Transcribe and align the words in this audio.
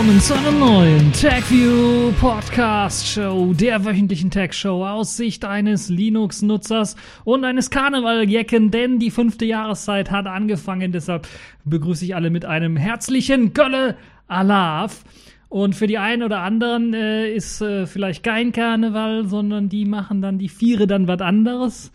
willkommen 0.00 0.20
zu 0.20 0.34
einer 0.34 0.52
neuen 0.52 1.12
TechView 1.12 2.12
Podcast 2.18 3.06
Show, 3.06 3.52
der 3.52 3.84
wöchentlichen 3.84 4.30
Tech 4.30 4.54
Show 4.54 4.86
aus 4.86 5.18
Sicht 5.18 5.44
eines 5.44 5.90
Linux-Nutzers 5.90 6.96
und 7.24 7.44
eines 7.44 7.68
Karnevaljecken, 7.68 8.70
denn 8.70 8.98
die 8.98 9.10
fünfte 9.10 9.44
Jahreszeit 9.44 10.10
hat 10.10 10.26
angefangen. 10.26 10.92
Deshalb 10.92 11.28
begrüße 11.66 12.06
ich 12.06 12.14
alle 12.14 12.30
mit 12.30 12.46
einem 12.46 12.78
herzlichen 12.78 13.52
Gölle 13.52 13.94
Alaf. 14.26 15.04
Und 15.50 15.74
für 15.74 15.86
die 15.86 15.98
einen 15.98 16.22
oder 16.22 16.40
anderen 16.40 16.94
äh, 16.94 17.30
ist 17.30 17.60
äh, 17.60 17.86
vielleicht 17.86 18.22
kein 18.22 18.52
Karneval, 18.52 19.26
sondern 19.26 19.68
die 19.68 19.84
machen 19.84 20.22
dann 20.22 20.38
die 20.38 20.48
Viere 20.48 20.86
dann 20.86 21.08
was 21.08 21.20
anderes. 21.20 21.92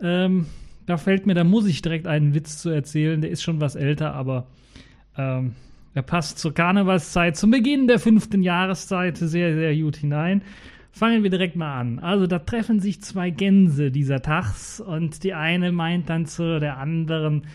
Ähm, 0.00 0.46
da 0.86 0.96
fällt 0.96 1.26
mir, 1.26 1.34
da 1.34 1.44
muss 1.44 1.66
ich 1.66 1.82
direkt 1.82 2.06
einen 2.06 2.32
Witz 2.32 2.62
zu 2.62 2.70
erzählen. 2.70 3.20
Der 3.20 3.30
ist 3.30 3.42
schon 3.42 3.60
was 3.60 3.76
älter, 3.76 4.14
aber 4.14 4.46
ähm, 5.18 5.52
er 5.94 6.02
passt 6.02 6.38
zur 6.38 6.54
Karnevalszeit, 6.54 7.36
zum 7.36 7.50
Beginn 7.50 7.86
der 7.86 7.98
fünften 7.98 8.42
Jahreszeit 8.42 9.18
sehr, 9.18 9.54
sehr 9.54 9.76
gut 9.76 9.96
hinein. 9.96 10.42
Fangen 10.90 11.22
wir 11.22 11.30
direkt 11.30 11.56
mal 11.56 11.78
an. 11.78 11.98
Also 11.98 12.26
da 12.26 12.38
treffen 12.38 12.80
sich 12.80 13.02
zwei 13.02 13.30
Gänse 13.30 13.90
dieser 13.90 14.20
Tags 14.20 14.80
und 14.80 15.24
die 15.24 15.34
eine 15.34 15.72
meint 15.72 16.08
dann 16.08 16.26
zu 16.26 16.60
der 16.60 16.78
anderen, 16.78 17.46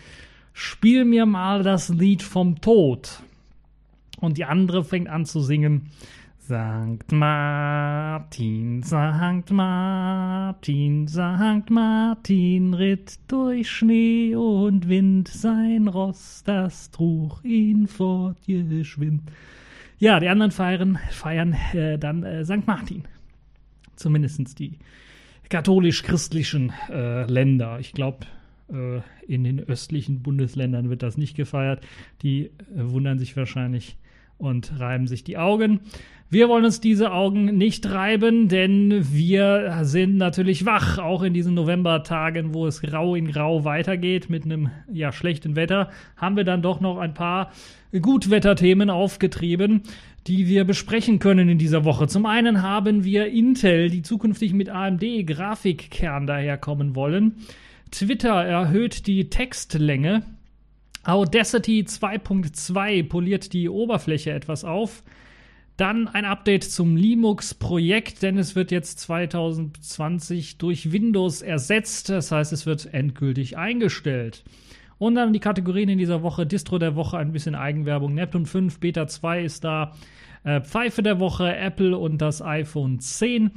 spiel 0.52 1.04
mir 1.04 1.26
mal 1.26 1.62
das 1.62 1.88
Lied 1.88 2.22
vom 2.22 2.60
Tod. 2.60 3.22
Und 4.20 4.38
die 4.38 4.44
andere 4.44 4.84
fängt 4.84 5.08
an 5.08 5.24
zu 5.24 5.40
singen, 5.40 5.90
Sankt 6.48 7.12
Martin, 7.12 8.82
Sankt 8.82 9.50
Martin, 9.50 11.06
Sankt 11.06 11.68
Martin 11.68 12.72
ritt 12.72 13.18
durch 13.28 13.70
Schnee 13.70 14.34
und 14.34 14.88
Wind, 14.88 15.28
sein 15.28 15.88
Ross, 15.88 16.42
das 16.46 16.90
trug 16.90 17.44
ihn 17.44 17.86
fortgeschwind. 17.86 19.30
Ja, 19.98 20.20
die 20.20 20.30
anderen 20.30 20.50
feiern, 20.50 20.98
feiern 21.10 21.54
äh, 21.74 21.98
dann 21.98 22.22
äh, 22.22 22.46
St. 22.46 22.66
Martin. 22.66 23.04
Zumindest 23.96 24.58
die 24.58 24.78
katholisch-christlichen 25.50 26.72
äh, 26.88 27.24
Länder. 27.30 27.78
Ich 27.78 27.92
glaube, 27.92 28.20
äh, 28.72 29.02
in 29.26 29.44
den 29.44 29.60
östlichen 29.60 30.22
Bundesländern 30.22 30.88
wird 30.88 31.02
das 31.02 31.18
nicht 31.18 31.36
gefeiert. 31.36 31.86
Die 32.22 32.46
äh, 32.46 32.50
wundern 32.74 33.18
sich 33.18 33.36
wahrscheinlich 33.36 33.98
und 34.38 34.78
reiben 34.80 35.06
sich 35.06 35.24
die 35.24 35.36
Augen. 35.36 35.80
Wir 36.30 36.50
wollen 36.50 36.66
uns 36.66 36.80
diese 36.80 37.12
Augen 37.12 37.56
nicht 37.56 37.90
reiben, 37.90 38.48
denn 38.48 39.06
wir 39.10 39.78
sind 39.82 40.18
natürlich 40.18 40.66
wach, 40.66 40.98
auch 40.98 41.22
in 41.22 41.32
diesen 41.32 41.54
Novembertagen, 41.54 42.52
wo 42.52 42.66
es 42.66 42.82
grau 42.82 43.14
in 43.14 43.28
grau 43.28 43.64
weitergeht 43.64 44.28
mit 44.28 44.44
einem 44.44 44.70
ja 44.92 45.10
schlechten 45.10 45.56
Wetter, 45.56 45.90
haben 46.18 46.36
wir 46.36 46.44
dann 46.44 46.60
doch 46.60 46.80
noch 46.80 46.98
ein 46.98 47.14
paar 47.14 47.50
Gutwetterthemen 47.98 48.90
aufgetrieben, 48.90 49.84
die 50.26 50.46
wir 50.48 50.64
besprechen 50.64 51.18
können 51.18 51.48
in 51.48 51.56
dieser 51.56 51.86
Woche. 51.86 52.06
Zum 52.08 52.26
einen 52.26 52.60
haben 52.60 53.04
wir 53.04 53.28
Intel, 53.28 53.88
die 53.88 54.02
zukünftig 54.02 54.52
mit 54.52 54.68
AMD 54.68 55.02
Grafikkern 55.26 56.26
daherkommen 56.26 56.94
wollen. 56.94 57.36
Twitter 57.90 58.44
erhöht 58.44 59.06
die 59.06 59.30
Textlänge. 59.30 60.24
Audacity 61.08 61.84
2.2 61.88 63.08
poliert 63.08 63.54
die 63.54 63.70
Oberfläche 63.70 64.30
etwas 64.30 64.62
auf. 64.62 65.02
Dann 65.78 66.06
ein 66.06 66.26
Update 66.26 66.64
zum 66.64 66.96
Linux-Projekt, 66.96 68.22
denn 68.22 68.36
es 68.36 68.54
wird 68.54 68.70
jetzt 68.70 68.98
2020 69.00 70.58
durch 70.58 70.92
Windows 70.92 71.40
ersetzt. 71.40 72.10
Das 72.10 72.30
heißt, 72.30 72.52
es 72.52 72.66
wird 72.66 72.92
endgültig 72.92 73.56
eingestellt. 73.56 74.44
Und 74.98 75.14
dann 75.14 75.32
die 75.32 75.40
Kategorien 75.40 75.88
in 75.88 75.96
dieser 75.96 76.22
Woche: 76.22 76.44
Distro 76.44 76.78
der 76.78 76.94
Woche, 76.94 77.16
ein 77.16 77.32
bisschen 77.32 77.54
Eigenwerbung. 77.54 78.12
Neptune 78.12 78.44
5, 78.44 78.78
Beta 78.78 79.06
2 79.06 79.44
ist 79.44 79.64
da. 79.64 79.94
Äh, 80.44 80.60
Pfeife 80.60 81.02
der 81.02 81.20
Woche, 81.20 81.56
Apple 81.56 81.96
und 81.96 82.18
das 82.18 82.42
iPhone 82.42 83.00
10. 83.00 83.52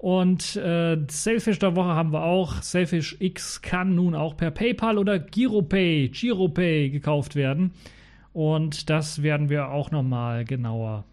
Und 0.00 0.56
äh, 0.56 0.96
Selfish 1.10 1.58
der 1.58 1.76
Woche 1.76 1.90
haben 1.90 2.14
wir 2.14 2.24
auch. 2.24 2.62
Selfish 2.62 3.18
X 3.18 3.60
kann 3.60 3.94
nun 3.94 4.14
auch 4.14 4.34
per 4.34 4.50
PayPal 4.50 4.96
oder 4.96 5.18
GiroPay, 5.18 6.08
GiroPay 6.08 6.88
gekauft 6.88 7.36
werden. 7.36 7.72
Und 8.32 8.88
das 8.88 9.22
werden 9.22 9.50
wir 9.50 9.68
auch 9.68 9.90
nochmal 9.90 10.46
genauer 10.46 11.04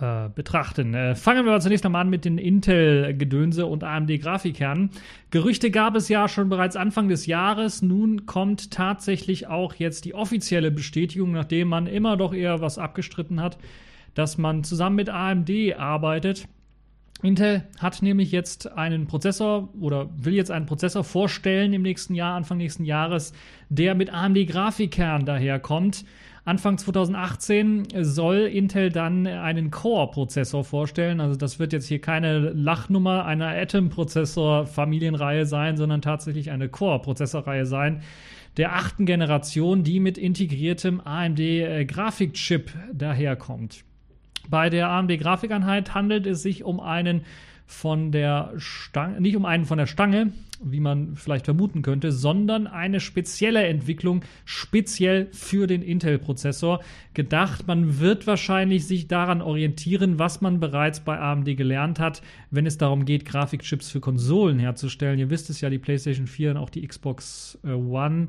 äh, 0.00 0.28
betrachten. 0.32 0.94
Äh, 0.94 1.16
fangen 1.16 1.44
wir 1.44 1.58
zunächst 1.58 1.84
einmal 1.84 2.02
an 2.02 2.08
mit 2.08 2.24
den 2.24 2.38
Intel-Gedönse 2.38 3.66
und 3.66 3.82
AMD-Grafikkernen. 3.82 4.90
Gerüchte 5.32 5.72
gab 5.72 5.96
es 5.96 6.08
ja 6.08 6.28
schon 6.28 6.48
bereits 6.48 6.76
Anfang 6.76 7.08
des 7.08 7.26
Jahres. 7.26 7.82
Nun 7.82 8.26
kommt 8.26 8.70
tatsächlich 8.70 9.48
auch 9.48 9.74
jetzt 9.74 10.04
die 10.04 10.14
offizielle 10.14 10.70
Bestätigung, 10.70 11.32
nachdem 11.32 11.66
man 11.66 11.88
immer 11.88 12.16
doch 12.16 12.32
eher 12.32 12.60
was 12.60 12.78
abgestritten 12.78 13.42
hat, 13.42 13.58
dass 14.14 14.38
man 14.38 14.62
zusammen 14.62 14.94
mit 14.94 15.08
AMD 15.08 15.50
arbeitet. 15.76 16.46
Intel 17.22 17.64
hat 17.78 18.00
nämlich 18.00 18.30
jetzt 18.30 18.70
einen 18.72 19.06
Prozessor 19.06 19.68
oder 19.80 20.08
will 20.16 20.34
jetzt 20.34 20.50
einen 20.50 20.66
Prozessor 20.66 21.02
vorstellen 21.02 21.72
im 21.72 21.82
nächsten 21.82 22.14
Jahr, 22.14 22.36
Anfang 22.36 22.58
nächsten 22.58 22.84
Jahres, 22.84 23.32
der 23.68 23.94
mit 23.96 24.12
AMD-Grafikkern 24.12 25.24
daherkommt. 25.24 26.04
Anfang 26.44 26.78
2018 26.78 27.88
soll 28.02 28.38
Intel 28.46 28.90
dann 28.90 29.26
einen 29.26 29.70
Core-Prozessor 29.70 30.64
vorstellen. 30.64 31.20
Also 31.20 31.36
das 31.36 31.58
wird 31.58 31.72
jetzt 31.72 31.88
hier 31.88 32.00
keine 32.00 32.38
Lachnummer 32.38 33.26
einer 33.26 33.48
Atom-Prozessor-Familienreihe 33.48 35.44
sein, 35.44 35.76
sondern 35.76 36.00
tatsächlich 36.00 36.50
eine 36.50 36.68
Core-Prozessorreihe 36.68 37.66
sein 37.66 38.02
der 38.58 38.74
achten 38.74 39.06
Generation, 39.06 39.84
die 39.84 40.00
mit 40.00 40.18
integriertem 40.18 41.00
AMD-Grafikchip 41.00 42.72
daherkommt. 42.92 43.84
Bei 44.48 44.70
der 44.70 44.88
AMD-Grafikeinheit 44.88 45.94
handelt 45.94 46.26
es 46.26 46.42
sich 46.42 46.64
um 46.64 46.80
einen 46.80 47.22
von 47.68 48.12
der 48.12 48.54
Stange, 48.56 49.20
nicht 49.20 49.36
um 49.36 49.44
einen 49.44 49.66
von 49.66 49.76
der 49.76 49.86
Stange, 49.86 50.32
wie 50.64 50.80
man 50.80 51.16
vielleicht 51.16 51.44
vermuten 51.44 51.82
könnte, 51.82 52.12
sondern 52.12 52.66
eine 52.66 52.98
spezielle 52.98 53.66
Entwicklung 53.66 54.24
speziell 54.46 55.28
für 55.32 55.66
den 55.66 55.82
Intel-Prozessor 55.82 56.80
gedacht. 57.12 57.66
Man 57.66 58.00
wird 58.00 58.26
wahrscheinlich 58.26 58.86
sich 58.86 59.06
daran 59.06 59.42
orientieren, 59.42 60.18
was 60.18 60.40
man 60.40 60.60
bereits 60.60 61.00
bei 61.00 61.20
AMD 61.20 61.56
gelernt 61.58 62.00
hat, 62.00 62.22
wenn 62.50 62.64
es 62.64 62.78
darum 62.78 63.04
geht, 63.04 63.26
Grafikchips 63.26 63.90
für 63.90 64.00
Konsolen 64.00 64.58
herzustellen. 64.58 65.18
Ihr 65.18 65.28
wisst 65.28 65.50
es 65.50 65.60
ja, 65.60 65.68
die 65.68 65.78
PlayStation 65.78 66.26
4 66.26 66.52
und 66.52 66.56
auch 66.56 66.70
die 66.70 66.86
Xbox 66.86 67.58
äh, 67.64 67.72
One, 67.72 68.28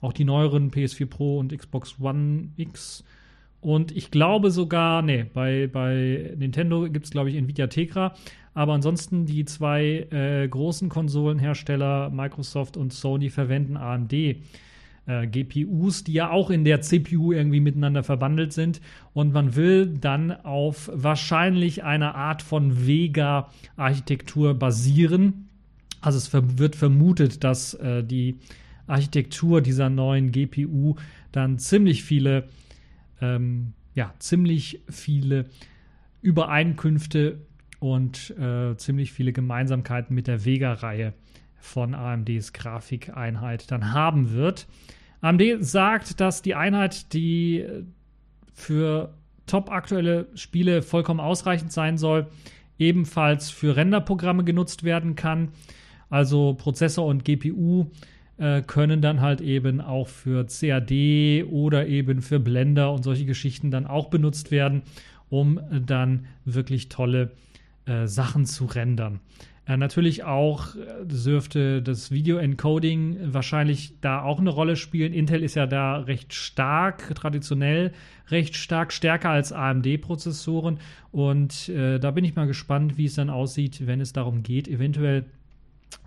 auch 0.00 0.14
die 0.14 0.24
neueren 0.24 0.70
PS4 0.70 1.06
Pro 1.06 1.38
und 1.38 1.56
Xbox 1.56 2.00
One 2.00 2.48
X 2.56 3.04
und 3.60 3.94
ich 3.94 4.10
glaube 4.10 4.50
sogar, 4.50 5.02
nee, 5.02 5.24
bei, 5.24 5.68
bei 5.70 6.34
Nintendo 6.36 6.88
gibt 6.90 7.04
es, 7.06 7.10
glaube 7.10 7.30
ich, 7.30 7.36
Nvidia 7.36 7.66
Tegra. 7.66 8.14
Aber 8.54 8.72
ansonsten 8.72 9.26
die 9.26 9.44
zwei 9.44 10.06
äh, 10.10 10.48
großen 10.48 10.88
Konsolenhersteller, 10.88 12.10
Microsoft 12.10 12.76
und 12.76 12.92
Sony, 12.92 13.30
verwenden 13.30 13.76
AMD. 13.76 14.12
Äh, 14.12 15.26
GPUs, 15.26 16.04
die 16.04 16.14
ja 16.14 16.30
auch 16.30 16.50
in 16.50 16.64
der 16.64 16.80
CPU 16.80 17.32
irgendwie 17.32 17.60
miteinander 17.60 18.02
verbandelt 18.02 18.52
sind. 18.52 18.80
Und 19.12 19.32
man 19.32 19.56
will 19.56 19.86
dann 19.86 20.32
auf 20.32 20.90
wahrscheinlich 20.92 21.84
einer 21.84 22.14
Art 22.14 22.42
von 22.42 22.86
Vega-Architektur 22.86 24.54
basieren. 24.54 25.48
Also 26.00 26.18
es 26.18 26.32
wird 26.58 26.76
vermutet, 26.76 27.44
dass 27.44 27.74
äh, 27.74 28.02
die 28.02 28.38
Architektur 28.86 29.60
dieser 29.60 29.90
neuen 29.90 30.32
GPU 30.32 30.96
dann 31.30 31.58
ziemlich 31.58 32.02
viele 32.02 32.48
ähm, 33.20 33.72
ja, 33.94 34.14
ziemlich 34.18 34.82
viele 34.88 35.46
Übereinkünfte 36.22 37.40
und 37.78 38.30
äh, 38.38 38.76
ziemlich 38.76 39.12
viele 39.12 39.32
Gemeinsamkeiten 39.32 40.14
mit 40.14 40.26
der 40.26 40.44
Vega-Reihe 40.44 41.14
von 41.56 41.94
AMDs 41.94 42.52
Grafikeinheit 42.52 43.70
dann 43.70 43.92
haben 43.92 44.32
wird. 44.32 44.66
AMD 45.20 45.42
sagt, 45.60 46.20
dass 46.20 46.42
die 46.42 46.54
Einheit, 46.54 47.12
die 47.12 47.66
für 48.52 49.14
top 49.46 49.70
aktuelle 49.70 50.28
Spiele 50.34 50.82
vollkommen 50.82 51.20
ausreichend 51.20 51.72
sein 51.72 51.98
soll, 51.98 52.28
ebenfalls 52.78 53.50
für 53.50 53.76
Renderprogramme 53.76 54.44
genutzt 54.44 54.84
werden 54.84 55.14
kann. 55.16 55.48
Also 56.08 56.54
Prozessor 56.54 57.06
und 57.06 57.24
GPU 57.24 57.90
äh, 58.40 58.62
können 58.62 59.02
dann 59.02 59.20
halt 59.20 59.40
eben 59.40 59.80
auch 59.80 60.08
für 60.08 60.46
CAD 60.46 61.44
oder 61.50 61.86
eben 61.86 62.22
für 62.22 62.40
Blender 62.40 62.92
und 62.92 63.04
solche 63.04 63.26
Geschichten 63.26 63.70
dann 63.70 63.86
auch 63.86 64.08
benutzt 64.08 64.50
werden, 64.50 64.82
um 65.28 65.60
dann 65.70 66.26
wirklich 66.44 66.88
tolle 66.88 67.32
äh, 67.84 68.06
Sachen 68.06 68.46
zu 68.46 68.64
rendern. 68.64 69.20
Äh, 69.66 69.76
natürlich 69.76 70.24
auch 70.24 70.74
äh, 70.74 71.04
dürfte 71.04 71.82
das 71.82 72.10
Video-Encoding 72.10 73.32
wahrscheinlich 73.32 74.00
da 74.00 74.22
auch 74.22 74.40
eine 74.40 74.50
Rolle 74.50 74.76
spielen. 74.76 75.12
Intel 75.12 75.42
ist 75.42 75.54
ja 75.54 75.66
da 75.66 75.98
recht 75.98 76.32
stark, 76.32 77.14
traditionell 77.14 77.92
recht 78.30 78.56
stark, 78.56 78.92
stärker 78.92 79.30
als 79.30 79.52
AMD-Prozessoren. 79.52 80.78
Und 81.12 81.68
äh, 81.68 81.98
da 81.98 82.10
bin 82.10 82.24
ich 82.24 82.34
mal 82.34 82.46
gespannt, 82.46 82.96
wie 82.96 83.04
es 83.04 83.14
dann 83.14 83.30
aussieht, 83.30 83.86
wenn 83.86 84.00
es 84.00 84.12
darum 84.12 84.42
geht, 84.42 84.66
eventuell 84.66 85.26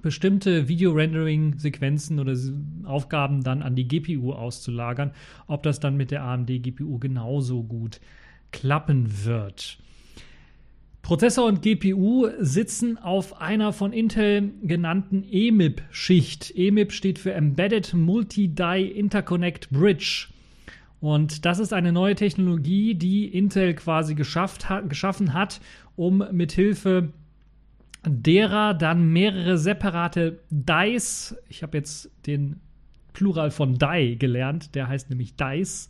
bestimmte 0.01 0.67
Video-Rendering-Sequenzen 0.67 2.19
oder 2.19 2.35
Aufgaben 2.83 3.43
dann 3.43 3.61
an 3.61 3.75
die 3.75 3.87
GPU 3.87 4.33
auszulagern, 4.33 5.11
ob 5.47 5.63
das 5.63 5.79
dann 5.79 5.97
mit 5.97 6.11
der 6.11 6.23
AMD-GPU 6.23 6.99
genauso 6.99 7.63
gut 7.63 7.99
klappen 8.51 9.25
wird. 9.25 9.79
Prozessor 11.01 11.47
und 11.47 11.61
GPU 11.61 12.29
sitzen 12.39 12.97
auf 12.97 13.41
einer 13.41 13.73
von 13.73 13.91
Intel 13.91 14.53
genannten 14.63 15.25
EMIB-Schicht. 15.29 16.53
EMIB 16.55 16.93
steht 16.93 17.19
für 17.19 17.33
Embedded 17.33 17.93
Multi-Die 17.93 18.89
Interconnect 18.95 19.69
Bridge. 19.69 20.29
Und 21.01 21.43
das 21.43 21.59
ist 21.59 21.73
eine 21.73 21.91
neue 21.91 22.15
Technologie, 22.15 22.95
die 22.95 23.25
Intel 23.25 23.73
quasi 23.73 24.15
geschafft 24.15 24.69
hat, 24.69 24.89
geschaffen 24.89 25.33
hat, 25.33 25.59
um 25.97 26.23
mithilfe 26.31 27.09
derer 28.05 28.73
dann 28.73 29.11
mehrere 29.11 29.57
separate 29.57 30.39
Dice, 30.49 31.35
ich 31.49 31.63
habe 31.63 31.77
jetzt 31.77 32.11
den 32.25 32.59
Plural 33.13 33.51
von 33.51 33.77
Die 33.77 34.17
gelernt, 34.17 34.75
der 34.75 34.87
heißt 34.87 35.09
nämlich 35.09 35.35
Dice, 35.35 35.89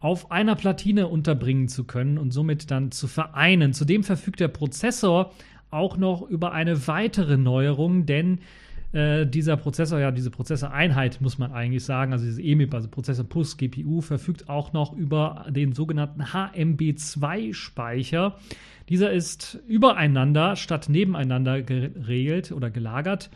auf 0.00 0.30
einer 0.30 0.54
Platine 0.54 1.08
unterbringen 1.08 1.68
zu 1.68 1.84
können 1.84 2.18
und 2.18 2.30
somit 2.30 2.70
dann 2.70 2.90
zu 2.90 3.08
vereinen. 3.08 3.72
Zudem 3.72 4.04
verfügt 4.04 4.40
der 4.40 4.48
Prozessor 4.48 5.32
auch 5.70 5.96
noch 5.96 6.20
über 6.22 6.52
eine 6.52 6.86
weitere 6.86 7.38
Neuerung, 7.38 8.06
denn 8.06 8.38
äh, 8.92 9.26
dieser 9.26 9.56
Prozessor, 9.56 9.98
ja, 9.98 10.12
diese 10.12 10.30
Prozessoreinheit 10.30 11.20
muss 11.20 11.38
man 11.38 11.52
eigentlich 11.52 11.84
sagen, 11.84 12.12
also 12.12 12.24
dieses 12.24 12.38
EMIB, 12.38 12.72
also 12.74 12.88
Prozessor 12.88 13.24
plus 13.24 13.56
GPU, 13.56 14.02
verfügt 14.02 14.48
auch 14.48 14.72
noch 14.72 14.92
über 14.92 15.46
den 15.50 15.72
sogenannten 15.72 16.22
HMB2-Speicher. 16.22 18.36
Dieser 18.88 19.12
ist 19.12 19.60
übereinander 19.66 20.56
statt 20.56 20.88
nebeneinander 20.88 21.62
geregelt 21.62 22.52
oder 22.52 22.70
gelagert 22.70 23.30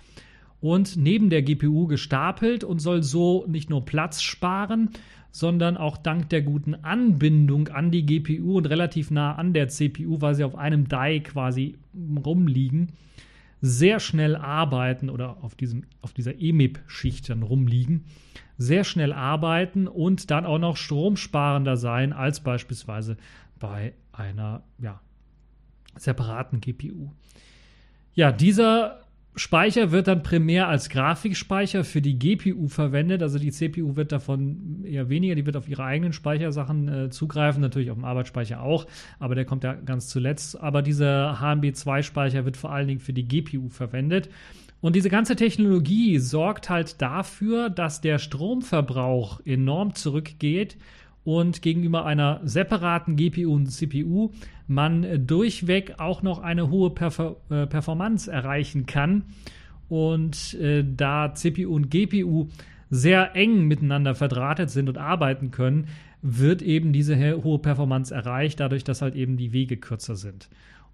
und 0.61 0.97
neben 0.97 1.31
der 1.31 1.43
GPU 1.43 1.87
gestapelt 1.87 2.65
und 2.65 2.81
soll 2.81 3.03
so 3.03 3.47
nicht 3.47 3.71
nur 3.71 3.85
Platz 3.85 4.23
sparen, 4.23 4.91
sondern 5.31 5.77
auch 5.77 5.97
dank 5.97 6.29
der 6.31 6.43
guten 6.43 6.75
Anbindung 6.75 7.69
an 7.69 7.91
die 7.91 8.05
GPU 8.05 8.57
und 8.59 8.67
relativ 8.67 9.11
nah 9.11 9.35
an 9.35 9.53
der 9.53 9.69
CPU, 9.69 10.21
weil 10.21 10.35
sie 10.35 10.45
auf 10.45 10.57
einem 10.57 10.89
Die 10.89 11.21
quasi 11.23 11.77
rumliegen, 12.25 12.93
sehr 13.61 14.01
schnell 14.01 14.37
arbeiten 14.37 15.11
oder 15.11 15.43
auf, 15.43 15.55
diesem, 15.55 15.85
auf 16.01 16.13
dieser 16.13 16.41
EMIB-Schicht 16.41 17.29
dann 17.29 17.43
rumliegen, 17.43 18.05
sehr 18.57 18.85
schnell 18.85 19.13
arbeiten 19.13 19.87
und 19.87 20.31
dann 20.31 20.47
auch 20.47 20.59
noch 20.59 20.77
stromsparender 20.77 21.77
sein 21.77 22.13
als 22.13 22.41
beispielsweise 22.41 23.17
bei 23.59 23.95
einer 24.13 24.63
ja, 24.79 25.01
separaten 25.99 26.61
GPU. 26.61 27.11
Ja, 28.15 28.33
dieser 28.33 29.01
Speicher 29.39 29.93
wird 29.93 30.09
dann 30.09 30.23
primär 30.23 30.69
als 30.69 30.89
Grafikspeicher 30.89 31.85
für 31.85 32.03
die 32.03 32.19
GPU 32.19 32.69
verwendet. 32.69 33.23
Also 33.23 33.39
die 33.39 33.53
CPU 33.53 33.97
wird 33.97 34.13
davon 34.13 34.85
eher 34.85 35.09
weniger, 35.09 35.35
die 35.35 35.47
wird 35.47 35.57
auf 35.57 35.69
ihre 35.69 35.85
eigenen 35.85 36.13
Speichersachen 36.13 36.89
äh, 36.89 37.11
zugreifen, 37.11 37.61
natürlich 37.61 37.91
auf 37.91 37.97
dem 37.97 38.05
Arbeitsspeicher 38.05 38.61
auch, 38.61 38.87
aber 39.19 39.35
der 39.35 39.45
kommt 39.45 39.65
ja 39.65 39.75
ganz 39.75 40.09
zuletzt. 40.09 40.61
Aber 40.61 40.83
dieser 40.83 41.39
HMB2-Speicher 41.41 42.45
wird 42.45 42.57
vor 42.57 42.73
allen 42.73 42.89
Dingen 42.89 43.01
für 43.01 43.13
die 43.13 43.27
GPU 43.27 43.69
verwendet. 43.69 44.29
Und 44.81 44.95
diese 44.95 45.11
ganze 45.11 45.35
Technologie 45.35 46.19
sorgt 46.19 46.71
halt 46.71 47.03
dafür, 47.03 47.69
dass 47.71 48.01
der 48.01 48.19
Stromverbrauch 48.19 49.41
enorm 49.45 49.95
zurückgeht 49.95 50.77
und 51.25 51.63
gegenüber 51.63 52.07
einer 52.07 52.41
separaten 52.45 53.17
GPU 53.17 53.55
und 53.55 53.67
CPU 53.67 54.31
man 54.69 55.27
durchweg 55.27 55.95
auch 55.99 56.23
noch 56.23 56.39
eine 56.41 56.71
hohe 56.71 56.91
Perfor 56.91 57.37
äh, 57.51 57.67
Performance 57.67 58.31
erreichen 58.31 58.87
kann. 58.87 59.25
Und 59.89 60.55
äh, 60.55 60.85
da 60.87 61.33
CPU 61.35 61.75
und 61.75 61.91
GPU 61.91 62.49
sehr 62.91 63.35
eng 63.35 63.67
miteinander 63.67 64.15
verdrahtet 64.15 64.71
sind 64.71 64.89
und 64.89 64.99
arbeiten 64.99 65.51
können, 65.51 65.89
wird 66.21 66.63
eben 66.63 66.93
diese 66.93 67.17
hohe 67.43 67.59
Performance 67.59 68.15
erreicht, 68.15 68.61
dadurch, 68.61 68.85
dass 68.85 69.03
halt 69.03 69.15
eben 69.15 69.37
die 69.37 69.53
Wege 69.53 69.77
kürzer 69.77 70.17
sind. 70.17 70.49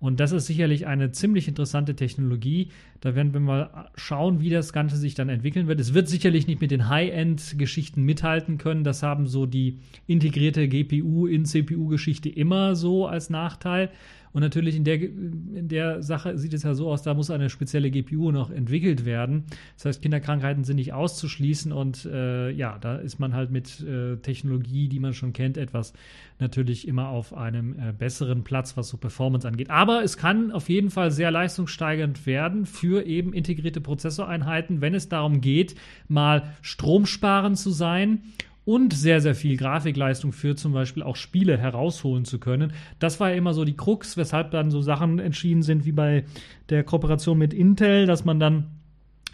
Und 0.05 0.21
das 0.21 0.33
ist 0.33 0.45
sicherlich 0.45 0.87
eine 0.87 1.13
ziemlich 1.13 1.49
interessante 1.49 1.97
Technologie. 1.97 2.69
Da 3.01 3.15
werden 3.15 3.33
wir 3.33 3.41
mal 3.41 3.89
schauen, 3.95 4.43
wie 4.43 4.51
das 4.51 4.75
Ganze 4.75 4.99
sich 4.99 5.15
dann 5.15 5.31
entwickeln 5.31 5.67
wird. 5.67 5.81
Es 5.81 5.95
wird 5.95 6.11
sicherlich 6.11 6.47
nicht 6.47 6.61
mit 6.61 6.71
den 6.73 6.91
High-End-Geschichten 6.91 8.03
mithalten 8.03 8.59
können. 8.59 8.85
Das 8.85 9.03
haben 9.03 9.27
so 9.27 9.47
die 9.47 9.79
integrierte 10.07 10.69
GPU 10.69 11.27
in 11.27 11.47
CPU-Geschichte 11.47 12.29
immer 12.29 12.77
so 12.77 13.07
als 13.07 13.31
Nachteil. 13.31 13.89
Und 14.35 14.43
natürlich 14.43 14.75
in 14.75 14.83
der, 14.83 15.01
in 15.01 15.69
der 15.69 16.03
Sache 16.03 16.37
sieht 16.37 16.53
es 16.55 16.65
ja 16.65 16.75
so 16.75 16.91
aus, 16.91 17.03
da 17.03 17.15
muss 17.15 17.31
eine 17.31 17.49
spezielle 17.49 17.91
GPU 17.91 18.33
noch 18.33 18.51
entwickelt 18.51 19.05
werden. 19.05 19.45
Das 19.77 19.85
heißt, 19.85 20.03
Kinderkrankheiten 20.03 20.65
sind 20.65 20.77
nicht 20.77 20.93
auszuschließen 20.93 21.73
und 21.73 22.05
äh, 22.05 22.51
ja, 22.51 22.77
da 22.81 22.97
ist 22.97 23.21
man 23.21 23.33
halt 23.33 23.53
mit 23.53 23.81
äh, 23.81 24.17
Technologie, 24.17 24.89
die 24.89 24.99
man 24.99 25.15
schon 25.15 25.33
kennt, 25.33 25.57
etwas 25.57 25.93
natürlich 26.41 26.89
immer 26.89 27.11
auf 27.11 27.33
einem 27.33 27.79
äh, 27.79 27.93
besseren 27.97 28.43
Platz, 28.43 28.77
was 28.77 28.89
so 28.89 28.97
Performance 28.97 29.47
angeht. 29.47 29.71
Aber 29.71 30.03
es 30.03 30.17
kann 30.17 30.51
auf 30.51 30.69
jeden 30.69 30.91
Fall 30.91 31.13
sehr 31.13 31.31
leistungssteigernd 31.31 32.27
werden 32.27 32.67
für 32.67 33.07
eben 33.07 33.33
integrierte 33.33 33.81
Prozessoreinheiten, 33.81 34.81
wenn 34.81 34.95
es 34.95 35.09
darum 35.09 35.43
geht, 35.43 35.77
mal 36.09 36.55
stromsparend 36.61 37.57
zu 37.57 37.71
sein 37.71 38.23
und 38.65 38.95
sehr, 38.95 39.21
sehr 39.21 39.35
viel 39.35 39.57
Grafikleistung 39.57 40.33
für 40.33 40.57
zum 40.57 40.73
Beispiel 40.73 41.03
auch 41.03 41.17
Spiele 41.17 41.59
herausholen 41.59 42.25
zu 42.25 42.39
können. 42.39 42.73
Das 42.99 43.21
war 43.21 43.31
ja 43.31 43.37
immer 43.37 43.53
so 43.53 43.65
die 43.65 43.77
Krux, 43.77 44.17
weshalb 44.17 44.51
dann 44.53 44.71
so 44.71 44.81
Sachen 44.81 45.19
entschieden 45.19 45.63
sind 45.63 45.85
wie 45.85 45.93
bei 45.93 46.25
der 46.71 46.83
Kooperation 46.85 47.37
mit 47.37 47.53
Intel, 47.53 48.07
dass 48.07 48.25
man 48.25 48.41
dann 48.41 48.71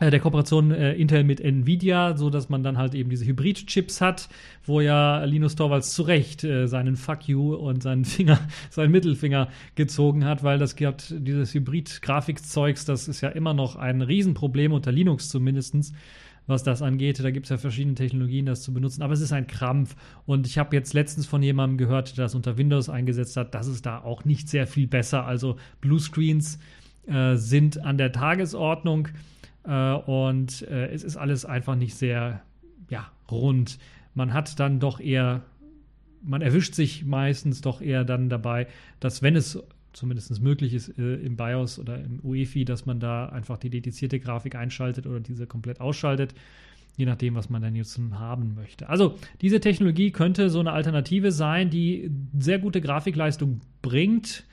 äh, 0.00 0.10
der 0.10 0.18
Kooperation 0.18 0.72
äh, 0.72 0.94
Intel 0.94 1.22
mit 1.22 1.40
Nvidia, 1.40 2.16
so 2.16 2.30
dass 2.30 2.48
man 2.48 2.62
dann 2.62 2.78
halt 2.78 2.94
eben 2.94 3.10
diese 3.10 3.26
Hybrid-Chips 3.26 4.00
hat, 4.00 4.28
wo 4.64 4.80
ja 4.80 5.22
Linus 5.24 5.54
Torvalds 5.54 5.92
zu 5.92 6.02
Recht 6.02 6.42
äh, 6.42 6.66
seinen 6.66 6.96
Fuck 6.96 7.28
you 7.28 7.54
und 7.54 7.82
seinen 7.82 8.04
Finger, 8.04 8.40
seinen 8.70 8.90
Mittelfinger 8.90 9.48
gezogen 9.76 10.24
hat, 10.24 10.42
weil 10.42 10.58
das 10.58 10.74
gibt 10.74 11.14
dieses 11.16 11.54
Hybrid-Grafikzeugs, 11.54 12.84
das 12.86 13.06
ist 13.06 13.20
ja 13.20 13.28
immer 13.28 13.54
noch 13.54 13.76
ein 13.76 14.00
Riesenproblem 14.00 14.72
unter 14.72 14.90
Linux 14.90 15.28
zumindestens 15.28 15.92
was 16.50 16.62
das 16.62 16.82
angeht. 16.82 17.22
Da 17.22 17.30
gibt 17.30 17.46
es 17.46 17.50
ja 17.50 17.56
verschiedene 17.56 17.94
Technologien, 17.94 18.44
das 18.44 18.62
zu 18.62 18.74
benutzen, 18.74 19.02
aber 19.02 19.14
es 19.14 19.20
ist 19.20 19.32
ein 19.32 19.46
Krampf. 19.46 19.96
Und 20.26 20.46
ich 20.46 20.58
habe 20.58 20.76
jetzt 20.76 20.92
letztens 20.92 21.26
von 21.26 21.42
jemandem 21.42 21.78
gehört, 21.78 22.16
der 22.16 22.24
das 22.24 22.34
unter 22.34 22.58
Windows 22.58 22.90
eingesetzt 22.90 23.36
hat, 23.36 23.54
das 23.54 23.66
ist 23.66 23.86
da 23.86 23.98
auch 24.00 24.24
nicht 24.24 24.48
sehr 24.48 24.66
viel 24.66 24.86
besser. 24.86 25.24
Also 25.24 25.56
Bluescreens 25.80 26.58
äh, 27.06 27.36
sind 27.36 27.82
an 27.84 27.96
der 27.96 28.12
Tagesordnung 28.12 29.08
äh, 29.64 29.92
und 29.92 30.62
äh, 30.68 30.88
es 30.88 31.02
ist 31.02 31.16
alles 31.16 31.44
einfach 31.44 31.76
nicht 31.76 31.94
sehr 31.94 32.42
ja, 32.90 33.10
rund. 33.30 33.78
Man 34.14 34.34
hat 34.34 34.60
dann 34.60 34.80
doch 34.80 35.00
eher, 35.00 35.42
man 36.22 36.42
erwischt 36.42 36.74
sich 36.74 37.04
meistens 37.04 37.60
doch 37.60 37.80
eher 37.80 38.04
dann 38.04 38.28
dabei, 38.28 38.66
dass 38.98 39.22
wenn 39.22 39.36
es 39.36 39.62
zumindest 39.92 40.40
möglich 40.40 40.74
ist 40.74 40.98
äh, 40.98 41.14
im 41.16 41.36
BIOS 41.36 41.78
oder 41.78 42.02
im 42.02 42.20
UEFI, 42.22 42.64
dass 42.64 42.86
man 42.86 43.00
da 43.00 43.26
einfach 43.26 43.58
die 43.58 43.70
dedizierte 43.70 44.20
Grafik 44.20 44.54
einschaltet 44.54 45.06
oder 45.06 45.20
diese 45.20 45.46
komplett 45.46 45.80
ausschaltet, 45.80 46.34
je 46.96 47.06
nachdem, 47.06 47.34
was 47.34 47.50
man 47.50 47.62
dann 47.62 47.74
jetzt 47.76 47.98
haben 48.12 48.54
möchte. 48.54 48.88
Also 48.88 49.16
diese 49.40 49.60
Technologie 49.60 50.10
könnte 50.10 50.50
so 50.50 50.60
eine 50.60 50.72
Alternative 50.72 51.32
sein, 51.32 51.70
die 51.70 52.10
sehr 52.38 52.58
gute 52.58 52.80
Grafikleistung 52.80 53.60
bringt. 53.82 54.44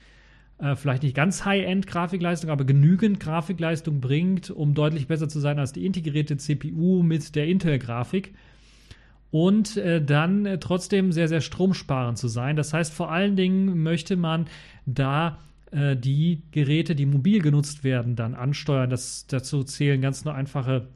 Äh, 0.58 0.74
vielleicht 0.74 1.02
nicht 1.02 1.14
ganz 1.14 1.44
High-End-Grafikleistung, 1.44 2.50
aber 2.50 2.64
genügend 2.64 3.20
Grafikleistung 3.20 4.00
bringt, 4.00 4.50
um 4.50 4.74
deutlich 4.74 5.06
besser 5.06 5.28
zu 5.28 5.40
sein 5.40 5.58
als 5.58 5.72
die 5.72 5.86
integrierte 5.86 6.36
CPU 6.36 7.02
mit 7.02 7.34
der 7.36 7.46
Intel-Grafik 7.46 8.34
und 9.30 9.76
äh, 9.76 10.02
dann 10.02 10.46
äh, 10.46 10.58
trotzdem 10.58 11.12
sehr, 11.12 11.28
sehr 11.28 11.40
stromsparend 11.40 12.18
zu 12.18 12.28
sein. 12.28 12.56
Das 12.56 12.72
heißt, 12.72 12.92
vor 12.92 13.10
allen 13.10 13.36
Dingen 13.36 13.82
möchte 13.82 14.16
man 14.16 14.46
da 14.86 15.38
äh, 15.70 15.96
die 15.96 16.42
Geräte, 16.50 16.94
die 16.94 17.06
mobil 17.06 17.42
genutzt 17.42 17.84
werden, 17.84 18.16
dann 18.16 18.34
ansteuern. 18.34 18.90
Das, 18.90 19.26
dazu 19.26 19.64
zählen 19.64 20.00
ganz 20.00 20.24
nur 20.24 20.34
einfache 20.34 20.88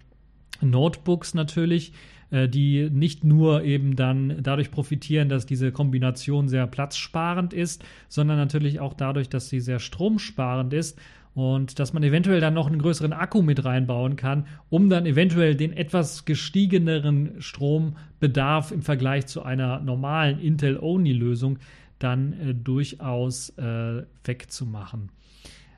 Notebooks 0.62 1.35
natürlich, 1.35 1.93
äh, 2.31 2.49
die 2.49 2.89
nicht 2.91 3.23
nur 3.23 3.65
eben 3.65 3.97
dann 3.97 4.39
dadurch 4.43 4.71
profitieren, 4.71 5.29
dass 5.29 5.45
diese 5.45 5.73
Kombination 5.73 6.49
sehr 6.49 6.67
platzsparend 6.67 7.53
ist, 7.53 7.85
sondern 8.09 8.39
natürlich 8.39 8.81
auch 8.81 8.95
dadurch, 8.95 9.29
dass 9.29 9.51
sie 9.51 9.61
sehr 9.61 9.79
stromsparend 9.79 10.73
ist 10.73 10.99
und 11.35 11.79
dass 11.79 11.93
man 11.93 12.03
eventuell 12.03 12.41
dann 12.41 12.55
noch 12.55 12.67
einen 12.67 12.81
größeren 12.81 13.12
Akku 13.12 13.43
mit 13.43 13.65
reinbauen 13.65 14.17
kann, 14.17 14.47
um 14.69 14.91
dann 14.91 15.07
eventuell 15.07 15.55
den 15.55 15.73
etwas 15.73 16.25
gestiegeneren 16.25 17.41
Strombedarf 17.41 18.71
im 18.71 18.83
Vergleich 18.83 19.27
zu 19.27 19.43
einer 19.43 19.81
normalen 19.81 20.39
Intel-Only-Lösung 20.39 21.59
dann 21.99 22.33
äh, 22.35 22.55
durchaus 22.55 23.51
äh, 23.59 24.03
wegzumachen. 24.25 25.11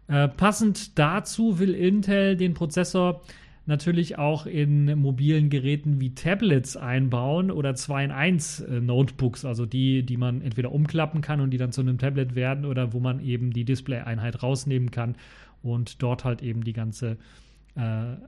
Äh, 0.08 0.28
passend 0.28 0.99
dazu 0.99 1.58
will 1.58 1.75
Intel 1.75 2.37
den 2.37 2.54
Prozessor 2.54 3.23
natürlich 3.66 4.18
auch 4.18 4.46
in 4.46 4.99
mobilen 4.99 5.49
Geräten 5.49 6.00
wie 6.00 6.14
Tablets 6.14 6.76
einbauen 6.76 7.50
oder 7.50 7.75
2 7.75 8.04
in 8.04 8.11
1 8.11 8.61
äh, 8.61 8.80
Notebooks, 8.80 9.44
also 9.44 9.64
die, 9.64 10.02
die 10.02 10.16
man 10.16 10.42
entweder 10.42 10.73
umklappen 10.73 11.20
kann 11.23 11.40
und 11.40 11.50
die 11.50 11.58
dann 11.58 11.73
zu 11.73 11.80
einem 11.80 11.99
Tablet 11.99 12.34
werden 12.34 12.66
oder 12.66 12.92
wo 12.92 13.00
man 13.00 13.20
eben 13.20 13.52
die 13.52 13.64
Display-Einheit 13.64 14.42
rausnehmen 14.42 14.90
kann 14.90 15.16
und 15.64 16.02
dort 16.02 16.25
halt 16.25 16.42
eben 16.42 16.62
die 16.62 16.73
ganze 16.73 17.16
äh, 17.75 17.80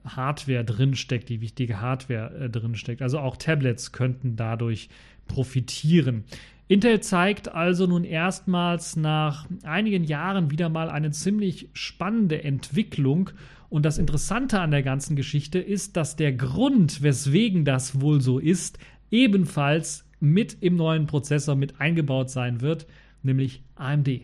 Hardware 0.04 0.64
drinsteckt, 0.64 1.28
die 1.28 1.40
wichtige 1.40 1.80
Hardware 1.80 2.34
äh, 2.36 2.50
drinsteckt. 2.50 3.02
Also 3.02 3.18
auch 3.18 3.36
Tablets 3.36 3.92
könnten 3.92 4.36
dadurch 4.36 4.88
profitieren. 5.28 6.24
Intel 6.68 7.00
zeigt 7.00 7.54
also 7.54 7.86
nun 7.86 8.02
erstmals 8.02 8.96
nach 8.96 9.46
einigen 9.62 10.02
Jahren 10.02 10.50
wieder 10.50 10.68
mal 10.68 10.90
eine 10.90 11.12
ziemlich 11.12 11.68
spannende 11.74 12.42
Entwicklung. 12.42 13.30
Und 13.68 13.84
das 13.84 13.98
Interessante 13.98 14.60
an 14.60 14.72
der 14.72 14.82
ganzen 14.82 15.14
Geschichte 15.14 15.60
ist, 15.60 15.96
dass 15.96 16.16
der 16.16 16.32
Grund, 16.32 17.02
weswegen 17.02 17.64
das 17.64 18.00
wohl 18.00 18.20
so 18.20 18.38
ist, 18.38 18.78
ebenfalls 19.10 20.04
mit 20.18 20.56
im 20.60 20.76
neuen 20.76 21.06
Prozessor 21.06 21.54
mit 21.54 21.80
eingebaut 21.80 22.30
sein 22.30 22.60
wird, 22.60 22.86
nämlich 23.22 23.62
AMD. 23.76 24.22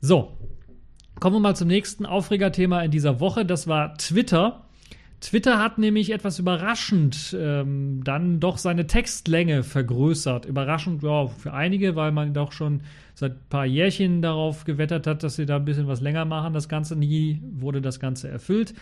So, 0.00 0.36
kommen 1.22 1.36
wir 1.36 1.40
mal 1.40 1.54
zum 1.54 1.68
nächsten 1.68 2.04
Aufregerthema 2.04 2.82
in 2.82 2.90
dieser 2.90 3.20
Woche. 3.20 3.46
Das 3.46 3.68
war 3.68 3.96
Twitter. 3.96 4.62
Twitter 5.20 5.60
hat 5.60 5.78
nämlich 5.78 6.10
etwas 6.10 6.40
überraschend 6.40 7.36
ähm, 7.38 8.00
dann 8.02 8.40
doch 8.40 8.58
seine 8.58 8.88
Textlänge 8.88 9.62
vergrößert. 9.62 10.46
Überraschend, 10.46 11.04
ja, 11.04 11.28
für 11.28 11.52
einige, 11.52 11.94
weil 11.94 12.10
man 12.10 12.34
doch 12.34 12.50
schon 12.50 12.80
seit 13.14 13.34
ein 13.34 13.48
paar 13.50 13.66
Jährchen 13.66 14.20
darauf 14.20 14.64
gewettert 14.64 15.06
hat, 15.06 15.22
dass 15.22 15.36
sie 15.36 15.46
da 15.46 15.58
ein 15.58 15.64
bisschen 15.64 15.86
was 15.86 16.00
länger 16.00 16.24
machen. 16.24 16.54
Das 16.54 16.68
Ganze 16.68 16.96
nie 16.96 17.40
wurde 17.52 17.80
das 17.80 18.00
Ganze 18.00 18.28
erfüllt. 18.28 18.74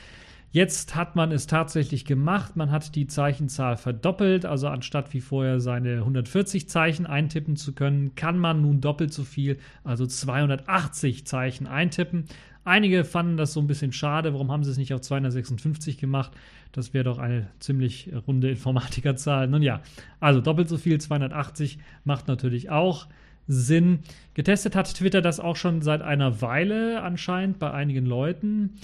Jetzt 0.52 0.96
hat 0.96 1.14
man 1.14 1.30
es 1.30 1.46
tatsächlich 1.46 2.04
gemacht. 2.04 2.56
Man 2.56 2.72
hat 2.72 2.96
die 2.96 3.06
Zeichenzahl 3.06 3.76
verdoppelt. 3.76 4.44
Also 4.44 4.66
anstatt 4.66 5.12
wie 5.14 5.20
vorher 5.20 5.60
seine 5.60 5.98
140 5.98 6.68
Zeichen 6.68 7.06
eintippen 7.06 7.54
zu 7.54 7.72
können, 7.72 8.16
kann 8.16 8.36
man 8.36 8.60
nun 8.62 8.80
doppelt 8.80 9.12
so 9.12 9.22
viel, 9.22 9.58
also 9.84 10.06
280 10.06 11.24
Zeichen 11.24 11.68
eintippen. 11.68 12.24
Einige 12.64 13.04
fanden 13.04 13.36
das 13.36 13.52
so 13.52 13.60
ein 13.60 13.68
bisschen 13.68 13.92
schade. 13.92 14.32
Warum 14.34 14.50
haben 14.50 14.64
sie 14.64 14.72
es 14.72 14.76
nicht 14.76 14.92
auf 14.92 15.00
256 15.00 15.98
gemacht? 15.98 16.32
Das 16.72 16.92
wäre 16.92 17.04
doch 17.04 17.18
eine 17.18 17.46
ziemlich 17.60 18.10
runde 18.26 18.50
Informatikerzahl. 18.50 19.46
Nun 19.46 19.62
ja, 19.62 19.82
also 20.18 20.40
doppelt 20.40 20.68
so 20.68 20.78
viel, 20.78 21.00
280 21.00 21.78
macht 22.04 22.26
natürlich 22.26 22.70
auch 22.70 23.06
Sinn. 23.46 24.00
Getestet 24.34 24.76
hat 24.76 24.92
Twitter 24.94 25.22
das 25.22 25.40
auch 25.40 25.56
schon 25.56 25.80
seit 25.80 26.02
einer 26.02 26.42
Weile 26.42 27.02
anscheinend 27.02 27.58
bei 27.58 27.70
einigen 27.70 28.04
Leuten. 28.04 28.74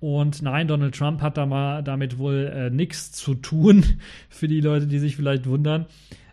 Und 0.00 0.42
nein, 0.42 0.68
Donald 0.68 0.94
Trump 0.94 1.22
hat 1.22 1.36
da 1.36 1.46
mal 1.46 1.82
damit 1.82 2.18
wohl 2.18 2.52
äh, 2.54 2.70
nichts 2.70 3.12
zu 3.12 3.34
tun, 3.34 3.84
für 4.28 4.48
die 4.48 4.60
Leute, 4.60 4.86
die 4.86 4.98
sich 4.98 5.16
vielleicht 5.16 5.46
wundern. 5.46 5.86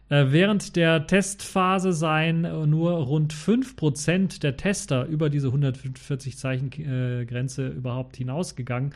Äh, 0.09 0.25
während 0.31 0.75
der 0.75 1.07
Testphase 1.07 1.93
seien 1.93 2.41
nur 2.69 2.91
rund 2.91 3.33
5% 3.33 4.41
der 4.41 4.57
Tester 4.57 5.05
über 5.05 5.29
diese 5.29 5.47
140 5.47 6.37
Zeichen 6.37 6.69
äh, 6.73 7.25
Grenze 7.25 7.69
überhaupt 7.69 8.17
hinausgegangen. 8.17 8.93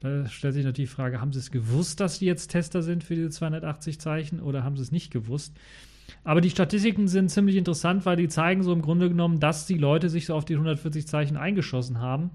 Da 0.00 0.26
stellt 0.28 0.54
sich 0.54 0.64
natürlich 0.64 0.90
die 0.90 0.94
Frage, 0.94 1.20
haben 1.20 1.32
sie 1.32 1.40
es 1.40 1.50
gewusst, 1.50 2.00
dass 2.00 2.18
sie 2.18 2.26
jetzt 2.26 2.48
Tester 2.48 2.82
sind 2.82 3.02
für 3.02 3.14
diese 3.14 3.30
280 3.30 3.98
Zeichen 3.98 4.40
oder 4.40 4.62
haben 4.62 4.76
sie 4.76 4.82
es 4.82 4.92
nicht 4.92 5.10
gewusst? 5.10 5.56
Aber 6.22 6.40
die 6.40 6.50
Statistiken 6.50 7.08
sind 7.08 7.30
ziemlich 7.30 7.56
interessant, 7.56 8.04
weil 8.06 8.16
die 8.16 8.28
zeigen 8.28 8.62
so 8.62 8.72
im 8.72 8.82
Grunde 8.82 9.08
genommen, 9.08 9.40
dass 9.40 9.66
die 9.66 9.78
Leute 9.78 10.08
sich 10.08 10.26
so 10.26 10.34
auf 10.34 10.44
die 10.44 10.54
140 10.54 11.06
Zeichen 11.06 11.36
eingeschossen 11.36 12.00
haben 12.00 12.30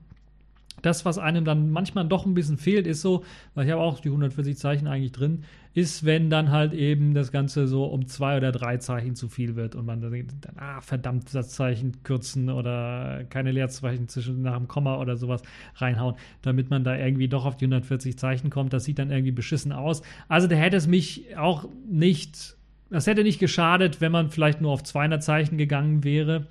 das, 0.81 1.05
was 1.05 1.17
einem 1.17 1.45
dann 1.45 1.69
manchmal 1.69 2.07
doch 2.07 2.25
ein 2.25 2.33
bisschen 2.33 2.57
fehlt, 2.57 2.87
ist 2.87 3.01
so, 3.01 3.23
weil 3.55 3.65
ich 3.65 3.71
habe 3.71 3.81
auch 3.81 3.99
die 3.99 4.09
140 4.09 4.57
Zeichen 4.57 4.87
eigentlich 4.87 5.11
drin, 5.11 5.43
ist, 5.73 6.05
wenn 6.05 6.29
dann 6.29 6.51
halt 6.51 6.73
eben 6.73 7.13
das 7.13 7.31
Ganze 7.31 7.67
so 7.67 7.85
um 7.85 8.05
zwei 8.07 8.37
oder 8.37 8.51
drei 8.51 8.77
Zeichen 8.77 9.15
zu 9.15 9.27
viel 9.27 9.55
wird 9.55 9.75
und 9.75 9.85
man 9.85 10.01
dann, 10.01 10.11
denkt, 10.11 10.33
ah, 10.57 10.81
verdammt, 10.81 11.29
Satzzeichen 11.29 12.03
kürzen 12.03 12.49
oder 12.49 13.23
keine 13.29 13.51
Leerzeichen 13.51 14.07
zwischen 14.07 14.43
nach 14.43 14.57
dem 14.57 14.67
Komma 14.67 14.97
oder 14.99 15.15
sowas 15.15 15.41
reinhauen, 15.75 16.15
damit 16.43 16.69
man 16.69 16.83
da 16.83 16.95
irgendwie 16.95 17.27
doch 17.27 17.45
auf 17.45 17.57
die 17.57 17.65
140 17.65 18.17
Zeichen 18.17 18.49
kommt. 18.49 18.73
Das 18.73 18.83
sieht 18.83 18.99
dann 18.99 19.09
irgendwie 19.09 19.31
beschissen 19.31 19.71
aus. 19.71 20.03
Also 20.27 20.47
da 20.47 20.55
hätte 20.55 20.77
es 20.77 20.85
mich 20.85 21.35
auch 21.37 21.67
nicht, 21.89 22.55
das 22.91 23.07
hätte 23.07 23.23
nicht 23.23 23.39
geschadet, 23.39 23.99
wenn 23.99 24.11
man 24.11 24.29
vielleicht 24.29 24.61
nur 24.61 24.71
auf 24.71 24.83
200 24.83 25.23
Zeichen 25.23 25.57
gegangen 25.57 26.03
wäre. 26.03 26.47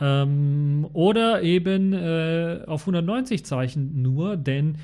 Ähm, 0.00 0.86
oder 0.92 1.42
eben 1.42 1.92
äh, 1.92 2.62
auf 2.66 2.82
190 2.82 3.44
Zeichen 3.44 4.02
nur, 4.02 4.36
denn 4.36 4.76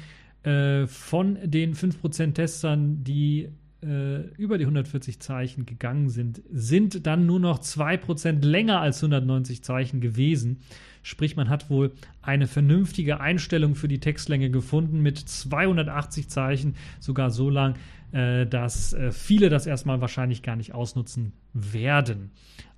äh, 0.43 0.87
von 0.87 1.39
den 1.45 1.75
5% 1.75 2.35
Testern, 2.35 3.05
die 3.05 3.49
äh, 3.83 4.21
über 4.37 4.59
die 4.59 4.65
140 4.65 5.21
Zeichen 5.21 5.67
gegangen 5.67 6.09
sind, 6.09 6.43
sind 6.51 7.07
dann 7.07 7.27
nur 7.27 7.41
noch 7.41 7.61
2% 7.61 8.45
länger 8.45 8.81
als 8.81 9.03
190 9.03 9.63
Zeichen 9.63 10.01
gewesen. 10.01 10.61
Sprich, 11.03 11.37
man 11.37 11.49
hat 11.49 11.69
wohl 11.69 11.93
eine 12.23 12.47
vernünftige 12.47 13.21
Einstellung 13.21 13.75
für 13.75 13.89
die 13.89 13.99
Textlänge 13.99 14.51
gefunden 14.51 15.01
mit 15.01 15.19
280 15.19 16.29
Zeichen, 16.29 16.77
sogar 17.01 17.31
so 17.31 17.51
lang, 17.51 17.75
äh, 18.13 18.47
dass 18.47 18.93
äh, 18.93 19.11
viele 19.11 19.49
das 19.49 19.67
erstmal 19.67 20.01
wahrscheinlich 20.01 20.43
gar 20.43 20.57
nicht 20.57 20.75
ausnutzen 20.75 21.33
werden. 21.53 22.31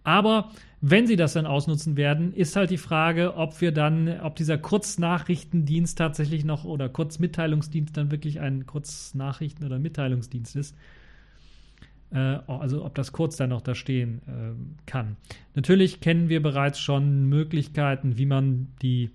Aber 0.05 0.51
wenn 0.81 1.07
sie 1.07 1.17
das 1.17 1.33
dann 1.33 1.47
ausnutzen 1.47 1.97
werden, 1.97 2.35
ist 2.35 2.57
halt 2.57 2.71
die 2.71 2.77
Frage, 2.77 3.37
ob 3.37 3.61
wir 3.63 3.73
dann, 3.73 4.21
ob 4.21 4.37
dieser 4.37 4.59
Kurznachrichtendienst 4.59 5.97
tatsächlich 5.97 6.45
noch 6.45 6.65
oder 6.65 6.91
Kurzmitteilungsdienst 6.91 7.97
dann 7.97 8.11
wirklich 8.11 8.41
ein 8.41 8.67
Kurznachrichten- 8.67 9.65
oder 9.65 9.79
Mitteilungsdienst 9.79 10.57
ist. 10.57 10.77
Äh, 12.13 12.39
also 12.47 12.85
ob 12.85 12.95
das 12.95 13.13
kurz 13.13 13.37
dann 13.37 13.49
noch 13.51 13.63
da 13.63 13.75
stehen 13.75 14.21
äh, 14.27 14.87
kann. 14.87 15.17
Natürlich 15.55 16.01
kennen 16.01 16.29
wir 16.29 16.43
bereits 16.43 16.79
schon 16.79 17.31
Möglichkeiten, 17.31 18.19
wie 18.19 18.27
man 18.27 18.69
die 18.83 19.11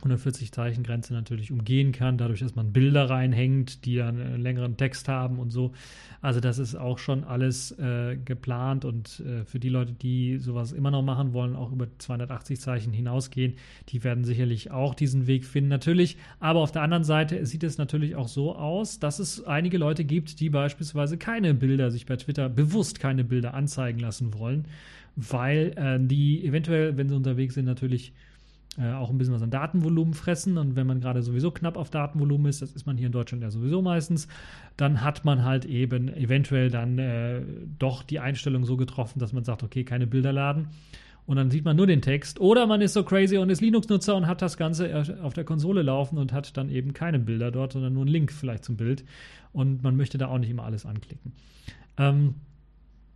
140 0.00 0.52
Zeichen 0.52 0.82
Grenze 0.82 1.12
natürlich 1.12 1.52
umgehen 1.52 1.92
kann, 1.92 2.18
dadurch, 2.18 2.40
dass 2.40 2.54
man 2.54 2.72
Bilder 2.72 3.08
reinhängt, 3.08 3.84
die 3.84 3.96
dann 3.96 4.20
einen 4.20 4.42
längeren 4.42 4.76
Text 4.76 5.08
haben 5.08 5.38
und 5.38 5.50
so. 5.50 5.72
Also 6.22 6.40
das 6.40 6.58
ist 6.58 6.74
auch 6.74 6.98
schon 6.98 7.24
alles 7.24 7.72
äh, 7.78 8.16
geplant 8.16 8.84
und 8.84 9.20
äh, 9.20 9.44
für 9.44 9.58
die 9.58 9.70
Leute, 9.70 9.92
die 9.92 10.38
sowas 10.38 10.72
immer 10.72 10.90
noch 10.90 11.02
machen 11.02 11.32
wollen, 11.32 11.56
auch 11.56 11.72
über 11.72 11.86
280 11.98 12.60
Zeichen 12.60 12.92
hinausgehen, 12.92 13.54
die 13.88 14.04
werden 14.04 14.24
sicherlich 14.24 14.70
auch 14.70 14.94
diesen 14.94 15.26
Weg 15.26 15.44
finden, 15.44 15.70
natürlich. 15.70 16.18
Aber 16.38 16.60
auf 16.60 16.72
der 16.72 16.82
anderen 16.82 17.04
Seite 17.04 17.44
sieht 17.46 17.64
es 17.64 17.78
natürlich 17.78 18.16
auch 18.16 18.28
so 18.28 18.54
aus, 18.54 18.98
dass 18.98 19.18
es 19.18 19.44
einige 19.44 19.78
Leute 19.78 20.04
gibt, 20.04 20.40
die 20.40 20.50
beispielsweise 20.50 21.16
keine 21.16 21.54
Bilder, 21.54 21.90
sich 21.90 22.06
bei 22.06 22.16
Twitter 22.16 22.48
bewusst 22.48 23.00
keine 23.00 23.24
Bilder 23.24 23.54
anzeigen 23.54 24.00
lassen 24.00 24.34
wollen, 24.34 24.66
weil 25.16 25.72
äh, 25.76 25.98
die 26.00 26.44
eventuell, 26.44 26.96
wenn 26.96 27.08
sie 27.08 27.16
unterwegs 27.16 27.54
sind, 27.54 27.64
natürlich 27.64 28.12
äh, 28.78 28.92
auch 28.92 29.10
ein 29.10 29.18
bisschen 29.18 29.34
was 29.34 29.42
an 29.42 29.50
Datenvolumen 29.50 30.14
fressen. 30.14 30.56
Und 30.58 30.76
wenn 30.76 30.86
man 30.86 31.00
gerade 31.00 31.22
sowieso 31.22 31.50
knapp 31.50 31.76
auf 31.76 31.90
Datenvolumen 31.90 32.46
ist, 32.46 32.62
das 32.62 32.72
ist 32.72 32.86
man 32.86 32.96
hier 32.96 33.06
in 33.06 33.12
Deutschland 33.12 33.42
ja 33.42 33.50
sowieso 33.50 33.82
meistens, 33.82 34.28
dann 34.76 35.02
hat 35.02 35.24
man 35.24 35.44
halt 35.44 35.64
eben 35.64 36.08
eventuell 36.08 36.70
dann 36.70 36.98
äh, 36.98 37.42
doch 37.78 38.02
die 38.02 38.20
Einstellung 38.20 38.64
so 38.64 38.76
getroffen, 38.76 39.18
dass 39.18 39.32
man 39.32 39.44
sagt, 39.44 39.62
okay, 39.62 39.84
keine 39.84 40.06
Bilder 40.06 40.32
laden. 40.32 40.68
Und 41.26 41.36
dann 41.36 41.50
sieht 41.50 41.64
man 41.64 41.76
nur 41.76 41.86
den 41.86 42.02
Text. 42.02 42.40
Oder 42.40 42.66
man 42.66 42.80
ist 42.80 42.92
so 42.92 43.04
crazy 43.04 43.38
und 43.38 43.50
ist 43.50 43.60
Linux-Nutzer 43.60 44.16
und 44.16 44.26
hat 44.26 44.42
das 44.42 44.56
Ganze 44.56 45.18
auf 45.22 45.32
der 45.32 45.44
Konsole 45.44 45.82
laufen 45.82 46.18
und 46.18 46.32
hat 46.32 46.56
dann 46.56 46.70
eben 46.70 46.92
keine 46.92 47.18
Bilder 47.18 47.50
dort, 47.50 47.72
sondern 47.72 47.92
nur 47.92 48.02
einen 48.02 48.10
Link 48.10 48.32
vielleicht 48.32 48.64
zum 48.64 48.76
Bild. 48.76 49.04
Und 49.52 49.82
man 49.82 49.96
möchte 49.96 50.18
da 50.18 50.28
auch 50.28 50.38
nicht 50.38 50.50
immer 50.50 50.64
alles 50.64 50.86
anklicken. 50.86 51.32
Ähm, 51.98 52.34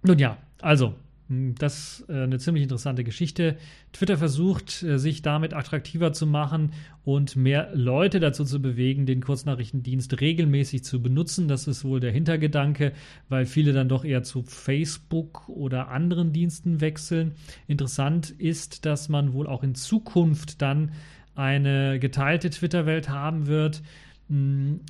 nun 0.02 0.18
ja, 0.18 0.36
also 0.60 0.94
das 1.28 2.00
ist 2.00 2.10
äh, 2.10 2.24
eine 2.24 2.38
ziemlich 2.38 2.62
interessante 2.62 3.02
Geschichte. 3.02 3.56
Twitter 3.92 4.18
versucht, 4.18 4.82
äh, 4.82 4.98
sich 4.98 5.22
damit 5.22 5.54
attraktiver 5.54 6.12
zu 6.12 6.26
machen 6.26 6.72
und 7.04 7.34
mehr 7.36 7.70
Leute 7.74 8.20
dazu 8.20 8.44
zu 8.44 8.60
bewegen, 8.60 9.06
den 9.06 9.22
Kurznachrichtendienst 9.22 10.20
regelmäßig 10.20 10.84
zu 10.84 11.02
benutzen. 11.02 11.48
Das 11.48 11.66
ist 11.66 11.84
wohl 11.84 12.00
der 12.00 12.12
Hintergedanke, 12.12 12.92
weil 13.28 13.46
viele 13.46 13.72
dann 13.72 13.88
doch 13.88 14.04
eher 14.04 14.22
zu 14.22 14.42
Facebook 14.42 15.48
oder 15.48 15.88
anderen 15.88 16.32
Diensten 16.32 16.80
wechseln. 16.80 17.32
Interessant 17.66 18.30
ist, 18.30 18.84
dass 18.84 19.08
man 19.08 19.32
wohl 19.32 19.46
auch 19.46 19.62
in 19.62 19.74
Zukunft 19.74 20.60
dann 20.60 20.92
eine 21.34 21.98
geteilte 21.98 22.50
Twitter-Welt 22.50 23.08
haben 23.08 23.46
wird 23.46 23.82
hm, 24.28 24.80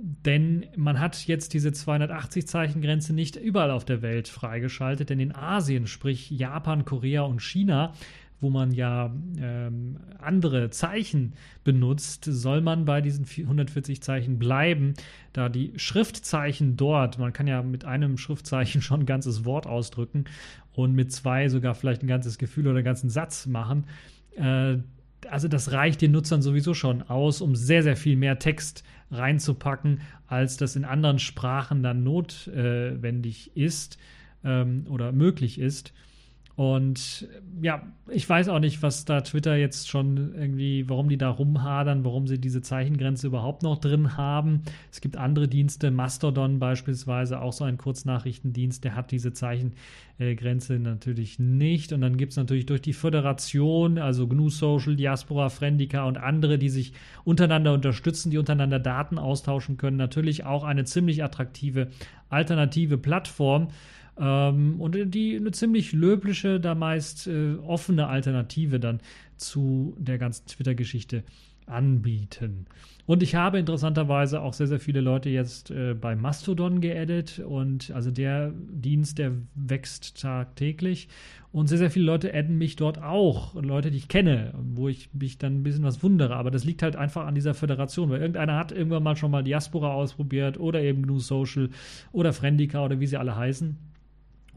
denn 0.00 0.66
man 0.76 1.00
hat 1.00 1.26
jetzt 1.26 1.54
diese 1.54 1.70
280-Zeichen-Grenze 1.70 3.12
nicht 3.14 3.36
überall 3.36 3.70
auf 3.70 3.84
der 3.84 4.02
Welt 4.02 4.28
freigeschaltet, 4.28 5.10
denn 5.10 5.20
in 5.20 5.34
Asien, 5.34 5.86
sprich 5.86 6.30
Japan, 6.30 6.84
Korea 6.84 7.22
und 7.22 7.42
China, 7.42 7.92
wo 8.40 8.50
man 8.50 8.72
ja 8.72 9.14
ähm, 9.38 9.98
andere 10.18 10.70
Zeichen 10.70 11.34
benutzt, 11.64 12.24
soll 12.24 12.60
man 12.60 12.84
bei 12.84 13.00
diesen 13.00 13.24
140 13.24 14.02
Zeichen 14.02 14.38
bleiben, 14.38 14.94
da 15.32 15.48
die 15.48 15.72
Schriftzeichen 15.76 16.76
dort, 16.76 17.18
man 17.18 17.32
kann 17.32 17.46
ja 17.46 17.62
mit 17.62 17.84
einem 17.84 18.18
Schriftzeichen 18.18 18.82
schon 18.82 19.00
ein 19.00 19.06
ganzes 19.06 19.44
Wort 19.44 19.66
ausdrücken 19.66 20.24
und 20.72 20.92
mit 20.92 21.12
zwei 21.12 21.48
sogar 21.48 21.74
vielleicht 21.74 22.02
ein 22.02 22.08
ganzes 22.08 22.38
Gefühl 22.38 22.66
oder 22.66 22.76
einen 22.76 22.84
ganzen 22.84 23.10
Satz 23.10 23.46
machen. 23.46 23.86
Äh, 24.36 24.78
also 25.30 25.48
das 25.48 25.72
reicht 25.72 26.02
den 26.02 26.12
Nutzern 26.12 26.42
sowieso 26.42 26.74
schon 26.74 27.02
aus, 27.02 27.40
um 27.40 27.56
sehr, 27.56 27.82
sehr 27.82 27.96
viel 27.96 28.16
mehr 28.16 28.38
Text 28.38 28.84
reinzupacken, 29.10 30.00
als 30.26 30.56
das 30.56 30.76
in 30.76 30.84
anderen 30.84 31.18
Sprachen 31.18 31.82
dann 31.82 32.02
notwendig 32.02 33.56
ist 33.56 33.98
ähm, 34.44 34.86
oder 34.88 35.12
möglich 35.12 35.58
ist. 35.58 35.92
Und 36.56 37.28
ja, 37.60 37.82
ich 38.08 38.26
weiß 38.26 38.48
auch 38.48 38.60
nicht, 38.60 38.82
was 38.82 39.04
da 39.04 39.20
Twitter 39.20 39.56
jetzt 39.56 39.90
schon 39.90 40.34
irgendwie, 40.34 40.88
warum 40.88 41.10
die 41.10 41.18
da 41.18 41.28
rumhadern, 41.28 42.02
warum 42.02 42.26
sie 42.26 42.38
diese 42.38 42.62
Zeichengrenze 42.62 43.26
überhaupt 43.26 43.62
noch 43.62 43.78
drin 43.78 44.16
haben. 44.16 44.62
Es 44.90 45.02
gibt 45.02 45.18
andere 45.18 45.48
Dienste, 45.48 45.90
Mastodon 45.90 46.58
beispielsweise, 46.58 47.42
auch 47.42 47.52
so 47.52 47.64
ein 47.64 47.76
Kurznachrichtendienst, 47.76 48.84
der 48.84 48.96
hat 48.96 49.10
diese 49.10 49.34
Zeichengrenze 49.34 50.78
natürlich 50.78 51.38
nicht. 51.38 51.92
Und 51.92 52.00
dann 52.00 52.16
gibt 52.16 52.32
es 52.32 52.38
natürlich 52.38 52.64
durch 52.64 52.80
die 52.80 52.94
Föderation, 52.94 53.98
also 53.98 54.26
GNU 54.26 54.48
Social, 54.48 54.96
Diaspora, 54.96 55.50
Friendica 55.50 56.04
und 56.04 56.16
andere, 56.16 56.56
die 56.56 56.70
sich 56.70 56.94
untereinander 57.24 57.74
unterstützen, 57.74 58.30
die 58.30 58.38
untereinander 58.38 58.78
Daten 58.78 59.18
austauschen 59.18 59.76
können, 59.76 59.98
natürlich 59.98 60.46
auch 60.46 60.64
eine 60.64 60.84
ziemlich 60.84 61.22
attraktive 61.22 61.88
alternative 62.30 62.96
Plattform 62.96 63.68
ähm, 64.18 64.80
und 64.80 64.96
die 65.14 65.36
eine 65.36 65.50
ziemlich 65.52 65.92
löbliche, 65.92 66.60
da 66.60 66.74
meist 66.74 67.26
äh, 67.26 67.54
offene 67.56 68.08
Alternative 68.08 68.80
dann 68.80 69.00
zu 69.36 69.96
der 69.98 70.18
ganzen 70.18 70.46
Twitter-Geschichte 70.46 71.24
anbieten. 71.66 72.66
Und 73.06 73.22
ich 73.22 73.34
habe 73.34 73.58
interessanterweise 73.58 74.40
auch 74.40 74.52
sehr, 74.52 74.66
sehr 74.66 74.80
viele 74.80 75.00
Leute 75.00 75.30
jetzt 75.30 75.70
äh, 75.70 75.94
bei 75.94 76.16
Mastodon 76.16 76.80
geaddet 76.80 77.38
und 77.38 77.92
also 77.92 78.10
der 78.10 78.52
Dienst, 78.52 79.18
der 79.18 79.32
wächst 79.54 80.20
tagtäglich. 80.20 81.08
Und 81.52 81.68
sehr, 81.68 81.78
sehr 81.78 81.90
viele 81.90 82.04
Leute 82.04 82.34
adden 82.34 82.58
mich 82.58 82.76
dort 82.76 83.02
auch, 83.02 83.54
Leute, 83.54 83.90
die 83.90 83.98
ich 83.98 84.08
kenne, 84.08 84.52
wo 84.58 84.88
ich 84.88 85.08
mich 85.14 85.38
dann 85.38 85.60
ein 85.60 85.62
bisschen 85.62 85.84
was 85.84 86.02
wundere, 86.02 86.36
aber 86.36 86.50
das 86.50 86.64
liegt 86.64 86.82
halt 86.82 86.96
einfach 86.96 87.26
an 87.26 87.34
dieser 87.34 87.54
Föderation, 87.54 88.10
weil 88.10 88.20
irgendeiner 88.20 88.58
hat 88.58 88.72
irgendwann 88.72 89.02
mal 89.02 89.16
schon 89.16 89.30
mal 89.30 89.42
Diaspora 89.42 89.92
ausprobiert 89.94 90.58
oder 90.58 90.82
eben 90.82 91.02
GNU 91.02 91.18
Social 91.18 91.70
oder 92.12 92.32
Friendica 92.32 92.84
oder 92.84 93.00
wie 93.00 93.06
sie 93.06 93.16
alle 93.16 93.36
heißen 93.36 93.76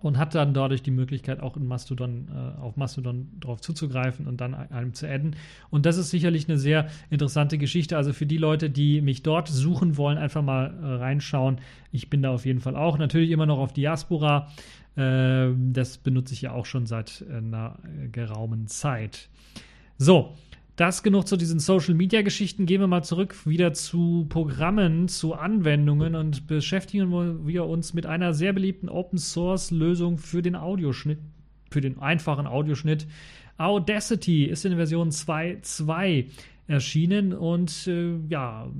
und 0.01 0.17
hat 0.17 0.35
dann 0.35 0.53
dadurch 0.53 0.83
die 0.83 0.91
Möglichkeit, 0.91 1.39
auch 1.39 1.57
in 1.57 1.67
Mastodon, 1.67 2.27
äh, 2.29 2.61
auf 2.61 2.77
Mastodon 2.77 3.29
drauf 3.39 3.61
zuzugreifen 3.61 4.27
und 4.27 4.41
dann 4.41 4.53
einem 4.53 4.93
zu 4.93 5.07
adden. 5.07 5.35
Und 5.69 5.85
das 5.85 5.97
ist 5.97 6.09
sicherlich 6.09 6.47
eine 6.47 6.57
sehr 6.57 6.87
interessante 7.09 7.57
Geschichte. 7.57 7.97
Also 7.97 8.13
für 8.13 8.25
die 8.25 8.37
Leute, 8.37 8.69
die 8.69 9.01
mich 9.01 9.23
dort 9.23 9.47
suchen 9.47 9.97
wollen, 9.97 10.17
einfach 10.17 10.41
mal 10.41 10.73
äh, 10.81 10.85
reinschauen. 10.85 11.59
Ich 11.91 12.09
bin 12.09 12.21
da 12.21 12.31
auf 12.31 12.45
jeden 12.45 12.59
Fall 12.59 12.75
auch. 12.75 12.97
Natürlich 12.97 13.31
immer 13.31 13.45
noch 13.45 13.59
auf 13.59 13.73
Diaspora. 13.73 14.49
Äh, 14.95 15.49
das 15.71 15.97
benutze 15.97 16.33
ich 16.33 16.41
ja 16.41 16.51
auch 16.51 16.65
schon 16.65 16.85
seit 16.85 17.23
äh, 17.29 17.37
einer 17.37 17.77
äh, 17.83 18.07
geraumen 18.09 18.67
Zeit. 18.67 19.29
So, 19.97 20.35
das 20.79 21.03
genug 21.03 21.27
zu 21.27 21.35
diesen 21.35 21.59
Social 21.59 21.93
Media 21.93 22.21
Geschichten. 22.21 22.65
Gehen 22.65 22.79
wir 22.79 22.87
mal 22.87 23.03
zurück 23.03 23.45
wieder 23.45 23.73
zu 23.73 24.25
Programmen, 24.29 25.09
zu 25.09 25.33
Anwendungen 25.33 26.15
und 26.15 26.47
beschäftigen 26.47 27.45
wir 27.45 27.65
uns 27.65 27.93
mit 27.93 28.05
einer 28.05 28.33
sehr 28.33 28.53
beliebten 28.53 28.87
Open 28.87 29.19
Source 29.19 29.71
Lösung 29.71 30.17
für 30.17 30.41
den 30.41 30.55
Audioschnitt, 30.55 31.19
für 31.69 31.81
den 31.81 31.99
einfachen 31.99 32.47
Audioschnitt. 32.47 33.07
Audacity 33.57 34.45
ist 34.45 34.63
in 34.63 34.77
Version 34.77 35.09
2.2 35.09 36.27
erschienen 36.69 37.33
und 37.33 37.87
äh, 37.87 38.15
ja, 38.29 38.71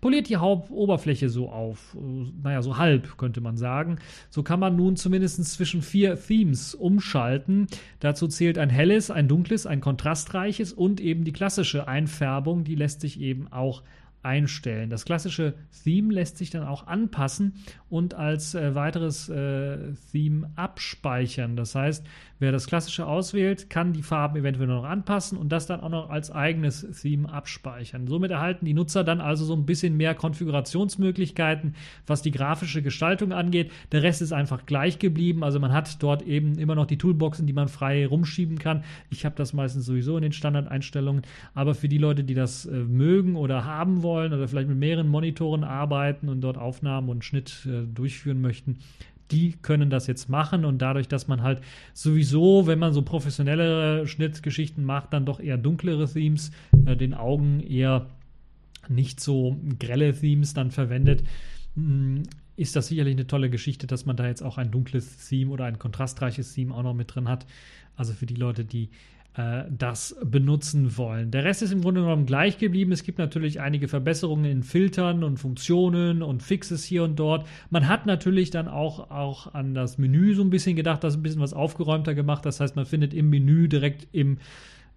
poliert 0.00 0.28
die 0.28 0.36
Hauptoberfläche 0.36 1.28
so 1.28 1.48
auf. 1.48 1.96
Naja, 2.42 2.60
so 2.60 2.76
halb 2.76 3.16
könnte 3.16 3.40
man 3.40 3.56
sagen. 3.56 3.98
So 4.30 4.42
kann 4.42 4.60
man 4.60 4.76
nun 4.76 4.96
zumindest 4.96 5.44
zwischen 5.44 5.82
vier 5.82 6.18
Themes 6.20 6.74
umschalten. 6.74 7.68
Dazu 8.00 8.26
zählt 8.26 8.58
ein 8.58 8.70
helles, 8.70 9.10
ein 9.10 9.28
dunkles, 9.28 9.66
ein 9.66 9.80
kontrastreiches 9.80 10.72
und 10.72 11.00
eben 11.00 11.24
die 11.24 11.32
klassische 11.32 11.86
Einfärbung, 11.86 12.64
die 12.64 12.74
lässt 12.74 13.00
sich 13.00 13.20
eben 13.20 13.46
auch 13.52 13.82
einstellen. 14.22 14.90
Das 14.90 15.04
klassische 15.04 15.54
Theme 15.84 16.12
lässt 16.12 16.38
sich 16.38 16.50
dann 16.50 16.64
auch 16.64 16.86
anpassen 16.86 17.54
und 17.88 18.14
als 18.14 18.54
äh, 18.54 18.74
weiteres 18.74 19.28
äh, 19.28 19.92
Theme 20.12 20.50
abspeichern. 20.56 21.56
Das 21.56 21.74
heißt, 21.74 22.04
wer 22.38 22.52
das 22.52 22.66
klassische 22.66 23.06
auswählt, 23.06 23.70
kann 23.70 23.92
die 23.92 24.02
Farben 24.02 24.36
eventuell 24.36 24.66
noch 24.66 24.84
anpassen 24.84 25.38
und 25.38 25.50
das 25.50 25.66
dann 25.66 25.80
auch 25.80 25.88
noch 25.88 26.10
als 26.10 26.30
eigenes 26.30 26.86
Theme 27.00 27.32
abspeichern. 27.32 28.06
Somit 28.06 28.30
erhalten 28.30 28.66
die 28.66 28.74
Nutzer 28.74 29.04
dann 29.04 29.20
also 29.20 29.44
so 29.44 29.54
ein 29.54 29.66
bisschen 29.66 29.96
mehr 29.96 30.14
Konfigurationsmöglichkeiten, 30.14 31.74
was 32.06 32.22
die 32.22 32.32
grafische 32.32 32.82
Gestaltung 32.82 33.32
angeht. 33.32 33.70
Der 33.92 34.02
Rest 34.02 34.20
ist 34.20 34.32
einfach 34.32 34.66
gleich 34.66 34.98
geblieben. 34.98 35.44
Also 35.44 35.60
man 35.60 35.72
hat 35.72 36.02
dort 36.02 36.22
eben 36.22 36.58
immer 36.58 36.74
noch 36.74 36.86
die 36.86 36.98
Toolboxen, 36.98 37.46
die 37.46 37.52
man 37.52 37.68
frei 37.68 38.06
rumschieben 38.06 38.58
kann. 38.58 38.84
Ich 39.10 39.24
habe 39.24 39.36
das 39.36 39.52
meistens 39.52 39.86
sowieso 39.86 40.16
in 40.16 40.22
den 40.22 40.32
Standardeinstellungen. 40.32 41.22
Aber 41.54 41.74
für 41.74 41.88
die 41.88 41.98
Leute, 41.98 42.24
die 42.24 42.34
das 42.34 42.66
äh, 42.66 42.72
mögen 42.72 43.36
oder 43.36 43.64
haben 43.64 44.02
wollen 44.02 44.07
oder 44.16 44.48
vielleicht 44.48 44.68
mit 44.68 44.78
mehreren 44.78 45.08
Monitoren 45.08 45.64
arbeiten 45.64 46.28
und 46.28 46.40
dort 46.40 46.58
Aufnahmen 46.58 47.08
und 47.08 47.24
Schnitt 47.24 47.66
äh, 47.66 47.84
durchführen 47.86 48.40
möchten, 48.40 48.78
die 49.30 49.52
können 49.52 49.90
das 49.90 50.06
jetzt 50.06 50.28
machen 50.28 50.64
und 50.64 50.78
dadurch, 50.78 51.08
dass 51.08 51.28
man 51.28 51.42
halt 51.42 51.60
sowieso, 51.92 52.66
wenn 52.66 52.78
man 52.78 52.92
so 52.92 53.02
professionelle 53.02 54.06
Schnittgeschichten 54.06 54.84
macht, 54.84 55.12
dann 55.12 55.26
doch 55.26 55.40
eher 55.40 55.58
dunklere 55.58 56.10
Themes, 56.10 56.50
äh, 56.86 56.96
den 56.96 57.14
Augen 57.14 57.60
eher 57.60 58.06
nicht 58.88 59.20
so 59.20 59.58
grelle 59.78 60.14
Themes 60.14 60.54
dann 60.54 60.70
verwendet, 60.70 61.24
mm, 61.74 62.22
ist 62.56 62.74
das 62.74 62.88
sicherlich 62.88 63.14
eine 63.14 63.26
tolle 63.26 63.50
Geschichte, 63.50 63.86
dass 63.86 64.06
man 64.06 64.16
da 64.16 64.26
jetzt 64.26 64.42
auch 64.42 64.58
ein 64.58 64.70
dunkles 64.70 65.28
Theme 65.28 65.52
oder 65.52 65.66
ein 65.66 65.78
kontrastreiches 65.78 66.54
Theme 66.54 66.74
auch 66.74 66.82
noch 66.82 66.94
mit 66.94 67.14
drin 67.14 67.28
hat. 67.28 67.46
Also 67.96 68.14
für 68.14 68.26
die 68.26 68.34
Leute, 68.34 68.64
die 68.64 68.90
äh, 69.38 69.64
das 69.70 70.16
benutzen 70.24 70.98
wollen. 70.98 71.30
Der 71.30 71.44
Rest 71.44 71.62
ist 71.62 71.70
im 71.72 71.80
Grunde 71.80 72.00
genommen 72.00 72.26
gleich 72.26 72.58
geblieben. 72.58 72.90
Es 72.90 73.04
gibt 73.04 73.18
natürlich 73.18 73.60
einige 73.60 73.86
Verbesserungen 73.86 74.44
in 74.44 74.64
Filtern 74.64 75.22
und 75.22 75.36
Funktionen 75.36 76.22
und 76.22 76.42
Fixes 76.42 76.82
hier 76.82 77.04
und 77.04 77.20
dort. 77.20 77.46
Man 77.70 77.86
hat 77.86 78.04
natürlich 78.04 78.50
dann 78.50 78.66
auch, 78.66 79.10
auch 79.10 79.54
an 79.54 79.74
das 79.74 79.96
Menü 79.96 80.34
so 80.34 80.42
ein 80.42 80.50
bisschen 80.50 80.74
gedacht, 80.74 81.04
das 81.04 81.14
ein 81.14 81.22
bisschen 81.22 81.40
was 81.40 81.54
aufgeräumter 81.54 82.16
gemacht. 82.16 82.44
Das 82.44 82.58
heißt, 82.58 82.74
man 82.74 82.84
findet 82.84 83.14
im 83.14 83.30
Menü 83.30 83.68
direkt 83.68 84.08
im 84.10 84.38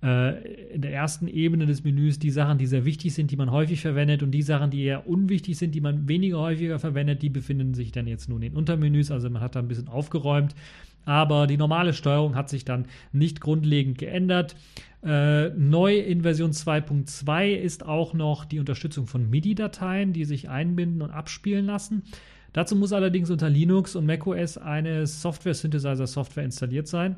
äh, 0.02 0.74
in 0.74 0.82
der 0.82 0.92
ersten 0.92 1.28
Ebene 1.28 1.68
des 1.68 1.84
Menüs 1.84 2.18
die 2.18 2.32
Sachen, 2.32 2.58
die 2.58 2.66
sehr 2.66 2.86
wichtig 2.86 3.14
sind, 3.14 3.30
die 3.30 3.38
man 3.38 3.52
häufig 3.52 3.82
verwendet 3.82 4.24
und 4.24 4.32
die 4.32 4.42
Sachen, 4.42 4.72
die 4.72 4.84
eher 4.84 5.08
unwichtig 5.08 5.58
sind, 5.60 5.76
die 5.76 5.82
man 5.82 6.08
weniger 6.08 6.40
häufiger 6.40 6.80
verwendet, 6.80 7.22
die 7.22 7.30
befinden 7.30 7.76
sich 7.76 7.92
dann 7.92 8.08
jetzt 8.08 8.28
nun 8.28 8.42
in 8.42 8.56
Untermenüs. 8.56 9.12
Also 9.12 9.30
man 9.30 9.44
hat 9.44 9.56
da 9.56 9.60
ein 9.60 9.68
bisschen 9.68 9.88
aufgeräumt. 9.88 10.56
Aber 11.06 11.48
die 11.48 11.58
normale 11.58 11.94
Steuerung 11.94 12.36
hat 12.36 12.50
sich 12.50 12.66
dann 12.66 12.86
nicht 13.12 13.42
grundlegend 13.42 13.98
geändert. 13.98 14.56
Äh, 15.04 15.50
neu 15.50 15.98
in 15.98 16.22
Version 16.22 16.52
2.2 16.52 17.56
ist 17.56 17.86
auch 17.86 18.14
noch 18.14 18.46
die 18.46 18.60
Unterstützung 18.60 19.08
von 19.08 19.30
MIDI-Dateien, 19.30 20.14
die 20.14 20.26
sich 20.26 20.50
einbinden 20.50 21.02
und 21.02 21.12
abspielen 21.12 21.66
lassen. 21.66 22.04
Dazu 22.54 22.76
muss 22.76 22.94
allerdings 22.94 23.32
unter 23.32 23.50
Linux 23.50 23.96
und 23.96 24.06
macOS 24.06 24.58
eine 24.58 25.08
Software-Synthesizer-Software 25.08 26.44
installiert 26.44 26.88
sein. 26.88 27.16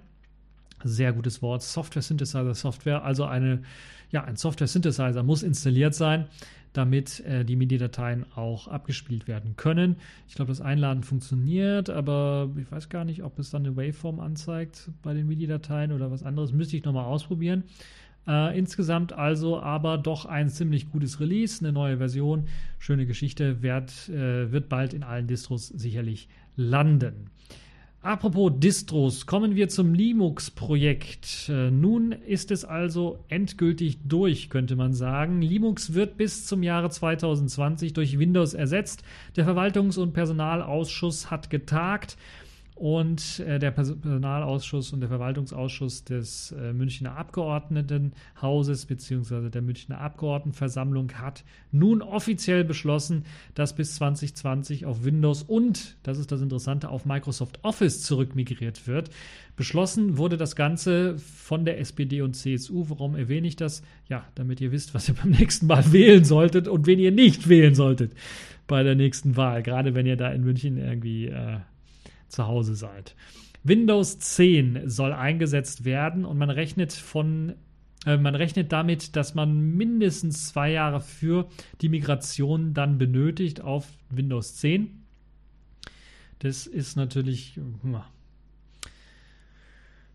Sehr 0.83 1.11
gutes 1.11 1.41
Wort, 1.41 1.63
Software-Synthesizer-Software, 1.63 3.03
also 3.03 3.25
eine, 3.25 3.63
ja, 4.11 4.23
ein 4.23 4.35
Software-Synthesizer 4.35 5.23
muss 5.23 5.43
installiert 5.43 5.95
sein 5.95 6.27
damit 6.73 7.19
äh, 7.21 7.45
die 7.45 7.55
MIDI-Dateien 7.55 8.25
auch 8.35 8.67
abgespielt 8.67 9.27
werden 9.27 9.55
können. 9.55 9.97
Ich 10.27 10.35
glaube, 10.35 10.49
das 10.49 10.61
Einladen 10.61 11.03
funktioniert, 11.03 11.89
aber 11.89 12.49
ich 12.57 12.71
weiß 12.71 12.89
gar 12.89 13.05
nicht, 13.05 13.23
ob 13.23 13.39
es 13.39 13.51
dann 13.51 13.65
eine 13.65 13.77
Waveform 13.77 14.19
anzeigt 14.19 14.89
bei 15.01 15.13
den 15.13 15.27
MIDI-Dateien 15.27 15.91
oder 15.91 16.11
was 16.11 16.23
anderes. 16.23 16.51
Müsste 16.51 16.75
ich 16.75 16.83
nochmal 16.83 17.05
ausprobieren. 17.05 17.63
Äh, 18.27 18.57
insgesamt 18.57 19.13
also 19.13 19.59
aber 19.59 19.97
doch 19.97 20.25
ein 20.25 20.49
ziemlich 20.49 20.89
gutes 20.89 21.19
Release, 21.19 21.63
eine 21.63 21.73
neue 21.73 21.97
Version. 21.97 22.47
Schöne 22.79 23.05
Geschichte, 23.05 23.61
wird, 23.61 24.09
äh, 24.09 24.51
wird 24.51 24.69
bald 24.69 24.93
in 24.93 25.03
allen 25.03 25.27
Distros 25.27 25.67
sicherlich 25.67 26.29
landen. 26.55 27.29
Apropos 28.03 28.51
Distros, 28.53 29.25
kommen 29.27 29.55
wir 29.55 29.69
zum 29.69 29.93
Linux-Projekt. 29.93 31.47
Äh, 31.47 31.71
nun 31.71 32.11
ist 32.11 32.51
es 32.51 32.65
also 32.65 33.23
endgültig 33.29 33.97
durch, 34.03 34.49
könnte 34.49 34.75
man 34.75 34.93
sagen. 34.93 35.41
Linux 35.41 35.93
wird 35.93 36.17
bis 36.17 36.45
zum 36.45 36.63
Jahre 36.63 36.89
2020 36.89 37.93
durch 37.93 38.19
Windows 38.19 38.55
ersetzt. 38.55 39.03
Der 39.37 39.47
Verwaltungs- 39.47 39.97
und 39.97 40.11
Personalausschuss 40.11 41.31
hat 41.31 41.49
getagt 41.49 42.17
und 42.75 43.39
äh, 43.39 43.59
der 43.59 43.71
Personalausschuss 43.71 44.93
und 44.93 45.01
der 45.01 45.09
Verwaltungsausschuss 45.09 46.03
des 46.03 46.51
äh, 46.51 46.73
Münchner 46.73 47.15
Abgeordnetenhauses 47.17 48.85
bzw. 48.85 49.49
der 49.49 49.61
Münchner 49.61 49.99
Abgeordnetenversammlung 49.99 51.13
hat 51.13 51.43
nun 51.71 52.01
offiziell 52.01 52.63
beschlossen, 52.63 53.25
dass 53.55 53.75
bis 53.75 53.95
2020 53.95 54.85
auf 54.85 55.03
Windows 55.03 55.43
und, 55.43 55.97
das 56.03 56.17
ist 56.17 56.31
das 56.31 56.41
Interessante, 56.41 56.89
auf 56.89 57.05
Microsoft 57.05 57.59
Office 57.63 58.03
zurückmigriert 58.03 58.87
wird. 58.87 59.09
Beschlossen 59.55 60.17
wurde 60.17 60.37
das 60.37 60.55
Ganze 60.55 61.17
von 61.17 61.63
der 61.63 61.79
SPD 61.79 62.21
und 62.21 62.33
CSU. 62.33 62.85
Warum 62.89 63.15
erwähne 63.15 63.47
ich 63.47 63.55
das? 63.55 63.83
Ja, 64.09 64.25
damit 64.33 64.59
ihr 64.61 64.71
wisst, 64.71 64.95
was 64.95 65.07
ihr 65.07 65.15
beim 65.21 65.31
nächsten 65.31 65.67
Mal 65.67 65.91
wählen 65.91 66.23
solltet 66.23 66.67
und 66.67 66.87
wen 66.87 66.99
ihr 66.99 67.11
nicht 67.11 67.49
wählen 67.49 67.75
solltet 67.75 68.13
bei 68.65 68.81
der 68.81 68.95
nächsten 68.95 69.37
Wahl. 69.37 69.61
Gerade 69.61 69.93
wenn 69.93 70.05
ihr 70.05 70.17
da 70.17 70.31
in 70.31 70.43
München 70.43 70.77
irgendwie 70.77 71.27
äh, 71.27 71.57
zu 72.33 72.47
Hause 72.47 72.75
seid. 72.75 73.15
Windows 73.63 74.19
10 74.19 74.89
soll 74.89 75.13
eingesetzt 75.13 75.85
werden 75.85 76.25
und 76.25 76.37
man 76.37 76.49
rechnet 76.49 76.91
von 76.91 77.53
äh, 78.05 78.17
man 78.17 78.35
rechnet 78.35 78.71
damit, 78.71 79.15
dass 79.15 79.33
man 79.33 79.75
mindestens 79.75 80.49
zwei 80.49 80.71
Jahre 80.71 80.99
für 80.99 81.47
die 81.81 81.89
Migration 81.89 82.73
dann 82.73 82.97
benötigt 82.97 83.61
auf 83.61 83.87
Windows 84.09 84.55
10. 84.55 85.03
Das 86.39 86.67
ist 86.67 86.97
natürlich 86.97 87.59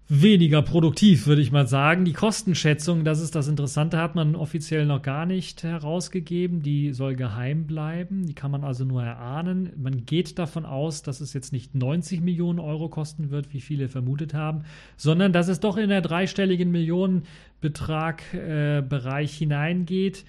weniger 0.09 0.62
produktiv, 0.62 1.27
würde 1.27 1.42
ich 1.42 1.53
mal 1.53 1.66
sagen. 1.66 2.07
Die 2.07 2.14
Kostenschätzung, 2.14 3.05
das 3.05 3.21
ist 3.21 3.35
das 3.35 3.47
Interessante, 3.47 3.99
hat 3.99 4.14
man 4.14 4.37
offiziell 4.37 4.87
noch 4.87 5.03
gar 5.03 5.27
nicht 5.27 5.62
herausgegeben. 5.62 6.62
Die 6.62 6.94
soll 6.94 7.14
geheim 7.14 7.66
bleiben. 7.66 8.25
Die 8.25 8.33
kann 8.33 8.51
man 8.51 8.64
also 8.64 8.87
nur 8.87 9.03
erahnen. 9.03 9.71
Man 9.77 10.07
geht 10.07 10.38
davon 10.38 10.64
aus, 10.64 11.03
dass 11.03 11.21
es 11.21 11.35
jetzt 11.35 11.53
nicht 11.53 11.75
90 11.75 12.23
Millionen 12.23 12.59
Euro 12.59 12.88
kosten 12.88 13.31
wird, 13.31 13.53
wie 13.53 13.61
viele 13.61 13.88
vermutet 13.88 14.33
haben, 14.33 14.62
sondern 14.97 15.35
dass 15.35 15.49
es 15.49 15.61
doch 15.61 15.77
in 15.77 15.90
der 15.90 16.01
dreistelligen 16.01 16.71
Millionenbetrag-Bereich 16.71 19.35
äh, 19.35 19.38
hineingeht 19.38 20.25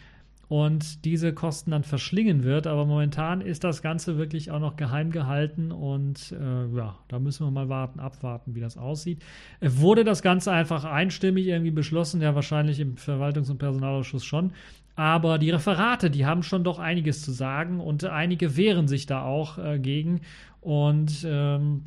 und 0.49 1.05
diese 1.05 1.31
Kosten 1.31 1.71
dann 1.71 1.83
verschlingen 1.83 2.43
wird. 2.43 2.67
Aber 2.67 2.85
momentan 2.85 3.39
ist 3.39 3.63
das 3.63 3.81
Ganze 3.81 4.17
wirklich 4.17 4.51
auch 4.51 4.59
noch 4.59 4.75
geheim 4.75 5.11
gehalten 5.11 5.71
und 5.71 6.33
äh, 6.33 6.75
ja, 6.75 6.97
da 7.07 7.19
müssen 7.19 7.45
wir 7.45 7.51
mal 7.51 7.69
warten, 7.69 7.99
abwarten, 7.99 8.55
wie 8.55 8.59
das 8.59 8.75
aussieht. 8.75 9.21
Äh, 9.61 9.69
wurde 9.73 10.03
das 10.03 10.23
Ganze 10.23 10.51
einfach 10.51 10.83
einstimmig 10.83 11.45
irgendwie 11.45 11.71
beschlossen? 11.71 12.19
Ja, 12.19 12.33
wahrscheinlich 12.33 12.79
im 12.79 12.95
Verwaltungs- 12.95 13.51
und 13.51 13.59
Personalausschuss 13.59 14.25
schon. 14.25 14.51
Aber 14.95 15.37
die 15.37 15.51
Referate, 15.51 16.09
die 16.09 16.25
haben 16.25 16.43
schon 16.43 16.63
doch 16.63 16.79
einiges 16.79 17.21
zu 17.21 17.31
sagen 17.31 17.79
und 17.79 18.03
einige 18.03 18.57
wehren 18.57 18.87
sich 18.87 19.05
da 19.05 19.21
auch 19.23 19.59
äh, 19.59 19.77
gegen. 19.77 20.21
Und 20.61 21.25
ähm, 21.25 21.83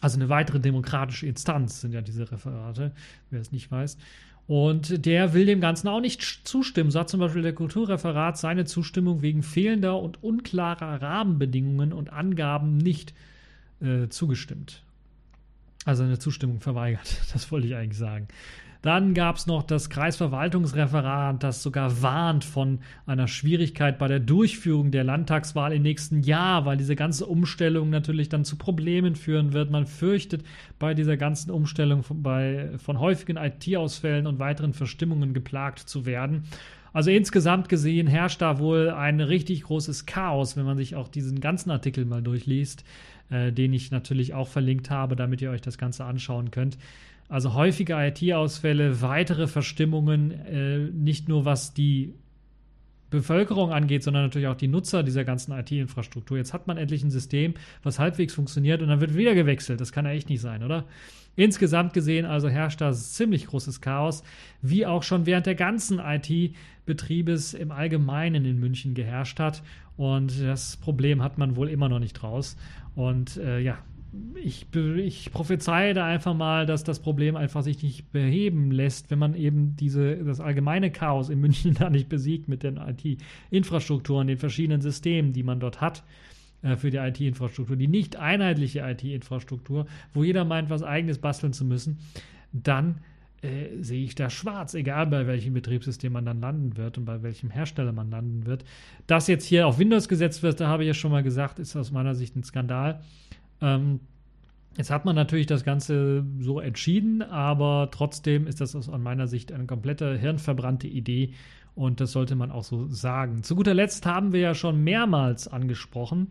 also 0.00 0.18
eine 0.18 0.28
weitere 0.28 0.60
demokratische 0.60 1.26
Instanz 1.26 1.80
sind 1.80 1.92
ja 1.92 2.00
diese 2.00 2.30
Referate, 2.30 2.92
wer 3.30 3.40
es 3.40 3.50
nicht 3.50 3.70
weiß. 3.72 3.98
Und 4.46 5.06
der 5.06 5.32
will 5.32 5.46
dem 5.46 5.60
Ganzen 5.60 5.88
auch 5.88 6.00
nicht 6.00 6.22
zustimmen. 6.46 6.90
So 6.90 7.00
hat 7.00 7.08
zum 7.08 7.20
Beispiel 7.20 7.42
der 7.42 7.54
Kulturreferat 7.54 8.36
seine 8.36 8.66
Zustimmung 8.66 9.22
wegen 9.22 9.42
fehlender 9.42 9.98
und 9.98 10.22
unklarer 10.22 11.00
Rahmenbedingungen 11.00 11.92
und 11.92 12.12
Angaben 12.12 12.76
nicht 12.76 13.14
äh, 13.80 14.08
zugestimmt. 14.08 14.82
Also 15.86 16.02
eine 16.02 16.18
Zustimmung 16.18 16.60
verweigert. 16.60 17.20
Das 17.32 17.50
wollte 17.50 17.66
ich 17.66 17.74
eigentlich 17.74 17.98
sagen. 17.98 18.28
Dann 18.84 19.14
gab 19.14 19.36
es 19.36 19.46
noch 19.46 19.62
das 19.62 19.88
Kreisverwaltungsreferat, 19.88 21.42
das 21.42 21.62
sogar 21.62 22.02
warnt 22.02 22.44
von 22.44 22.80
einer 23.06 23.28
Schwierigkeit 23.28 23.98
bei 23.98 24.08
der 24.08 24.20
Durchführung 24.20 24.90
der 24.90 25.04
Landtagswahl 25.04 25.72
im 25.72 25.80
nächsten 25.80 26.20
Jahr, 26.20 26.66
weil 26.66 26.76
diese 26.76 26.94
ganze 26.94 27.24
Umstellung 27.24 27.88
natürlich 27.88 28.28
dann 28.28 28.44
zu 28.44 28.56
Problemen 28.56 29.16
führen 29.16 29.54
wird. 29.54 29.70
Man 29.70 29.86
fürchtet 29.86 30.44
bei 30.78 30.92
dieser 30.92 31.16
ganzen 31.16 31.50
Umstellung 31.50 32.02
von, 32.02 32.22
bei, 32.22 32.72
von 32.76 33.00
häufigen 33.00 33.38
IT-Ausfällen 33.38 34.26
und 34.26 34.38
weiteren 34.38 34.74
Verstimmungen 34.74 35.32
geplagt 35.32 35.78
zu 35.78 36.04
werden. 36.04 36.44
Also 36.92 37.10
insgesamt 37.10 37.70
gesehen 37.70 38.06
herrscht 38.06 38.42
da 38.42 38.58
wohl 38.58 38.90
ein 38.90 39.22
richtig 39.22 39.62
großes 39.62 40.04
Chaos, 40.04 40.58
wenn 40.58 40.66
man 40.66 40.76
sich 40.76 40.94
auch 40.94 41.08
diesen 41.08 41.40
ganzen 41.40 41.70
Artikel 41.70 42.04
mal 42.04 42.20
durchliest, 42.20 42.84
äh, 43.30 43.50
den 43.50 43.72
ich 43.72 43.90
natürlich 43.90 44.34
auch 44.34 44.48
verlinkt 44.48 44.90
habe, 44.90 45.16
damit 45.16 45.40
ihr 45.40 45.50
euch 45.50 45.62
das 45.62 45.78
Ganze 45.78 46.04
anschauen 46.04 46.50
könnt. 46.50 46.76
Also 47.34 47.54
häufige 47.54 47.94
IT-Ausfälle, 47.94 49.02
weitere 49.02 49.48
Verstimmungen, 49.48 50.30
äh, 50.30 50.78
nicht 50.78 51.28
nur 51.28 51.44
was 51.44 51.74
die 51.74 52.14
Bevölkerung 53.10 53.72
angeht, 53.72 54.04
sondern 54.04 54.22
natürlich 54.22 54.46
auch 54.46 54.54
die 54.54 54.68
Nutzer 54.68 55.02
dieser 55.02 55.24
ganzen 55.24 55.50
IT-Infrastruktur. 55.50 56.36
Jetzt 56.36 56.52
hat 56.52 56.68
man 56.68 56.76
endlich 56.76 57.02
ein 57.02 57.10
System, 57.10 57.54
was 57.82 57.98
halbwegs 57.98 58.34
funktioniert 58.34 58.82
und 58.82 58.88
dann 58.88 59.00
wird 59.00 59.16
wieder 59.16 59.34
gewechselt. 59.34 59.80
Das 59.80 59.90
kann 59.90 60.04
ja 60.04 60.12
echt 60.12 60.28
nicht 60.28 60.42
sein, 60.42 60.62
oder? 60.62 60.84
Insgesamt 61.34 61.92
gesehen 61.92 62.24
also 62.24 62.48
herrscht 62.48 62.80
da 62.80 62.92
ziemlich 62.92 63.48
großes 63.48 63.80
Chaos, 63.80 64.22
wie 64.62 64.86
auch 64.86 65.02
schon 65.02 65.26
während 65.26 65.46
der 65.46 65.56
ganzen 65.56 65.98
IT-Betriebes 65.98 67.52
im 67.54 67.72
Allgemeinen 67.72 68.44
in 68.44 68.60
München 68.60 68.94
geherrscht 68.94 69.40
hat. 69.40 69.64
Und 69.96 70.40
das 70.40 70.76
Problem 70.76 71.20
hat 71.20 71.36
man 71.36 71.56
wohl 71.56 71.68
immer 71.68 71.88
noch 71.88 71.98
nicht 71.98 72.22
raus. 72.22 72.56
Und 72.94 73.38
äh, 73.38 73.58
ja, 73.58 73.78
ich, 74.42 74.66
ich 74.74 75.32
prophezeie 75.32 75.94
da 75.94 76.06
einfach 76.06 76.34
mal, 76.34 76.66
dass 76.66 76.84
das 76.84 77.00
Problem 77.00 77.36
einfach 77.36 77.62
sich 77.62 77.82
nicht 77.82 78.12
beheben 78.12 78.70
lässt, 78.70 79.10
wenn 79.10 79.18
man 79.18 79.34
eben 79.34 79.76
diese, 79.76 80.16
das 80.16 80.40
allgemeine 80.40 80.90
Chaos 80.90 81.28
in 81.28 81.40
München 81.40 81.74
da 81.78 81.90
nicht 81.90 82.08
besiegt 82.08 82.48
mit 82.48 82.62
den 82.62 82.76
IT-Infrastrukturen, 82.76 84.26
den 84.26 84.38
verschiedenen 84.38 84.80
Systemen, 84.80 85.32
die 85.32 85.42
man 85.42 85.60
dort 85.60 85.80
hat 85.80 86.02
äh, 86.62 86.76
für 86.76 86.90
die 86.90 86.98
IT-Infrastruktur, 86.98 87.76
die 87.76 87.88
nicht 87.88 88.16
einheitliche 88.16 88.80
IT-Infrastruktur, 88.80 89.86
wo 90.12 90.24
jeder 90.24 90.44
meint, 90.44 90.70
was 90.70 90.82
eigenes 90.82 91.18
basteln 91.18 91.52
zu 91.52 91.64
müssen, 91.64 91.98
dann 92.52 93.00
äh, 93.44 93.82
sehe 93.82 94.04
ich 94.04 94.14
da 94.14 94.30
schwarz, 94.30 94.74
egal 94.74 95.06
bei 95.06 95.26
welchem 95.26 95.52
Betriebssystem 95.52 96.12
man 96.12 96.24
dann 96.24 96.40
landen 96.40 96.76
wird 96.76 96.98
und 96.98 97.04
bei 97.04 97.22
welchem 97.22 97.50
Hersteller 97.50 97.92
man 97.92 98.10
landen 98.10 98.46
wird. 98.46 98.64
Dass 99.06 99.26
jetzt 99.26 99.44
hier 99.44 99.66
auf 99.66 99.78
Windows 99.78 100.08
gesetzt 100.08 100.42
wird, 100.42 100.60
da 100.60 100.68
habe 100.68 100.82
ich 100.82 100.88
ja 100.88 100.94
schon 100.94 101.10
mal 101.10 101.22
gesagt, 101.22 101.58
ist 101.58 101.76
aus 101.76 101.90
meiner 101.90 102.14
Sicht 102.14 102.36
ein 102.36 102.42
Skandal. 102.42 103.02
Ähm, 103.60 104.00
Jetzt 104.76 104.90
hat 104.90 105.04
man 105.04 105.14
natürlich 105.14 105.46
das 105.46 105.62
Ganze 105.62 106.24
so 106.40 106.58
entschieden, 106.58 107.22
aber 107.22 107.90
trotzdem 107.92 108.48
ist 108.48 108.60
das 108.60 108.74
aus 108.74 108.88
meiner 108.88 109.28
Sicht 109.28 109.52
eine 109.52 109.66
komplette 109.66 110.18
hirnverbrannte 110.18 110.88
Idee 110.88 111.34
und 111.76 112.00
das 112.00 112.12
sollte 112.12 112.34
man 112.34 112.50
auch 112.50 112.64
so 112.64 112.88
sagen. 112.88 113.44
Zu 113.44 113.54
guter 113.54 113.74
Letzt 113.74 114.04
haben 114.04 114.32
wir 114.32 114.40
ja 114.40 114.54
schon 114.54 114.82
mehrmals 114.82 115.46
angesprochen, 115.46 116.28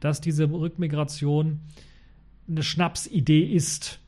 dass 0.00 0.22
diese 0.22 0.50
Rückmigration 0.50 1.60
eine 2.48 2.62
Schnapsidee 2.62 3.44
ist, 3.44 4.00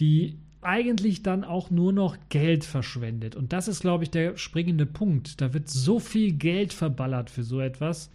die 0.00 0.38
eigentlich 0.60 1.22
dann 1.22 1.44
auch 1.44 1.70
nur 1.70 1.92
noch 1.92 2.16
Geld 2.28 2.64
verschwendet. 2.64 3.36
Und 3.36 3.52
das 3.52 3.68
ist, 3.68 3.80
glaube 3.80 4.04
ich, 4.04 4.10
der 4.10 4.36
springende 4.36 4.86
Punkt. 4.86 5.40
Da 5.40 5.52
wird 5.54 5.68
so 5.68 5.98
viel 5.98 6.32
Geld 6.32 6.72
verballert 6.72 7.30
für 7.30 7.42
so 7.42 7.60
etwas. 7.60 8.10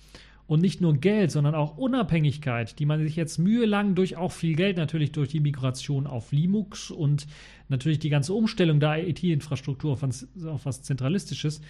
Und 0.49 0.63
nicht 0.63 0.81
nur 0.81 0.95
Geld, 0.95 1.29
sondern 1.29 1.53
auch 1.53 1.77
Unabhängigkeit, 1.77 2.79
die 2.79 2.87
man 2.87 2.99
sich 3.03 3.15
jetzt 3.15 3.37
mühelang 3.37 3.93
durch 3.93 4.17
auch 4.17 4.31
viel 4.31 4.55
Geld 4.55 4.77
natürlich 4.77 5.11
durch 5.11 5.29
die 5.29 5.41
Migration 5.41 6.07
auf 6.07 6.31
Linux 6.31 6.89
und 6.89 7.27
natürlich 7.67 7.99
die 7.99 8.09
ganze 8.09 8.33
Umstellung 8.33 8.79
der 8.79 9.07
IT-Infrastruktur 9.07 9.91
auf, 9.93 10.03
auf, 10.03 10.65
was 10.65 10.81
Zentralistisches 10.81 11.61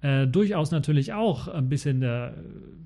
äh, 0.00 0.26
durchaus 0.26 0.70
natürlich 0.70 1.12
auch 1.12 1.46
ein 1.46 1.68
bisschen 1.68 2.02
äh, 2.02 2.32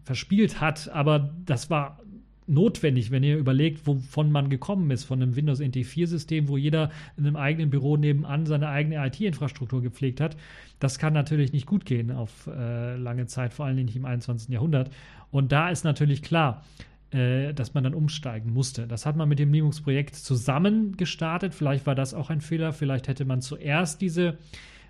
verspielt 0.02 0.60
hat. 0.60 0.88
Aber 0.88 1.32
das 1.44 1.70
war 1.70 2.00
notwendig, 2.46 3.10
wenn 3.10 3.22
ihr 3.22 3.36
überlegt, 3.36 3.86
wovon 3.86 4.30
man 4.30 4.50
gekommen 4.50 4.90
ist, 4.90 5.04
von 5.04 5.20
einem 5.20 5.36
Windows 5.36 5.60
NT4-System, 5.60 6.48
wo 6.48 6.56
jeder 6.56 6.90
in 7.16 7.26
einem 7.26 7.36
eigenen 7.36 7.70
Büro 7.70 7.96
nebenan 7.96 8.46
seine 8.46 8.68
eigene 8.68 9.04
IT-Infrastruktur 9.06 9.82
gepflegt 9.82 10.20
hat. 10.20 10.36
Das 10.78 10.98
kann 10.98 11.12
natürlich 11.12 11.52
nicht 11.52 11.66
gut 11.66 11.84
gehen 11.84 12.10
auf 12.12 12.46
äh, 12.46 12.96
lange 12.96 13.26
Zeit, 13.26 13.54
vor 13.54 13.66
allem 13.66 13.84
nicht 13.84 13.96
im 13.96 14.04
21. 14.04 14.50
Jahrhundert. 14.50 14.90
Und 15.30 15.52
da 15.52 15.70
ist 15.70 15.84
natürlich 15.84 16.22
klar, 16.22 16.64
äh, 17.10 17.52
dass 17.54 17.74
man 17.74 17.84
dann 17.84 17.94
umsteigen 17.94 18.52
musste. 18.52 18.86
Das 18.86 19.06
hat 19.06 19.16
man 19.16 19.28
mit 19.28 19.38
dem 19.38 19.52
Linux-Projekt 19.52 20.14
zusammen 20.14 20.96
gestartet. 20.96 21.54
Vielleicht 21.54 21.86
war 21.86 21.94
das 21.94 22.14
auch 22.14 22.30
ein 22.30 22.40
Fehler. 22.40 22.72
Vielleicht 22.72 23.08
hätte 23.08 23.24
man 23.24 23.40
zuerst 23.40 24.00
diese 24.00 24.38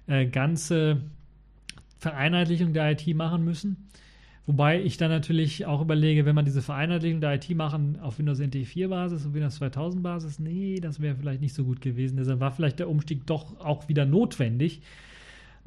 äh, 0.06 0.26
ganze 0.26 1.02
Vereinheitlichung 1.98 2.72
der 2.72 2.92
IT 2.92 3.06
machen 3.14 3.44
müssen. 3.44 3.88
Wobei 4.46 4.80
ich 4.80 4.96
dann 4.96 5.10
natürlich 5.10 5.66
auch 5.66 5.80
überlege, 5.80 6.24
wenn 6.24 6.36
man 6.36 6.44
diese 6.44 6.62
Vereinheitlichung 6.62 7.20
der 7.20 7.34
IT 7.34 7.50
machen 7.50 7.98
auf 8.00 8.18
Windows 8.18 8.38
NT 8.38 8.64
4 8.64 8.88
Basis 8.88 9.26
und 9.26 9.34
Windows 9.34 9.56
2000 9.56 10.02
Basis, 10.04 10.38
nee, 10.38 10.78
das 10.80 11.00
wäre 11.00 11.16
vielleicht 11.16 11.40
nicht 11.40 11.54
so 11.54 11.64
gut 11.64 11.80
gewesen. 11.80 12.16
Deshalb 12.16 12.38
war 12.38 12.52
vielleicht 12.52 12.78
der 12.78 12.88
Umstieg 12.88 13.26
doch 13.26 13.58
auch 13.58 13.88
wieder 13.88 14.06
notwendig. 14.06 14.82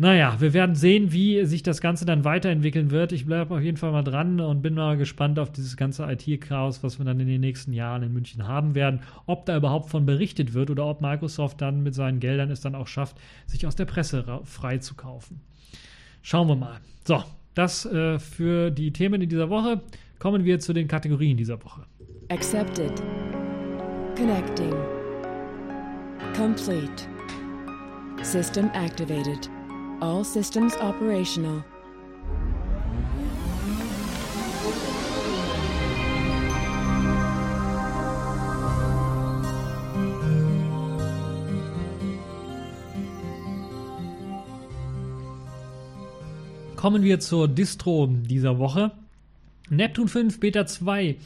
Naja, 0.02 0.40
wir 0.40 0.54
werden 0.54 0.76
sehen, 0.76 1.12
wie 1.12 1.44
sich 1.44 1.62
das 1.62 1.82
Ganze 1.82 2.06
dann 2.06 2.24
weiterentwickeln 2.24 2.90
wird. 2.90 3.12
Ich 3.12 3.26
bleibe 3.26 3.54
auf 3.54 3.62
jeden 3.62 3.76
Fall 3.76 3.92
mal 3.92 4.02
dran 4.02 4.40
und 4.40 4.62
bin 4.62 4.76
mal 4.76 4.96
gespannt 4.96 5.38
auf 5.40 5.52
dieses 5.52 5.76
ganze 5.76 6.10
IT-Chaos, 6.10 6.82
was 6.82 7.00
wir 7.00 7.06
dann 7.06 7.20
in 7.20 7.28
den 7.28 7.42
nächsten 7.42 7.74
Jahren 7.74 8.04
in 8.04 8.14
München 8.14 8.48
haben 8.48 8.76
werden. 8.76 9.02
Ob 9.26 9.46
da 9.46 9.58
überhaupt 9.58 9.90
von 9.90 10.06
berichtet 10.06 10.54
wird 10.54 10.70
oder 10.70 10.86
ob 10.86 11.02
Microsoft 11.02 11.60
dann 11.60 11.84
mit 11.84 11.96
seinen 11.96 12.22
Geldern 12.22 12.50
es 12.50 12.62
dann 12.62 12.76
auch 12.76 12.88
schafft, 12.88 13.18
sich 13.46 13.68
aus 13.68 13.76
der 13.76 13.84
Presse 13.84 14.40
freizukaufen. 14.46 15.42
Schauen 16.22 16.48
wir 16.48 16.56
mal. 16.56 16.80
So, 17.04 17.22
das 17.54 17.86
äh, 17.86 18.20
für 18.20 18.72
die 18.72 18.92
Themen 18.92 19.22
in 19.22 19.30
dieser 19.30 19.50
Woche. 19.50 19.82
Kommen 20.20 20.44
wir 20.44 20.60
zu 20.60 20.74
den 20.74 20.88
Kategorien 20.88 21.38
dieser 21.38 21.64
Woche. 21.64 21.86
Accepted. 22.30 23.02
Connecting. 24.16 24.74
Complete. 26.36 27.08
System 28.22 28.70
activated. 28.74 29.50
All 30.02 30.24
systems 30.24 30.76
operational. 30.82 31.64
Kommen 46.80 47.04
wir 47.04 47.20
zur 47.20 47.50
Distro 47.50 48.08
dieser 48.08 48.58
Woche. 48.58 48.94
Neptune 49.70 50.08
5 50.08 50.40
Beta 50.40 50.66
2 50.66 51.18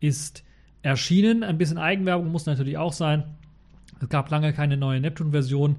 ist 0.00 0.44
erschienen. 0.82 1.42
Ein 1.42 1.56
bisschen 1.56 1.78
Eigenwerbung 1.78 2.30
muss 2.30 2.44
natürlich 2.44 2.76
auch 2.76 2.92
sein. 2.92 3.24
Es 4.02 4.10
gab 4.10 4.30
lange 4.30 4.52
keine 4.52 4.76
neue 4.76 5.00
Neptune-Version. 5.00 5.76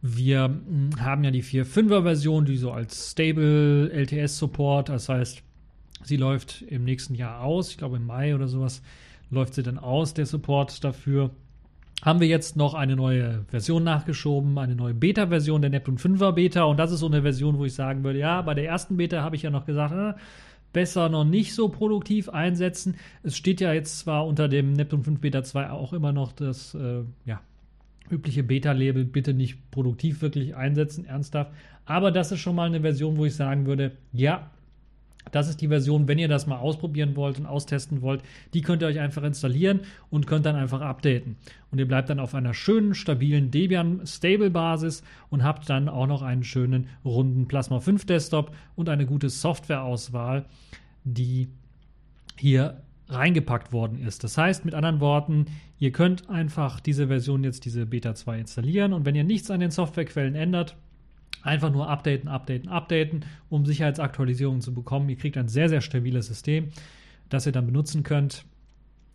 Wir 0.00 0.46
hm, 0.46 0.90
haben 0.98 1.22
ja 1.22 1.30
die 1.30 1.44
4.5er-Version, 1.44 2.44
die 2.44 2.56
so 2.56 2.72
als 2.72 3.12
Stable 3.12 3.88
LTS-Support, 3.92 4.88
das 4.88 5.08
heißt, 5.08 5.44
sie 6.02 6.16
läuft 6.16 6.62
im 6.62 6.82
nächsten 6.82 7.14
Jahr 7.14 7.40
aus. 7.40 7.70
Ich 7.70 7.78
glaube, 7.78 7.98
im 7.98 8.06
Mai 8.06 8.34
oder 8.34 8.48
sowas 8.48 8.82
läuft 9.30 9.54
sie 9.54 9.62
dann 9.62 9.78
aus, 9.78 10.12
der 10.12 10.26
Support 10.26 10.82
dafür. 10.82 11.30
Haben 12.02 12.20
wir 12.20 12.26
jetzt 12.26 12.56
noch 12.56 12.74
eine 12.74 12.96
neue 12.96 13.44
Version 13.48 13.84
nachgeschoben, 13.84 14.58
eine 14.58 14.74
neue 14.74 14.92
Beta-Version 14.92 15.62
der 15.62 15.70
Neptune 15.70 15.98
5er 15.98 16.32
Beta. 16.32 16.64
Und 16.64 16.78
das 16.78 16.90
ist 16.90 16.98
so 16.98 17.06
eine 17.06 17.22
Version, 17.22 17.58
wo 17.58 17.64
ich 17.64 17.74
sagen 17.74 18.02
würde, 18.02 18.18
ja, 18.18 18.42
bei 18.42 18.54
der 18.54 18.66
ersten 18.66 18.96
Beta 18.96 19.22
habe 19.22 19.36
ich 19.36 19.42
ja 19.42 19.50
noch 19.50 19.64
gesagt, 19.64 19.94
äh, 19.94 20.20
besser 20.72 21.08
noch 21.08 21.24
nicht 21.24 21.54
so 21.54 21.68
produktiv 21.68 22.28
einsetzen. 22.28 22.96
Es 23.22 23.36
steht 23.36 23.60
ja 23.60 23.72
jetzt 23.72 24.00
zwar 24.00 24.26
unter 24.26 24.48
dem 24.48 24.72
Neptune 24.72 25.04
5 25.04 25.20
Beta 25.20 25.44
2 25.44 25.70
auch 25.70 25.92
immer 25.92 26.12
noch 26.12 26.32
das 26.32 26.74
äh, 26.74 27.04
ja, 27.24 27.40
übliche 28.10 28.42
Beta-Label, 28.42 29.04
bitte 29.04 29.32
nicht 29.32 29.70
produktiv 29.70 30.22
wirklich 30.22 30.56
einsetzen, 30.56 31.04
ernsthaft. 31.04 31.52
Aber 31.84 32.10
das 32.10 32.32
ist 32.32 32.40
schon 32.40 32.56
mal 32.56 32.66
eine 32.66 32.80
Version, 32.80 33.16
wo 33.16 33.26
ich 33.26 33.36
sagen 33.36 33.66
würde, 33.66 33.92
ja, 34.12 34.50
das 35.30 35.48
ist 35.48 35.60
die 35.60 35.68
Version, 35.68 36.08
wenn 36.08 36.18
ihr 36.18 36.28
das 36.28 36.46
mal 36.46 36.58
ausprobieren 36.58 37.16
wollt 37.16 37.38
und 37.38 37.46
austesten 37.46 38.02
wollt, 38.02 38.22
die 38.54 38.62
könnt 38.62 38.82
ihr 38.82 38.88
euch 38.88 39.00
einfach 39.00 39.22
installieren 39.22 39.80
und 40.10 40.26
könnt 40.26 40.46
dann 40.46 40.56
einfach 40.56 40.80
updaten. 40.80 41.36
Und 41.70 41.78
ihr 41.78 41.88
bleibt 41.88 42.10
dann 42.10 42.20
auf 42.20 42.34
einer 42.34 42.54
schönen, 42.54 42.94
stabilen 42.94 43.50
Debian 43.50 44.06
Stable 44.06 44.50
Basis 44.50 45.02
und 45.30 45.44
habt 45.44 45.70
dann 45.70 45.88
auch 45.88 46.06
noch 46.06 46.22
einen 46.22 46.44
schönen 46.44 46.88
runden 47.04 47.48
Plasma 47.48 47.80
5 47.80 48.04
Desktop 48.04 48.54
und 48.74 48.88
eine 48.88 49.06
gute 49.06 49.30
Softwareauswahl, 49.30 50.44
die 51.04 51.48
hier 52.38 52.82
reingepackt 53.08 53.72
worden 53.72 53.98
ist. 53.98 54.24
Das 54.24 54.38
heißt, 54.38 54.64
mit 54.64 54.74
anderen 54.74 55.00
Worten, 55.00 55.46
ihr 55.78 55.92
könnt 55.92 56.28
einfach 56.30 56.80
diese 56.80 57.08
Version 57.08 57.44
jetzt, 57.44 57.64
diese 57.64 57.86
Beta 57.86 58.14
2 58.14 58.40
installieren 58.40 58.92
und 58.92 59.04
wenn 59.04 59.14
ihr 59.14 59.24
nichts 59.24 59.50
an 59.50 59.60
den 59.60 59.70
Softwarequellen 59.70 60.34
ändert, 60.34 60.76
Einfach 61.42 61.72
nur 61.72 61.88
updaten, 61.88 62.28
updaten, 62.28 62.68
updaten, 62.68 63.24
um 63.48 63.66
Sicherheitsaktualisierungen 63.66 64.60
zu 64.60 64.72
bekommen. 64.72 65.08
Ihr 65.08 65.16
kriegt 65.16 65.36
ein 65.36 65.48
sehr, 65.48 65.68
sehr 65.68 65.80
stabiles 65.80 66.26
System, 66.26 66.68
das 67.28 67.46
ihr 67.46 67.52
dann 67.52 67.66
benutzen 67.66 68.02
könnt 68.02 68.44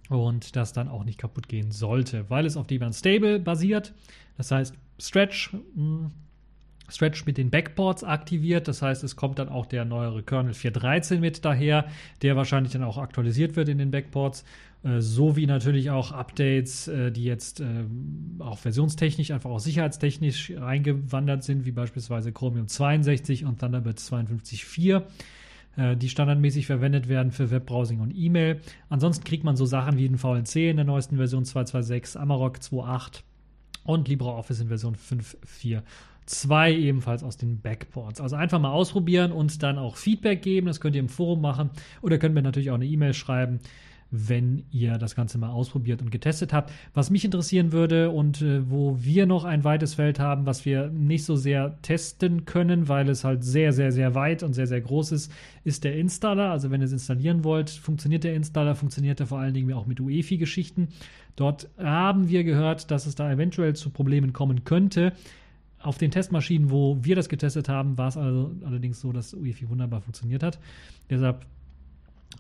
und 0.10 0.56
das 0.56 0.74
dann 0.74 0.88
auch 0.88 1.04
nicht 1.04 1.20
kaputt 1.20 1.48
gehen 1.48 1.72
sollte, 1.72 2.30
weil 2.30 2.46
es 2.46 2.58
auf 2.58 2.68
Debian 2.68 2.94
Stable 2.94 3.40
basiert. 3.40 3.94
Das 4.38 4.52
heißt, 4.52 4.76
Stretch, 5.00 5.54
hm, 5.76 6.12
Stretch 6.90 7.26
mit 7.26 7.38
den 7.38 7.50
Backports 7.50 8.04
aktiviert. 8.04 8.68
Das 8.68 8.82
heißt, 8.82 9.04
es 9.04 9.16
kommt 9.16 9.40
dann 9.40 9.50
auch 9.50 9.66
der 9.66 9.86
neuere 9.86 10.24
Kernel 10.24 10.54
4.13 10.54 11.20
mit 11.20 11.44
daher, 11.44 11.88
der 12.22 12.36
wahrscheinlich 12.36 12.74
dann 12.74 12.84
auch 12.84 12.98
aktualisiert 12.98 13.56
wird 13.56 13.70
in 13.70 13.78
den 13.78 13.92
Backports. 13.92 14.44
Äh, 14.84 15.02
sowie 15.02 15.48
natürlich 15.48 15.90
auch 15.90 16.12
Updates, 16.12 16.88
äh, 16.88 17.12
die 17.12 17.24
jetzt 17.24 17.60
äh, 17.60 17.66
auch 18.40 18.60
versionstechnisch, 18.60 19.32
einfach 19.32 19.50
auch 19.50 19.60
sicherheitstechnisch 19.60 20.54
reingewandert 20.56 21.44
sind, 21.44 21.66
wie 21.66 21.72
beispielsweise 21.72 22.32
Chromium 22.32 22.68
62 22.68 23.46
und 23.46 23.60
Thunderbird 23.60 23.98
52.4 24.00 25.04
die 25.96 26.10
standardmäßig 26.10 26.66
verwendet 26.66 27.08
werden 27.08 27.32
für 27.32 27.52
Webbrowsing 27.52 28.00
und 28.00 28.10
E-Mail. 28.10 28.62
Ansonsten 28.90 29.24
kriegt 29.26 29.44
man 29.44 29.56
so 29.56 29.68
Sachen 29.68 29.96
wie 30.00 30.08
den 30.08 30.18
VNC 30.18 30.56
in 30.72 30.78
der 30.78 30.86
neuesten 30.86 31.18
Version 31.18 31.44
2.2.6, 31.44 32.18
Amarok 32.18 32.58
2.8 32.58 33.22
und 33.84 34.08
LibreOffice 34.08 34.62
in 34.62 34.70
Version 34.70 34.96
5.4.2 36.28 36.78
ebenfalls 36.78 37.24
aus 37.24 37.38
den 37.38 37.60
Backports. 37.62 38.22
Also 38.22 38.36
einfach 38.36 38.60
mal 38.60 38.72
ausprobieren 38.72 39.32
und 39.32 39.64
dann 39.64 39.78
auch 39.78 39.96
Feedback 39.96 40.42
geben. 40.42 40.68
Das 40.68 40.82
könnt 40.82 40.96
ihr 40.96 41.02
im 41.02 41.10
Forum 41.10 41.42
machen 41.42 41.70
oder 42.02 42.18
könnt 42.18 42.36
mir 42.36 42.42
natürlich 42.42 42.70
auch 42.70 42.76
eine 42.76 42.86
E-Mail 42.86 43.14
schreiben 43.14 43.60
wenn 44.10 44.64
ihr 44.72 44.98
das 44.98 45.16
Ganze 45.16 45.38
mal 45.38 45.50
ausprobiert 45.50 46.02
und 46.02 46.12
getestet 46.12 46.54
habt. 46.54 46.72
Was 46.94 47.10
mich 47.10 47.26
interessieren 47.26 47.74
würde 47.74 48.10
und 48.10 48.42
äh, 48.42 48.70
wo 48.70 48.98
wir 49.02 49.26
noch 49.26 49.44
ein 49.44 49.66
weites 49.66 49.96
Feld 49.96 50.18
haben, 50.18 50.46
was 50.46 50.66
wir 50.66 50.88
nicht 50.88 51.26
so 51.26 51.36
sehr 51.36 51.78
testen 51.82 52.46
können, 52.46 52.88
weil 52.88 53.10
es 53.10 53.26
halt 53.26 53.44
sehr, 53.44 53.74
sehr, 53.74 53.92
sehr 53.92 54.16
weit 54.16 54.44
und 54.44 54.54
sehr, 54.54 54.68
sehr 54.68 54.80
groß 54.80 55.12
ist, 55.12 55.32
ist 55.66 55.84
der 55.84 55.98
Installer. 55.98 56.52
Also 56.52 56.72
wenn 56.72 56.82
ihr 56.82 56.86
es 56.86 56.94
installieren 56.94 57.44
wollt, 57.44 57.70
funktioniert 57.70 58.24
der 58.24 58.34
Installer, 58.34 58.76
funktioniert 58.76 59.20
er 59.20 59.28
vor 59.28 59.40
allen 59.40 59.54
Dingen 59.54 59.74
auch 59.74 59.88
mit 59.88 60.00
UEFI-Geschichten. 60.00 60.88
Dort 61.36 61.70
haben 61.78 62.30
wir 62.30 62.46
gehört, 62.46 62.92
dass 62.92 63.08
es 63.08 63.16
da 63.16 63.30
eventuell 63.30 63.76
zu 63.76 63.90
Problemen 63.90 64.32
kommen 64.32 64.64
könnte. 64.64 65.12
Auf 65.88 65.98
den 65.98 66.12
Testmaschinen, 66.12 66.70
wo 66.70 66.98
wir 67.02 67.16
das 67.16 67.30
getestet 67.30 67.70
haben, 67.70 67.98
war 67.98 68.10
es 68.10 68.18
also 68.18 68.52
allerdings 68.66 69.00
so, 69.00 69.14
dass 69.14 69.34
UEFI 69.34 69.70
wunderbar 69.70 70.02
funktioniert 70.02 70.44
hat. 70.44 70.60
Deshalb 71.10 71.46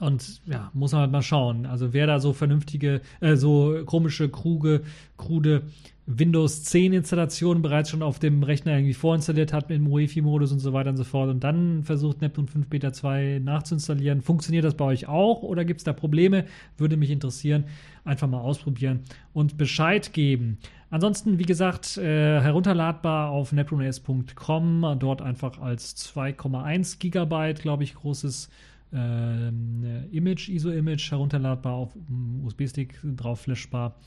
und 0.01 0.41
ja, 0.45 0.69
muss 0.73 0.91
man 0.91 1.01
halt 1.01 1.11
mal 1.11 1.21
schauen. 1.21 1.65
Also 1.65 1.93
wer 1.93 2.07
da 2.07 2.19
so 2.19 2.33
vernünftige, 2.33 2.99
äh, 3.21 3.37
so 3.37 3.83
komische, 3.85 4.27
kruge, 4.27 4.83
krude 5.15 5.63
Windows 6.09 6.63
10 6.63 6.93
Installationen 6.93 7.61
bereits 7.61 7.89
schon 7.89 8.01
auf 8.01 8.17
dem 8.17 8.41
Rechner 8.41 8.71
irgendwie 8.71 8.93
vorinstalliert 8.93 9.51
hat 9.51 9.67
mit 9.67 9.77
dem 9.77 9.91
UEFI-Modus 9.91 10.53
und 10.53 10.59
so 10.59 10.71
weiter 10.71 10.89
und 10.89 10.95
so 10.95 11.03
fort 11.03 11.29
und 11.29 11.43
dann 11.43 11.83
versucht 11.83 12.21
Neptune 12.21 12.47
5 12.47 12.69
Beta 12.69 12.93
2 12.93 13.41
nachzuinstallieren. 13.43 14.21
Funktioniert 14.21 14.63
das 14.63 14.75
bei 14.75 14.85
euch 14.85 15.09
auch 15.09 15.43
oder 15.43 15.65
gibt 15.65 15.81
es 15.81 15.83
da 15.83 15.91
Probleme? 15.91 16.45
Würde 16.77 16.95
mich 16.95 17.11
interessieren. 17.11 17.65
Einfach 18.05 18.29
mal 18.29 18.39
ausprobieren 18.39 19.01
und 19.33 19.57
Bescheid 19.57 20.13
geben. 20.13 20.59
Ansonsten, 20.89 21.39
wie 21.39 21.45
gesagt, 21.45 21.97
äh, 21.97 22.39
herunterladbar 22.39 23.29
auf 23.29 23.51
neptunes.com, 23.51 24.95
dort 24.99 25.21
einfach 25.21 25.59
als 25.59 25.97
2,1 25.97 26.99
Gigabyte, 26.99 27.61
glaube 27.61 27.83
ich, 27.83 27.95
großes 27.95 28.49
äh, 28.93 29.49
Image, 30.15 30.47
ISO-Image 30.47 31.11
herunterladbar 31.11 31.73
auf 31.73 31.97
USB-Stick 32.45 32.97
drauf 33.17 33.41
flashbar 33.41 33.97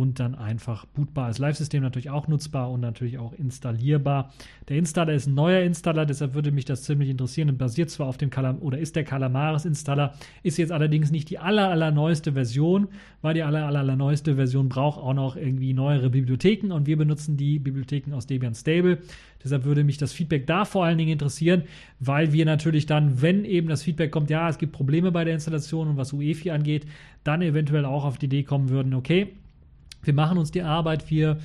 und 0.00 0.18
dann 0.18 0.34
einfach 0.34 0.86
bootbar 0.86 1.26
als 1.26 1.38
Live-System 1.38 1.82
natürlich 1.82 2.08
auch 2.08 2.26
nutzbar 2.26 2.70
und 2.70 2.80
natürlich 2.80 3.18
auch 3.18 3.34
installierbar. 3.34 4.32
Der 4.70 4.78
Installer 4.78 5.12
ist 5.12 5.26
ein 5.26 5.34
neuer 5.34 5.60
Installer, 5.62 6.06
deshalb 6.06 6.32
würde 6.32 6.52
mich 6.52 6.64
das 6.64 6.84
ziemlich 6.84 7.10
interessieren 7.10 7.50
und 7.50 7.58
basiert 7.58 7.90
zwar 7.90 8.06
auf 8.06 8.16
dem 8.16 8.30
Calam 8.30 8.58
oder 8.60 8.78
ist 8.78 8.96
der 8.96 9.04
Calamares 9.04 9.66
Installer, 9.66 10.14
ist 10.42 10.56
jetzt 10.56 10.72
allerdings 10.72 11.10
nicht 11.10 11.28
die 11.28 11.38
aller, 11.38 11.68
aller 11.68 11.90
neueste 11.90 12.32
Version, 12.32 12.88
weil 13.20 13.34
die 13.34 13.42
aller, 13.42 13.66
aller, 13.66 13.80
aller 13.80 13.96
neueste 13.96 14.36
Version 14.36 14.70
braucht 14.70 14.98
auch 14.98 15.12
noch 15.12 15.36
irgendwie 15.36 15.74
neuere 15.74 16.08
Bibliotheken 16.08 16.72
und 16.72 16.86
wir 16.86 16.96
benutzen 16.96 17.36
die 17.36 17.58
Bibliotheken 17.58 18.14
aus 18.14 18.26
Debian 18.26 18.54
Stable. 18.54 19.00
Deshalb 19.44 19.64
würde 19.64 19.84
mich 19.84 19.98
das 19.98 20.14
Feedback 20.14 20.46
da 20.46 20.64
vor 20.64 20.84
allen 20.84 20.96
Dingen 20.96 21.12
interessieren, 21.12 21.64
weil 21.98 22.32
wir 22.32 22.46
natürlich 22.46 22.86
dann, 22.86 23.20
wenn 23.20 23.44
eben 23.44 23.68
das 23.68 23.82
Feedback 23.82 24.10
kommt, 24.10 24.30
ja, 24.30 24.48
es 24.48 24.56
gibt 24.56 24.72
Probleme 24.72 25.12
bei 25.12 25.24
der 25.24 25.34
Installation 25.34 25.88
und 25.88 25.96
was 25.98 26.12
UEFI 26.14 26.50
angeht, 26.50 26.86
dann 27.22 27.42
eventuell 27.42 27.84
auch 27.84 28.04
auf 28.04 28.16
die 28.16 28.26
Idee 28.26 28.44
kommen 28.44 28.70
würden, 28.70 28.94
okay, 28.94 29.34
wir 30.02 30.14
machen 30.14 30.38
uns 30.38 30.50
die 30.50 30.62
Arbeit, 30.62 31.10
wir 31.10 31.38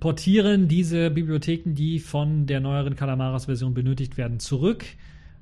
portieren 0.00 0.68
diese 0.68 1.10
Bibliotheken, 1.10 1.74
die 1.74 2.00
von 2.00 2.46
der 2.46 2.60
neueren 2.60 2.96
Calamares-Version 2.96 3.74
benötigt 3.74 4.16
werden, 4.16 4.40
zurück 4.40 4.84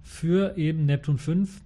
für 0.02 0.56
eben 0.56 0.84
Neptune 0.84 1.18
5 1.18 1.60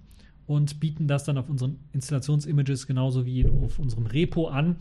und 0.45 0.79
bieten 0.79 1.07
das 1.07 1.23
dann 1.23 1.37
auf 1.37 1.49
unseren 1.49 1.77
Installationsimages 1.93 2.87
genauso 2.87 3.25
wie 3.25 3.47
auf 3.47 3.79
unserem 3.79 4.05
Repo 4.05 4.47
an. 4.47 4.77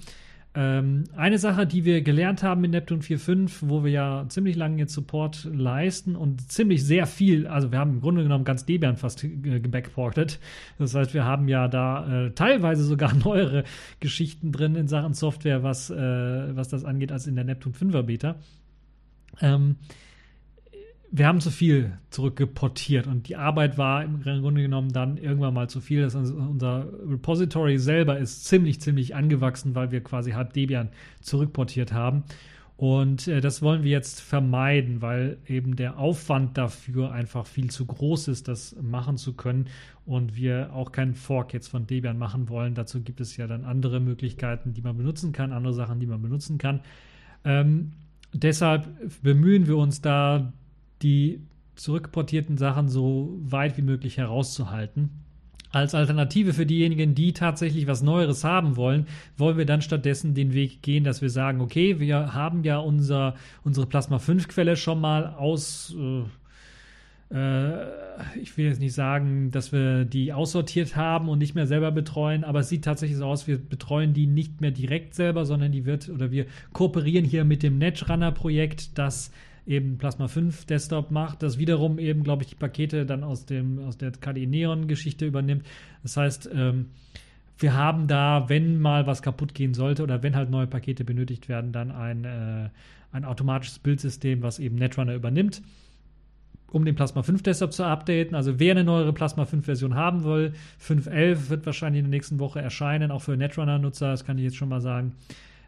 Ähm, 0.59 1.05
eine 1.15 1.39
Sache, 1.39 1.67
die 1.67 1.85
wir 1.85 2.01
gelernt 2.01 2.43
haben 2.43 2.63
mit 2.63 2.71
Neptune 2.71 3.03
4.5, 3.03 3.69
wo 3.69 3.85
wir 3.85 3.91
ja 3.91 4.25
ziemlich 4.31 4.57
lange 4.57 4.79
jetzt 4.79 4.95
Support 4.95 5.47
leisten 5.53 6.17
und 6.17 6.51
ziemlich 6.51 6.83
sehr 6.83 7.07
viel, 7.07 7.47
also 7.47 7.73
wir 7.73 7.79
haben 7.79 7.91
im 7.91 8.01
Grunde 8.01 8.23
genommen 8.23 8.45
ganz 8.45 8.65
Debian 8.65 8.97
fast 8.97 9.21
gebackportet. 9.21 10.41
Das 10.79 10.95
heißt, 10.95 11.13
wir 11.13 11.27
haben 11.27 11.47
ja 11.49 11.69
da 11.69 12.27
äh, 12.27 12.31
teilweise 12.31 12.85
sogar 12.85 13.13
neuere 13.25 13.65
Geschichten 14.01 14.51
drin 14.51 14.77
in 14.77 14.89
Sachen 14.89 15.13
Software, 15.13 15.63
was, 15.63 15.91
äh, 15.91 16.57
was 16.57 16.69
das 16.69 16.87
angeht, 16.87 17.13
als 17.13 17.27
in 17.27 17.35
der 17.35 17.45
Neptune 17.45 17.75
5er 17.75 18.03
Beta. 18.03 18.37
Ähm, 19.43 19.77
wir 21.11 21.27
haben 21.27 21.41
zu 21.41 21.51
viel 21.51 21.99
zurückgeportiert 22.11 23.07
und 23.07 23.29
die 23.29 23.37
Arbeit 23.37 23.79
war 23.79 24.03
im 24.05 24.23
Grunde 24.23 24.63
genommen 24.63 24.93
dann 24.93 25.17
irgendwann 25.17 25.55
mal 25.55 25.69
zu 25.69 25.81
viel. 25.81 26.03
Das 26.03 26.15
unser 26.15 26.87
Repository 27.09 27.79
selber 27.79 28.19
ist 28.19 28.45
ziemlich, 28.45 28.81
ziemlich 28.81 29.15
angewachsen, 29.15 29.75
weil 29.75 29.93
wir 29.93 30.03
quasi 30.03 30.33
halb 30.33 30.53
Debian 30.53 30.91
zurückportiert 31.21 31.93
haben. 31.93 32.25
Und 32.77 33.27
äh, 33.27 33.41
das 33.41 33.63
wollen 33.63 33.85
wir 33.85 33.91
jetzt 33.91 34.21
vermeiden, 34.21 35.01
weil 35.01 35.39
eben 35.47 35.77
der 35.77 35.99
Aufwand 35.99 36.59
dafür 36.59 37.11
einfach 37.13 37.47
viel 37.47 37.71
zu 37.71 37.87
groß 37.87 38.29
ist, 38.29 38.49
das 38.49 38.77
machen 38.83 39.17
zu 39.17 39.33
können. 39.33 39.69
Und 40.05 40.37
wir 40.37 40.73
auch 40.75 40.93
keinen 40.93 41.15
Fork 41.15 41.55
jetzt 41.55 41.69
von 41.69 41.87
Debian 41.87 42.19
machen 42.19 42.49
wollen. 42.49 42.75
Dazu 42.75 43.01
gibt 43.03 43.21
es 43.21 43.37
ja 43.37 43.47
dann 43.47 43.65
andere 43.65 43.99
Möglichkeiten, 43.99 44.75
die 44.75 44.83
man 44.83 44.97
benutzen 44.97 45.33
kann, 45.33 45.53
andere 45.53 45.73
Sachen, 45.73 46.01
die 46.01 46.07
man 46.07 46.21
benutzen 46.21 46.59
kann. 46.59 46.81
Ähm, 47.45 47.93
deshalb 48.35 48.89
bemühen 49.23 49.67
wir 49.67 49.79
uns 49.79 50.03
da, 50.03 50.53
die 51.03 51.41
zurückportierten 51.77 52.57
Sachen 52.57 52.89
so 52.89 53.39
weit 53.43 53.77
wie 53.77 53.83
möglich 53.83 54.17
herauszuhalten. 54.17 55.11
Als 55.71 55.95
Alternative 55.95 56.55
für 56.55 56.65
diejenigen, 56.65 57.15
die 57.15 57.33
tatsächlich 57.33 57.87
was 57.87 58.03
Neueres 58.03 58.45
haben 58.45 58.77
wollen, 58.77 59.07
wollen 59.37 59.59
wir 59.59 59.67
dann 59.67 59.83
stattdessen 59.83 60.33
den 60.33 60.55
Weg 60.55 60.81
gehen, 60.81 61.05
dass 61.05 61.21
wir 61.21 61.29
sagen, 61.29 61.61
okay, 61.61 62.01
wir 62.01 62.33
haben 62.33 62.65
ja 62.65 62.79
unser, 62.79 63.35
unsere 63.63 63.87
Plasma 63.87 64.19
5 64.19 64.49
Quelle 64.49 64.77
schon 64.77 65.01
mal 65.01 65.35
aus, 65.35 65.95
äh, 67.31 67.37
äh, 67.37 67.91
ich 68.41 68.57
will 68.57 68.67
jetzt 68.67 68.81
nicht 68.81 68.95
sagen, 68.95 69.51
dass 69.51 69.73
wir 69.73 70.07
die 70.07 70.33
aussortiert 70.33 70.97
haben 70.97 71.29
und 71.29 71.41
nicht 71.41 71.55
mehr 71.55 71.67
selber 71.67 71.91
betreuen, 71.91 72.45
aber 72.45 72.61
es 72.61 72.71
sieht 72.71 72.85
tatsächlich 72.85 73.19
so 73.19 73.27
aus, 73.27 73.47
wir 73.47 73.59
betreuen 73.59 74.15
die 74.15 74.27
nicht 74.27 74.63
mehr 74.63 74.71
direkt 74.71 75.15
selber, 75.15 75.45
sondern 75.45 75.73
die 75.73 75.85
wird 75.85 76.09
oder 76.09 76.31
wir 76.31 76.47
kooperieren 76.73 77.27
hier 77.27 77.45
mit 77.45 77.63
dem 77.63 77.77
Netrunner 77.77 78.33
Projekt, 78.33 78.97
das 78.97 79.31
eben 79.67 79.99
Plasma 79.99 80.29
5 80.29 80.65
Desktop 80.67 81.11
macht, 81.11 81.43
das 81.43 81.59
wiederum 81.59 81.99
eben, 81.99 82.23
glaube 82.23 82.43
ich, 82.43 82.49
die 82.49 82.55
Pakete 82.55 83.05
dann 83.05 83.25
aus, 83.25 83.47
dem, 83.47 83.81
aus 83.81 83.99
der 83.99 84.13
KDE 84.13 84.47
Neon 84.47 84.87
Geschichte 84.87 85.27
übernimmt. 85.27 85.67
Das 86.03 86.17
heißt, 86.17 86.51
ähm, 86.55 86.87
wir 87.59 87.75
haben 87.75 88.07
da, 88.07 88.49
wenn 88.49 88.81
mal 88.81 89.07
was 89.07 89.23
kaputt 89.23 89.55
gehen 89.55 89.75
sollte 89.75 90.03
oder 90.03 90.23
wenn 90.23 90.37
halt 90.37 90.51
neue 90.51 90.67
Pakete 90.67 91.05
benötigt 91.05 91.49
werden, 91.49 91.73
dann 91.73 91.91
ein, 91.91 92.25
äh, 92.25 92.69
ein 93.13 93.25
automatisches 93.25 93.79
Bildsystem, 93.79 94.43
was 94.43 94.59
eben 94.59 94.77
Netrunner 94.77 95.15
übernimmt, 95.15 95.63
um 96.71 96.85
den 96.85 96.95
Plasma 96.95 97.23
5 97.23 97.43
Desktop 97.43 97.73
zu 97.73 97.85
updaten. 97.85 98.35
Also 98.37 98.61
wer 98.61 98.73
eine 98.73 98.85
neuere 98.85 99.13
Plasma 99.13 99.47
5 99.47 99.65
Version 99.65 99.95
haben 99.95 100.25
will, 100.25 100.53
5.11 100.81 101.49
wird 101.49 101.67
wahrscheinlich 101.67 102.01
in 102.01 102.11
der 102.11 102.17
nächsten 102.17 102.39
Woche 102.39 102.61
erscheinen, 102.61 103.11
auch 103.11 103.23
für 103.23 103.37
Netrunner-Nutzer, 103.37 104.11
das 104.11 104.25
kann 104.25 104.39
ich 104.39 104.45
jetzt 104.45 104.57
schon 104.57 104.69
mal 104.69 104.81
sagen. 104.81 105.15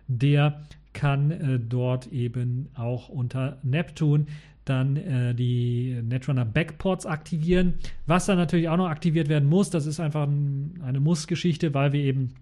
Der 0.08 0.60
kann 0.92 1.30
äh, 1.30 1.58
dort 1.58 2.06
eben 2.08 2.68
auch 2.74 3.08
unter 3.08 3.58
Neptune 3.62 4.26
dann 4.64 4.96
äh, 4.96 5.34
die 5.34 5.98
Netrunner 6.02 6.44
Backports 6.44 7.06
aktivieren. 7.06 7.74
Was 8.06 8.26
dann 8.26 8.36
natürlich 8.36 8.68
auch 8.68 8.76
noch 8.76 8.88
aktiviert 8.88 9.28
werden 9.28 9.48
muss, 9.48 9.70
das 9.70 9.86
ist 9.86 10.00
einfach 10.00 10.26
ein, 10.26 10.80
eine 10.84 11.00
Muss-Geschichte, 11.00 11.72
weil 11.74 11.92
wir 11.92 12.00
eben 12.00 12.34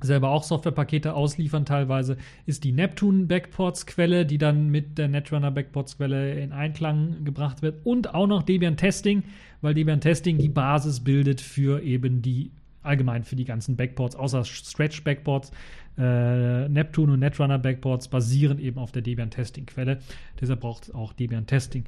selber 0.00 0.30
auch 0.30 0.44
Softwarepakete 0.44 1.14
ausliefern. 1.14 1.64
Teilweise, 1.64 2.16
ist 2.46 2.64
die 2.64 2.72
Neptune 2.72 3.26
Backports 3.26 3.86
Quelle, 3.86 4.26
die 4.26 4.38
dann 4.38 4.68
mit 4.68 4.98
der 4.98 5.08
Netrunner 5.08 5.50
Backports 5.50 5.96
Quelle 5.96 6.40
in 6.40 6.52
Einklang 6.52 7.24
gebracht 7.24 7.62
wird. 7.62 7.84
Und 7.84 8.14
auch 8.14 8.26
noch 8.26 8.42
Debian 8.42 8.76
Testing, 8.76 9.24
weil 9.60 9.74
Debian 9.74 10.00
Testing 10.00 10.38
die 10.38 10.48
Basis 10.48 11.00
bildet 11.00 11.40
für 11.40 11.82
eben 11.82 12.22
die 12.22 12.52
allgemein 12.82 13.24
für 13.24 13.36
die 13.36 13.44
ganzen 13.44 13.76
Backports, 13.76 14.16
außer 14.16 14.44
Stretch 14.44 15.02
Backports, 15.04 15.50
äh, 15.98 16.68
Neptune 16.68 17.12
und 17.12 17.20
Netrunner 17.20 17.58
Backports 17.58 18.08
basieren 18.08 18.58
eben 18.58 18.78
auf 18.78 18.92
der 18.92 19.02
Debian 19.02 19.30
Testing 19.30 19.66
Quelle. 19.66 19.98
Deshalb 20.40 20.60
braucht 20.60 20.84
es 20.84 20.94
auch 20.94 21.12
Debian 21.12 21.46
Testing. 21.46 21.84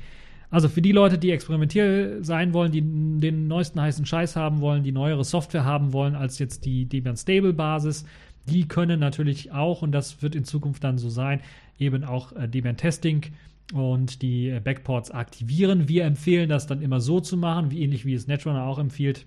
Also 0.50 0.68
für 0.68 0.82
die 0.82 0.92
Leute, 0.92 1.16
die 1.16 1.30
experimentell 1.30 2.24
sein 2.24 2.52
wollen, 2.52 2.72
die 2.72 2.80
den 2.80 3.46
neuesten 3.46 3.80
heißen 3.80 4.04
Scheiß 4.04 4.34
haben 4.34 4.60
wollen, 4.60 4.82
die 4.82 4.90
neuere 4.90 5.24
Software 5.24 5.64
haben 5.64 5.92
wollen 5.92 6.16
als 6.16 6.40
jetzt 6.40 6.64
die 6.64 6.86
Debian 6.86 7.16
Stable 7.16 7.52
Basis, 7.52 8.04
die 8.46 8.66
können 8.66 8.98
natürlich 8.98 9.52
auch, 9.52 9.82
und 9.82 9.92
das 9.92 10.22
wird 10.22 10.34
in 10.34 10.44
Zukunft 10.44 10.82
dann 10.82 10.98
so 10.98 11.08
sein, 11.08 11.40
eben 11.78 12.02
auch 12.02 12.32
äh, 12.32 12.48
Debian 12.48 12.76
Testing 12.76 13.26
und 13.72 14.22
die 14.22 14.48
äh, 14.48 14.60
Backports 14.60 15.12
aktivieren. 15.12 15.88
Wir 15.88 16.04
empfehlen 16.04 16.48
das 16.48 16.66
dann 16.66 16.82
immer 16.82 17.00
so 17.00 17.20
zu 17.20 17.36
machen, 17.36 17.70
wie 17.70 17.82
ähnlich 17.82 18.04
wie 18.04 18.14
es 18.14 18.26
Netrunner 18.26 18.64
auch 18.64 18.78
empfiehlt. 18.78 19.26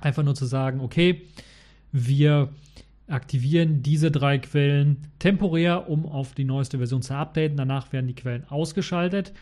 Einfach 0.00 0.22
nur 0.22 0.34
zu 0.34 0.46
sagen, 0.46 0.80
okay, 0.80 1.22
wir 1.92 2.50
aktivieren 3.08 3.82
diese 3.82 4.10
drei 4.10 4.38
Quellen 4.38 4.98
temporär, 5.18 5.88
um 5.88 6.06
auf 6.06 6.34
die 6.34 6.44
neueste 6.44 6.78
Version 6.78 7.02
zu 7.02 7.14
updaten. 7.14 7.56
Danach 7.56 7.92
werden 7.92 8.08
die 8.08 8.14
Quellen 8.14 8.44
ausgeschaltet. 8.48 9.32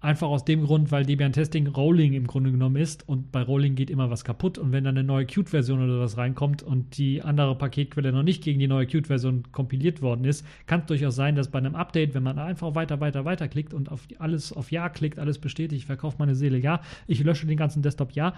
Einfach 0.00 0.28
aus 0.28 0.44
dem 0.44 0.62
Grund, 0.64 0.92
weil 0.92 1.04
Debian 1.04 1.32
Testing 1.32 1.66
Rolling 1.66 2.12
im 2.12 2.28
Grunde 2.28 2.52
genommen 2.52 2.76
ist 2.76 3.08
und 3.08 3.32
bei 3.32 3.42
Rolling 3.42 3.74
geht 3.74 3.90
immer 3.90 4.10
was 4.10 4.22
kaputt 4.22 4.56
und 4.56 4.70
wenn 4.70 4.84
dann 4.84 4.96
eine 4.96 5.04
neue 5.04 5.26
Qt-Version 5.26 5.82
oder 5.82 5.98
was 5.98 6.16
reinkommt 6.16 6.62
und 6.62 6.98
die 6.98 7.20
andere 7.20 7.58
Paketquelle 7.58 8.12
noch 8.12 8.22
nicht 8.22 8.44
gegen 8.44 8.60
die 8.60 8.68
neue 8.68 8.86
Qt-Version 8.86 9.50
kompiliert 9.50 10.00
worden 10.00 10.24
ist, 10.24 10.46
kann 10.66 10.80
es 10.80 10.86
durchaus 10.86 11.16
sein, 11.16 11.34
dass 11.34 11.50
bei 11.50 11.58
einem 11.58 11.74
Update, 11.74 12.14
wenn 12.14 12.22
man 12.22 12.38
einfach 12.38 12.76
weiter, 12.76 13.00
weiter, 13.00 13.24
weiter 13.24 13.48
klickt 13.48 13.74
und 13.74 13.90
auf 13.90 14.06
alles 14.20 14.52
auf 14.52 14.70
Ja 14.70 14.88
klickt, 14.88 15.18
alles 15.18 15.38
bestätigt, 15.38 15.80
ich 15.80 15.86
verkaufe 15.86 16.18
meine 16.20 16.36
Seele 16.36 16.58
Ja, 16.58 16.80
ich 17.08 17.24
lösche 17.24 17.48
den 17.48 17.56
ganzen 17.56 17.82
Desktop 17.82 18.12
Ja, 18.12 18.34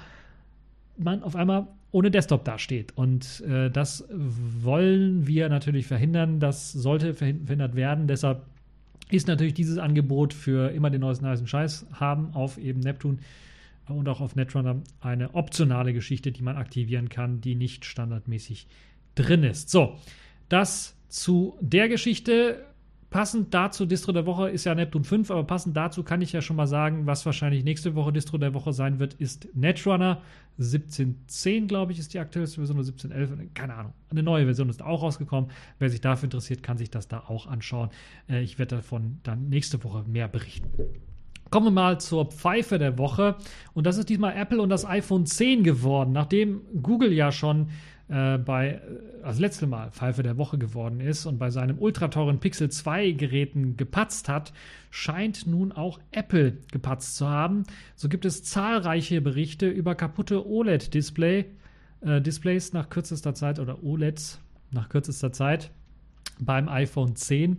man 1.04 1.22
auf 1.22 1.36
einmal 1.36 1.68
ohne 1.92 2.10
Desktop 2.10 2.44
dasteht. 2.44 2.96
Und 2.96 3.40
äh, 3.40 3.70
das 3.70 4.04
wollen 4.10 5.26
wir 5.26 5.48
natürlich 5.48 5.86
verhindern. 5.86 6.40
Das 6.40 6.72
sollte 6.72 7.14
verhindert 7.14 7.74
werden. 7.74 8.06
Deshalb 8.06 8.42
ist 9.10 9.26
natürlich 9.26 9.54
dieses 9.54 9.78
Angebot 9.78 10.32
für 10.32 10.70
immer 10.70 10.90
den 10.90 11.00
neuesten 11.00 11.26
heißen 11.26 11.46
Scheiß 11.46 11.86
haben 11.92 12.32
auf 12.34 12.58
eben 12.58 12.80
Neptune 12.80 13.18
und 13.88 14.08
auch 14.08 14.20
auf 14.20 14.36
Netrunner 14.36 14.82
eine 15.00 15.34
optionale 15.34 15.92
Geschichte, 15.92 16.30
die 16.30 16.42
man 16.42 16.56
aktivieren 16.56 17.08
kann, 17.08 17.40
die 17.40 17.56
nicht 17.56 17.84
standardmäßig 17.84 18.68
drin 19.16 19.42
ist. 19.42 19.70
So, 19.70 19.96
das 20.48 20.96
zu 21.08 21.56
der 21.60 21.88
Geschichte. 21.88 22.64
Passend 23.10 23.52
dazu, 23.52 23.86
Distro 23.86 24.12
der 24.12 24.24
Woche 24.24 24.50
ist 24.50 24.64
ja 24.64 24.74
Neptune 24.76 25.04
5, 25.04 25.32
aber 25.32 25.42
passend 25.42 25.76
dazu 25.76 26.04
kann 26.04 26.22
ich 26.22 26.32
ja 26.32 26.40
schon 26.40 26.54
mal 26.54 26.68
sagen, 26.68 27.06
was 27.06 27.26
wahrscheinlich 27.26 27.64
nächste 27.64 27.96
Woche 27.96 28.12
Distro 28.12 28.38
der 28.38 28.54
Woche 28.54 28.72
sein 28.72 29.00
wird, 29.00 29.14
ist 29.14 29.48
Netrunner 29.52 30.22
17.10, 30.60 31.66
glaube 31.66 31.90
ich, 31.90 31.98
ist 31.98 32.14
die 32.14 32.20
aktuellste 32.20 32.56
Version 32.56 32.78
oder 32.78 32.88
17.11, 32.88 33.48
keine 33.52 33.74
Ahnung. 33.74 33.94
Eine 34.10 34.22
neue 34.22 34.44
Version 34.44 34.68
ist 34.68 34.80
auch 34.80 35.02
rausgekommen. 35.02 35.50
Wer 35.80 35.90
sich 35.90 36.00
dafür 36.00 36.26
interessiert, 36.26 36.62
kann 36.62 36.78
sich 36.78 36.90
das 36.90 37.08
da 37.08 37.24
auch 37.26 37.48
anschauen. 37.48 37.90
Äh, 38.28 38.42
ich 38.42 38.60
werde 38.60 38.76
davon 38.76 39.18
dann 39.24 39.48
nächste 39.48 39.82
Woche 39.82 40.04
mehr 40.06 40.28
berichten. 40.28 40.70
Kommen 41.50 41.66
wir 41.66 41.72
mal 41.72 41.98
zur 41.98 42.26
Pfeife 42.26 42.78
der 42.78 42.96
Woche. 42.96 43.34
Und 43.74 43.86
das 43.86 43.96
ist 43.96 44.08
diesmal 44.08 44.36
Apple 44.36 44.62
und 44.62 44.68
das 44.68 44.86
iPhone 44.86 45.26
10 45.26 45.64
geworden, 45.64 46.12
nachdem 46.12 46.60
Google 46.80 47.12
ja 47.12 47.32
schon 47.32 47.70
äh, 48.10 48.38
bei, 48.38 48.70
äh, 48.70 48.80
das 49.22 49.38
letzte 49.38 49.66
Mal 49.66 49.90
Pfeife 49.92 50.22
der 50.22 50.36
Woche 50.36 50.58
geworden 50.58 51.00
ist 51.00 51.26
und 51.26 51.38
bei 51.38 51.50
seinem 51.50 51.78
ultrateuren 51.78 52.40
Pixel 52.40 52.68
2 52.68 53.12
Geräten 53.12 53.76
gepatzt 53.76 54.28
hat, 54.28 54.52
scheint 54.90 55.46
nun 55.46 55.70
auch 55.70 56.00
Apple 56.10 56.58
gepatzt 56.72 57.16
zu 57.16 57.28
haben. 57.28 57.62
So 57.94 58.08
gibt 58.08 58.24
es 58.24 58.42
zahlreiche 58.42 59.20
Berichte 59.20 59.68
über 59.68 59.94
kaputte 59.94 60.44
OLED-Display, 60.44 61.44
äh, 62.00 62.20
Displays 62.20 62.72
nach 62.72 62.90
kürzester 62.90 63.34
Zeit 63.34 63.60
oder 63.60 63.84
OLEDs 63.84 64.40
nach 64.72 64.88
kürzester 64.88 65.32
Zeit 65.32 65.70
beim 66.40 66.68
iPhone 66.68 67.14
10. 67.14 67.58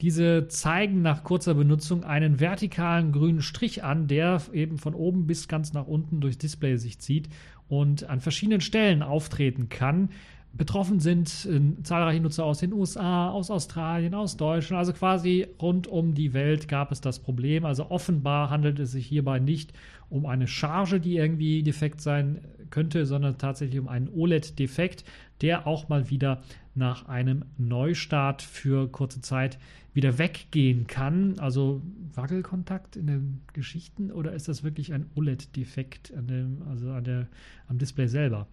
Diese 0.00 0.48
zeigen 0.48 1.02
nach 1.02 1.24
kurzer 1.24 1.54
Benutzung 1.54 2.04
einen 2.04 2.40
vertikalen 2.40 3.12
grünen 3.12 3.42
Strich 3.42 3.84
an, 3.84 4.06
der 4.06 4.40
eben 4.52 4.78
von 4.78 4.94
oben 4.94 5.26
bis 5.26 5.46
ganz 5.46 5.74
nach 5.74 5.86
unten 5.86 6.20
durchs 6.20 6.38
Display 6.38 6.76
sich 6.76 7.00
zieht 7.00 7.28
und 7.70 8.04
an 8.10 8.20
verschiedenen 8.20 8.60
Stellen 8.60 9.02
auftreten 9.02 9.70
kann. 9.70 10.10
Betroffen 10.52 10.98
sind 10.98 11.48
äh, 11.48 11.82
zahlreiche 11.84 12.20
Nutzer 12.20 12.44
aus 12.44 12.58
den 12.58 12.72
USA, 12.72 13.30
aus 13.30 13.50
Australien, 13.50 14.14
aus 14.14 14.36
Deutschland, 14.36 14.80
also 14.80 14.92
quasi 14.92 15.46
rund 15.62 15.86
um 15.86 16.12
die 16.14 16.34
Welt 16.34 16.66
gab 16.66 16.90
es 16.90 17.00
das 17.00 17.20
Problem. 17.20 17.64
Also 17.64 17.90
offenbar 17.90 18.50
handelt 18.50 18.80
es 18.80 18.90
sich 18.90 19.06
hierbei 19.06 19.38
nicht 19.38 19.72
um 20.10 20.26
eine 20.26 20.48
Charge, 20.48 20.98
die 20.98 21.16
irgendwie 21.16 21.62
defekt 21.62 22.00
sein 22.00 22.40
könnte, 22.70 23.06
sondern 23.06 23.38
tatsächlich 23.38 23.78
um 23.78 23.86
einen 23.86 24.08
OLED-Defekt, 24.08 25.04
der 25.40 25.68
auch 25.68 25.88
mal 25.88 26.10
wieder 26.10 26.42
nach 26.80 27.06
einem 27.06 27.44
Neustart 27.58 28.42
für 28.42 28.88
kurze 28.88 29.20
Zeit 29.20 29.58
wieder 29.94 30.18
weggehen 30.18 30.88
kann. 30.88 31.38
Also 31.38 31.82
Wackelkontakt 32.14 32.96
in 32.96 33.06
den 33.06 33.40
Geschichten 33.52 34.10
oder 34.10 34.32
ist 34.32 34.48
das 34.48 34.64
wirklich 34.64 34.92
ein 34.92 35.06
OLED-Defekt 35.14 36.12
an 36.16 36.62
also 36.68 36.90
an 36.90 37.04
der, 37.04 37.28
am 37.68 37.78
Display 37.78 38.08
selber? 38.08 38.48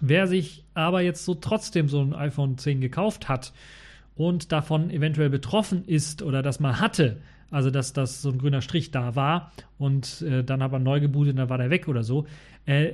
Wer 0.00 0.26
sich 0.26 0.64
aber 0.74 1.00
jetzt 1.00 1.24
so 1.24 1.34
trotzdem 1.34 1.88
so 1.88 2.00
ein 2.00 2.14
iPhone 2.14 2.58
10 2.58 2.80
gekauft 2.80 3.28
hat 3.28 3.52
und 4.14 4.52
davon 4.52 4.90
eventuell 4.90 5.30
betroffen 5.30 5.84
ist 5.86 6.22
oder 6.22 6.42
das 6.42 6.60
mal 6.60 6.78
hatte, 6.78 7.18
also 7.50 7.70
dass 7.70 7.92
das 7.92 8.22
so 8.22 8.30
ein 8.30 8.38
grüner 8.38 8.60
Strich 8.60 8.90
da 8.90 9.16
war 9.16 9.50
und 9.78 10.22
äh, 10.22 10.44
dann 10.44 10.62
aber 10.62 10.78
neu 10.78 11.00
gebootet 11.00 11.38
dann 11.38 11.48
war 11.48 11.58
der 11.58 11.70
weg 11.70 11.88
oder 11.88 12.02
so, 12.02 12.26
äh, 12.66 12.92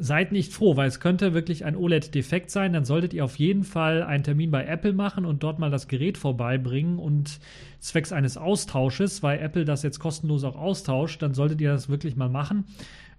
seid 0.00 0.32
nicht 0.32 0.52
froh, 0.52 0.76
weil 0.76 0.88
es 0.88 1.00
könnte 1.00 1.34
wirklich 1.34 1.64
ein 1.64 1.76
OLED-Defekt 1.76 2.50
sein. 2.50 2.72
Dann 2.72 2.84
solltet 2.84 3.14
ihr 3.14 3.24
auf 3.24 3.36
jeden 3.36 3.64
Fall 3.64 4.02
einen 4.02 4.24
Termin 4.24 4.50
bei 4.50 4.64
Apple 4.64 4.92
machen 4.92 5.24
und 5.24 5.42
dort 5.42 5.58
mal 5.58 5.70
das 5.70 5.88
Gerät 5.88 6.18
vorbeibringen 6.18 6.98
und 6.98 7.38
zwecks 7.80 8.12
eines 8.12 8.36
Austausches, 8.36 9.22
weil 9.22 9.38
Apple 9.40 9.64
das 9.64 9.82
jetzt 9.82 9.98
kostenlos 9.98 10.44
auch 10.44 10.56
austauscht, 10.56 11.22
dann 11.22 11.34
solltet 11.34 11.60
ihr 11.60 11.72
das 11.72 11.88
wirklich 11.88 12.16
mal 12.16 12.28
machen. 12.28 12.64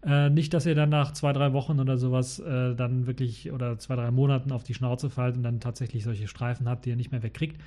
Äh, 0.06 0.30
nicht, 0.30 0.54
dass 0.54 0.66
ihr 0.66 0.76
dann 0.76 0.90
nach 0.90 1.14
zwei, 1.14 1.34
drei 1.34 1.54
Wochen 1.54 1.80
oder 1.80 1.98
sowas 1.98 2.40
äh, 2.40 2.76
dann 2.76 3.08
wirklich 3.08 3.52
oder 3.52 3.78
zwei, 3.80 3.96
drei 3.96 4.12
Monaten 4.12 4.52
auf 4.52 4.64
die 4.64 4.74
Schnauze 4.74 5.10
fallt 5.10 5.36
und 5.36 5.44
dann 5.44 5.60
tatsächlich 5.60 6.04
solche 6.04 6.28
Streifen 6.28 6.70
habt, 6.70 6.86
die 6.86 6.92
ihr 6.92 6.96
nicht 6.96 7.12
mehr 7.12 7.24
wegkriegt. 7.24 7.60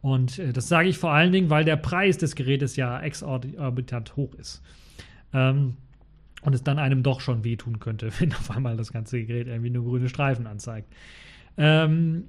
Und 0.00 0.38
äh, 0.38 0.52
das 0.52 0.68
sage 0.68 0.88
ich 0.88 0.98
vor 0.98 1.12
allen 1.12 1.32
Dingen, 1.32 1.50
weil 1.50 1.64
der 1.64 1.76
Preis 1.76 2.18
des 2.18 2.36
Gerätes 2.36 2.76
ja 2.76 3.00
exorbitant 3.00 4.16
hoch 4.16 4.34
ist. 4.34 4.62
Ähm, 5.32 5.76
und 6.44 6.54
es 6.54 6.62
dann 6.62 6.78
einem 6.78 7.02
doch 7.02 7.20
schon 7.20 7.42
wehtun 7.44 7.80
könnte, 7.80 8.10
wenn 8.20 8.32
auf 8.32 8.50
einmal 8.50 8.76
das 8.76 8.92
ganze 8.92 9.24
Gerät 9.24 9.48
irgendwie 9.48 9.70
nur 9.70 9.84
grüne 9.84 10.08
Streifen 10.08 10.46
anzeigt. 10.46 10.92
Ähm, 11.56 12.24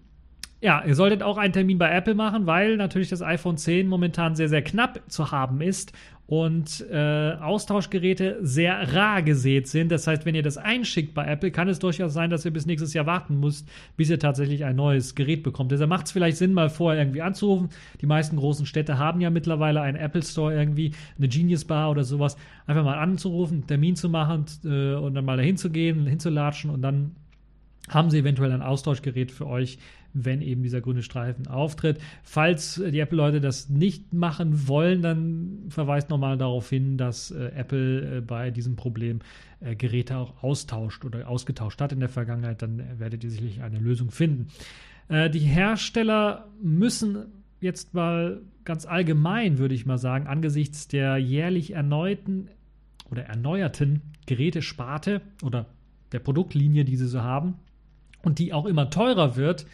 ja, 0.61 0.83
ihr 0.83 0.95
solltet 0.95 1.21
auch 1.21 1.37
einen 1.37 1.53
Termin 1.53 1.77
bei 1.77 1.91
Apple 1.91 2.15
machen, 2.15 2.47
weil 2.47 2.77
natürlich 2.77 3.09
das 3.09 3.21
iPhone 3.21 3.57
10 3.57 3.87
momentan 3.87 4.35
sehr, 4.35 4.49
sehr 4.49 4.63
knapp 4.63 5.01
zu 5.07 5.31
haben 5.31 5.61
ist 5.61 5.91
und 6.27 6.83
äh, 6.89 7.33
Austauschgeräte 7.39 8.37
sehr 8.41 8.93
rar 8.93 9.21
gesät 9.21 9.67
sind. 9.67 9.91
Das 9.91 10.07
heißt, 10.07 10.25
wenn 10.25 10.33
ihr 10.33 10.41
das 10.41 10.57
einschickt 10.57 11.13
bei 11.13 11.25
Apple, 11.25 11.51
kann 11.51 11.69
es 11.69 11.77
durchaus 11.77 12.13
sein, 12.13 12.31
dass 12.31 12.45
ihr 12.45 12.51
bis 12.51 12.65
nächstes 12.65 12.93
Jahr 12.93 13.05
warten 13.05 13.39
müsst, 13.39 13.69
bis 13.95 14.09
ihr 14.09 14.17
tatsächlich 14.17 14.65
ein 14.65 14.75
neues 14.75 15.13
Gerät 15.13 15.43
bekommt. 15.43 15.71
Deshalb 15.71 15.89
macht 15.89 16.07
es 16.07 16.11
vielleicht 16.11 16.37
Sinn, 16.37 16.53
mal 16.53 16.69
vorher 16.69 17.01
irgendwie 17.01 17.21
anzurufen. 17.21 17.69
Die 18.01 18.07
meisten 18.07 18.37
großen 18.37 18.65
Städte 18.65 18.97
haben 18.97 19.21
ja 19.21 19.29
mittlerweile 19.29 19.81
einen 19.81 19.97
Apple 19.97 20.23
Store 20.23 20.55
irgendwie, 20.55 20.93
eine 21.17 21.27
Genius 21.27 21.65
Bar 21.65 21.91
oder 21.91 22.03
sowas. 22.03 22.37
Einfach 22.65 22.83
mal 22.83 22.97
anzurufen, 22.97 23.57
einen 23.57 23.67
Termin 23.67 23.95
zu 23.95 24.09
machen 24.09 24.45
äh, 24.63 24.95
und 24.95 25.13
dann 25.13 25.25
mal 25.25 25.37
dahin 25.37 25.57
zu 25.57 25.69
gehen, 25.69 26.07
hinzulatschen 26.07 26.71
und 26.71 26.81
dann 26.81 27.15
haben 27.89 28.09
sie 28.09 28.17
eventuell 28.17 28.51
ein 28.51 28.63
Austauschgerät 28.63 29.31
für 29.31 29.45
euch, 29.45 29.77
wenn 30.15 30.41
eben 30.41 30.63
dieser 30.63 30.81
grüne 30.81 31.03
Streifen 31.03 31.47
auftritt. 31.47 31.99
Falls 32.23 32.81
die 32.83 32.99
Apple-Leute 32.99 33.41
das 33.41 33.69
nicht 33.69 34.13
machen 34.13 34.67
wollen, 34.67 35.01
dann 35.01 35.65
verweist 35.69 36.09
nochmal 36.09 36.37
darauf 36.37 36.69
hin, 36.69 36.97
dass 36.97 37.31
äh, 37.31 37.51
Apple 37.55 38.17
äh, 38.17 38.21
bei 38.21 38.49
diesem 38.49 38.75
Problem 38.75 39.19
äh, 39.59 39.75
Geräte 39.75 40.17
auch 40.17 40.41
austauscht 40.43 41.05
oder 41.05 41.27
ausgetauscht 41.27 41.81
hat 41.81 41.91
in 41.91 41.99
der 41.99 42.09
Vergangenheit. 42.09 42.61
Dann 42.61 42.81
werdet 42.97 43.23
ihr 43.23 43.29
sicherlich 43.29 43.61
eine 43.61 43.79
Lösung 43.79 44.11
finden. 44.11 44.47
Äh, 45.09 45.29
die 45.29 45.39
Hersteller 45.39 46.47
müssen 46.61 47.25
jetzt 47.59 47.93
mal 47.93 48.41
ganz 48.63 48.85
allgemein, 48.85 49.57
würde 49.57 49.75
ich 49.75 49.85
mal 49.85 49.97
sagen, 49.97 50.27
angesichts 50.27 50.87
der 50.87 51.17
jährlich 51.17 51.73
erneuten 51.73 52.49
oder 53.11 53.23
erneuerten 53.23 54.01
Gerätesparte 54.25 55.21
oder 55.43 55.67
der 56.11 56.19
Produktlinie, 56.19 56.85
die 56.85 56.95
sie 56.95 57.07
so 57.07 57.21
haben 57.21 57.55
und 58.23 58.39
die 58.39 58.53
auch 58.53 58.65
immer 58.65 58.89
teurer 58.89 59.35
wird, 59.35 59.65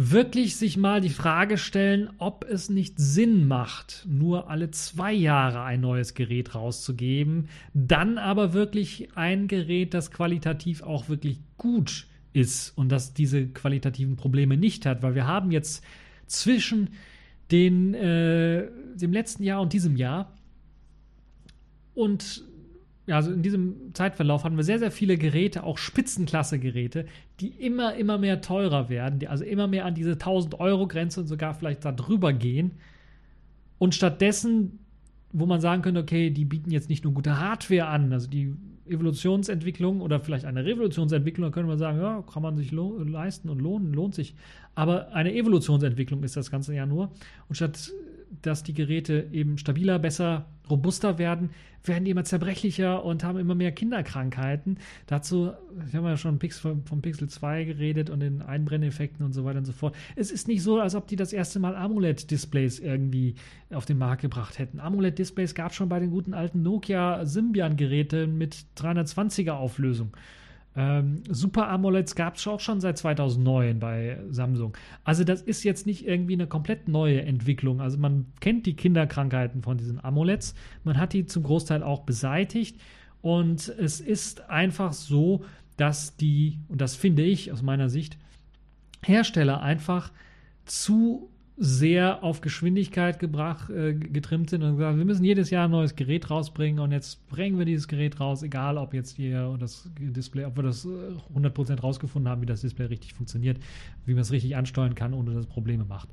wirklich 0.00 0.54
sich 0.54 0.76
mal 0.76 1.00
die 1.00 1.08
Frage 1.08 1.58
stellen, 1.58 2.08
ob 2.18 2.44
es 2.48 2.70
nicht 2.70 2.94
Sinn 2.98 3.48
macht, 3.48 4.06
nur 4.08 4.48
alle 4.48 4.70
zwei 4.70 5.12
Jahre 5.12 5.62
ein 5.62 5.80
neues 5.80 6.14
Gerät 6.14 6.54
rauszugeben, 6.54 7.48
dann 7.74 8.16
aber 8.16 8.52
wirklich 8.52 9.08
ein 9.16 9.48
Gerät, 9.48 9.94
das 9.94 10.12
qualitativ 10.12 10.84
auch 10.84 11.08
wirklich 11.08 11.40
gut 11.56 12.06
ist 12.32 12.78
und 12.78 12.90
das 12.90 13.12
diese 13.12 13.48
qualitativen 13.48 14.14
Probleme 14.14 14.56
nicht 14.56 14.86
hat, 14.86 15.02
weil 15.02 15.16
wir 15.16 15.26
haben 15.26 15.50
jetzt 15.50 15.84
zwischen 16.28 16.90
den, 17.50 17.92
äh, 17.94 18.68
dem 18.94 19.12
letzten 19.12 19.42
Jahr 19.42 19.60
und 19.60 19.72
diesem 19.72 19.96
Jahr 19.96 20.32
und 21.94 22.44
also 23.10 23.32
in 23.32 23.42
diesem 23.42 23.94
Zeitverlauf 23.94 24.44
hatten 24.44 24.56
wir 24.56 24.64
sehr, 24.64 24.78
sehr 24.78 24.90
viele 24.90 25.16
Geräte, 25.16 25.64
auch 25.64 25.78
Spitzenklasse-Geräte, 25.78 27.06
die 27.40 27.48
immer, 27.48 27.94
immer 27.94 28.18
mehr 28.18 28.40
teurer 28.40 28.88
werden, 28.88 29.18
die 29.18 29.28
also 29.28 29.44
immer 29.44 29.66
mehr 29.66 29.84
an 29.84 29.94
diese 29.94 30.12
1000-Euro-Grenze 30.12 31.20
und 31.20 31.26
sogar 31.26 31.54
vielleicht 31.54 31.84
darüber 31.84 32.32
gehen. 32.32 32.72
Und 33.78 33.94
stattdessen, 33.94 34.78
wo 35.32 35.46
man 35.46 35.60
sagen 35.60 35.82
könnte, 35.82 36.00
okay, 36.00 36.30
die 36.30 36.44
bieten 36.44 36.70
jetzt 36.70 36.88
nicht 36.88 37.04
nur 37.04 37.12
gute 37.12 37.38
Hardware 37.38 37.86
an, 37.86 38.12
also 38.12 38.28
die 38.28 38.54
Evolutionsentwicklung 38.86 40.00
oder 40.00 40.20
vielleicht 40.20 40.44
eine 40.44 40.64
Revolutionsentwicklung, 40.64 41.48
da 41.48 41.52
könnte 41.52 41.68
man 41.68 41.78
sagen, 41.78 42.00
ja, 42.00 42.22
kann 42.22 42.42
man 42.42 42.56
sich 42.56 42.72
leisten 42.72 43.48
und 43.50 43.60
lohnen, 43.60 43.92
lohnt 43.92 44.14
sich. 44.14 44.34
Aber 44.74 45.12
eine 45.12 45.34
Evolutionsentwicklung 45.34 46.22
ist 46.22 46.36
das 46.36 46.50
Ganze 46.50 46.74
ja 46.74 46.86
nur. 46.86 47.12
Und 47.48 47.56
statt 47.56 47.92
dass 48.42 48.62
die 48.62 48.74
Geräte 48.74 49.28
eben 49.32 49.58
stabiler, 49.58 49.98
besser, 49.98 50.46
robuster 50.70 51.18
werden, 51.18 51.50
werden 51.84 52.04
die 52.04 52.10
immer 52.10 52.24
zerbrechlicher 52.24 53.04
und 53.04 53.24
haben 53.24 53.38
immer 53.38 53.54
mehr 53.54 53.72
Kinderkrankheiten. 53.72 54.78
Dazu, 55.06 55.52
ich 55.86 55.94
habe 55.94 56.08
ja 56.08 56.16
schon 56.16 56.38
vom 56.84 57.02
Pixel 57.02 57.28
2 57.28 57.64
geredet 57.64 58.10
und 58.10 58.20
den 58.20 58.42
Einbrenneffekten 58.42 59.24
und 59.24 59.32
so 59.32 59.44
weiter 59.44 59.58
und 59.58 59.64
so 59.64 59.72
fort. 59.72 59.94
Es 60.16 60.30
ist 60.30 60.48
nicht 60.48 60.62
so, 60.62 60.80
als 60.80 60.94
ob 60.94 61.06
die 61.06 61.16
das 61.16 61.32
erste 61.32 61.60
Mal 61.60 61.76
AMOLED-Displays 61.76 62.78
irgendwie 62.78 63.34
auf 63.70 63.86
den 63.86 63.98
Markt 63.98 64.22
gebracht 64.22 64.58
hätten. 64.58 64.80
AMOLED-Displays 64.80 65.54
gab 65.54 65.70
es 65.70 65.76
schon 65.76 65.88
bei 65.88 66.00
den 66.00 66.10
guten 66.10 66.34
alten 66.34 66.62
Nokia 66.62 67.24
Symbian-Geräten 67.24 68.36
mit 68.36 68.56
320er 68.76 69.52
Auflösung. 69.52 70.16
Ähm, 70.78 71.24
Super 71.28 71.68
AMOLEDs 71.70 72.14
gab 72.14 72.36
es 72.36 72.46
auch 72.46 72.60
schon 72.60 72.80
seit 72.80 72.96
2009 72.98 73.80
bei 73.80 74.20
Samsung. 74.30 74.76
Also 75.02 75.24
das 75.24 75.42
ist 75.42 75.64
jetzt 75.64 75.86
nicht 75.86 76.06
irgendwie 76.06 76.34
eine 76.34 76.46
komplett 76.46 76.86
neue 76.86 77.20
Entwicklung. 77.22 77.80
Also 77.80 77.98
man 77.98 78.26
kennt 78.38 78.64
die 78.64 78.76
Kinderkrankheiten 78.76 79.62
von 79.62 79.76
diesen 79.76 79.98
AMOLEDs. 79.98 80.54
Man 80.84 80.96
hat 80.96 81.14
die 81.14 81.26
zum 81.26 81.42
Großteil 81.42 81.82
auch 81.82 82.04
beseitigt. 82.04 82.80
Und 83.22 83.68
es 83.68 84.00
ist 84.00 84.48
einfach 84.48 84.92
so, 84.92 85.44
dass 85.76 86.16
die, 86.16 86.60
und 86.68 86.80
das 86.80 86.94
finde 86.94 87.24
ich 87.24 87.50
aus 87.50 87.62
meiner 87.62 87.88
Sicht, 87.88 88.16
Hersteller 89.04 89.60
einfach 89.60 90.12
zu 90.64 91.28
sehr 91.60 92.22
auf 92.22 92.40
Geschwindigkeit 92.40 93.18
gebracht, 93.18 93.68
äh, 93.70 93.92
getrimmt 93.92 94.48
sind 94.48 94.62
und 94.62 94.76
gesagt, 94.76 94.96
wir 94.96 95.04
müssen 95.04 95.24
jedes 95.24 95.50
Jahr 95.50 95.64
ein 95.64 95.72
neues 95.72 95.96
Gerät 95.96 96.30
rausbringen 96.30 96.78
und 96.78 96.92
jetzt 96.92 97.26
bringen 97.28 97.58
wir 97.58 97.64
dieses 97.64 97.88
Gerät 97.88 98.20
raus, 98.20 98.44
egal 98.44 98.78
ob 98.78 98.94
jetzt 98.94 99.16
hier 99.16 99.56
das 99.58 99.90
Display, 99.98 100.44
ob 100.44 100.56
wir 100.56 100.62
das 100.62 100.86
100% 100.86 101.70
äh, 101.70 101.80
rausgefunden 101.80 102.30
haben, 102.30 102.42
wie 102.42 102.46
das 102.46 102.60
Display 102.60 102.86
richtig 102.86 103.12
funktioniert, 103.14 103.58
wie 104.06 104.14
man 104.14 104.20
es 104.20 104.30
richtig 104.30 104.54
ansteuern 104.56 104.94
kann, 104.94 105.12
ohne 105.14 105.32
dass 105.32 105.40
es 105.40 105.46
Probleme 105.46 105.84
macht. 105.84 106.08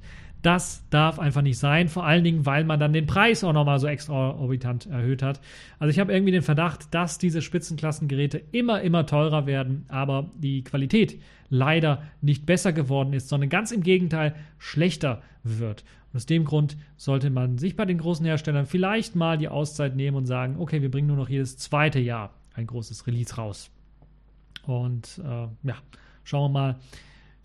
Das 0.46 0.88
darf 0.92 1.18
einfach 1.18 1.42
nicht 1.42 1.58
sein, 1.58 1.88
vor 1.88 2.06
allen 2.06 2.24
Dingen, 2.24 2.46
weil 2.46 2.66
man 2.66 2.80
dann 2.80 2.94
den 2.94 3.08
Preis 3.08 3.44
auch 3.44 3.52
nochmal 3.52 3.80
so 3.80 3.88
extraorbitant 3.88 4.86
erhöht 4.86 5.24
hat. 5.24 5.42
Also 5.80 5.90
ich 5.90 5.98
habe 5.98 6.14
irgendwie 6.14 6.34
den 6.34 6.44
Verdacht, 6.44 6.94
dass 6.94 7.18
diese 7.18 7.42
Spitzenklassengeräte 7.42 8.44
immer, 8.52 8.82
immer 8.82 9.08
teurer 9.08 9.48
werden, 9.48 9.86
aber 9.88 10.30
die 10.36 10.64
Qualität 10.64 11.20
leider 11.50 12.04
nicht 12.22 12.46
besser 12.46 12.74
geworden 12.74 13.14
ist, 13.14 13.28
sondern 13.28 13.50
ganz 13.50 13.72
im 13.72 13.82
Gegenteil 13.82 14.36
schlechter 14.60 15.24
wird. 15.42 15.84
Und 16.14 16.18
aus 16.18 16.28
dem 16.28 16.46
Grund 16.46 16.78
sollte 16.96 17.32
man 17.32 17.58
sich 17.58 17.76
bei 17.76 17.86
den 17.86 17.98
großen 17.98 18.24
Herstellern 18.24 18.68
vielleicht 18.68 19.16
mal 19.16 19.40
die 19.40 19.48
Auszeit 19.48 19.96
nehmen 19.96 20.16
und 20.16 20.28
sagen, 20.28 20.58
okay, 20.60 20.84
wir 20.84 20.92
bringen 20.92 21.08
nur 21.08 21.18
noch 21.18 21.30
jedes 21.30 21.58
zweite 21.58 22.00
Jahr 22.00 22.36
ein 22.54 22.68
großes 22.68 23.08
Release 23.08 23.36
raus. 23.36 23.72
Und 24.68 25.20
äh, 25.26 25.48
ja, 25.68 25.76
schauen 26.24 26.54
wir 26.54 26.60
mal. 26.60 26.76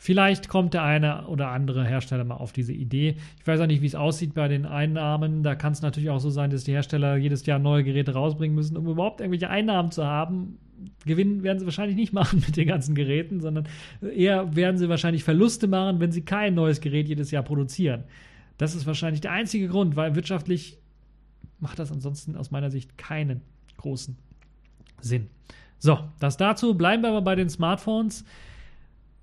Vielleicht 0.03 0.49
kommt 0.49 0.73
der 0.73 0.83
eine 0.83 1.27
oder 1.27 1.49
andere 1.49 1.85
Hersteller 1.85 2.25
mal 2.25 2.37
auf 2.37 2.53
diese 2.53 2.73
Idee. 2.73 3.17
Ich 3.39 3.47
weiß 3.47 3.61
auch 3.61 3.67
nicht, 3.67 3.83
wie 3.83 3.87
es 3.87 3.95
aussieht 3.95 4.33
bei 4.33 4.49
den 4.49 4.65
Einnahmen. 4.65 5.43
Da 5.43 5.55
kann 5.55 5.75
es 5.75 5.83
natürlich 5.83 6.09
auch 6.09 6.21
so 6.21 6.31
sein, 6.31 6.49
dass 6.49 6.65
die 6.65 6.73
Hersteller 6.73 7.19
jedes 7.19 7.45
Jahr 7.45 7.59
neue 7.59 7.85
Geräte 7.85 8.15
rausbringen 8.15 8.55
müssen, 8.55 8.79
um 8.79 8.89
überhaupt 8.89 9.21
irgendwelche 9.21 9.51
Einnahmen 9.51 9.91
zu 9.91 10.07
haben. 10.07 10.57
Gewinn 11.05 11.43
werden 11.43 11.59
sie 11.59 11.67
wahrscheinlich 11.67 11.97
nicht 11.97 12.13
machen 12.15 12.43
mit 12.47 12.57
den 12.57 12.67
ganzen 12.67 12.95
Geräten, 12.95 13.41
sondern 13.41 13.69
eher 14.01 14.57
werden 14.57 14.79
sie 14.79 14.89
wahrscheinlich 14.89 15.23
Verluste 15.23 15.67
machen, 15.67 16.01
wenn 16.01 16.13
sie 16.13 16.23
kein 16.23 16.55
neues 16.55 16.81
Gerät 16.81 17.07
jedes 17.07 17.31
Jahr 17.31 17.43
produzieren. 17.43 18.05
Das 18.57 18.75
ist 18.75 18.87
wahrscheinlich 18.87 19.21
der 19.21 19.33
einzige 19.33 19.69
Grund, 19.69 19.97
weil 19.97 20.15
wirtschaftlich 20.15 20.79
macht 21.59 21.79
das 21.79 21.93
ansonsten 21.93 22.37
aus 22.37 22.51
meiner 22.51 22.71
Sicht 22.71 22.97
keinen 22.97 23.43
großen 23.77 24.17
Sinn. 25.03 25.27
So, 25.79 25.99
das 26.21 26.39
dazu. 26.39 26.75
Bleiben 26.75 27.03
wir 27.03 27.11
aber 27.11 27.21
bei 27.21 27.35
den 27.35 27.51
Smartphones. 27.51 28.25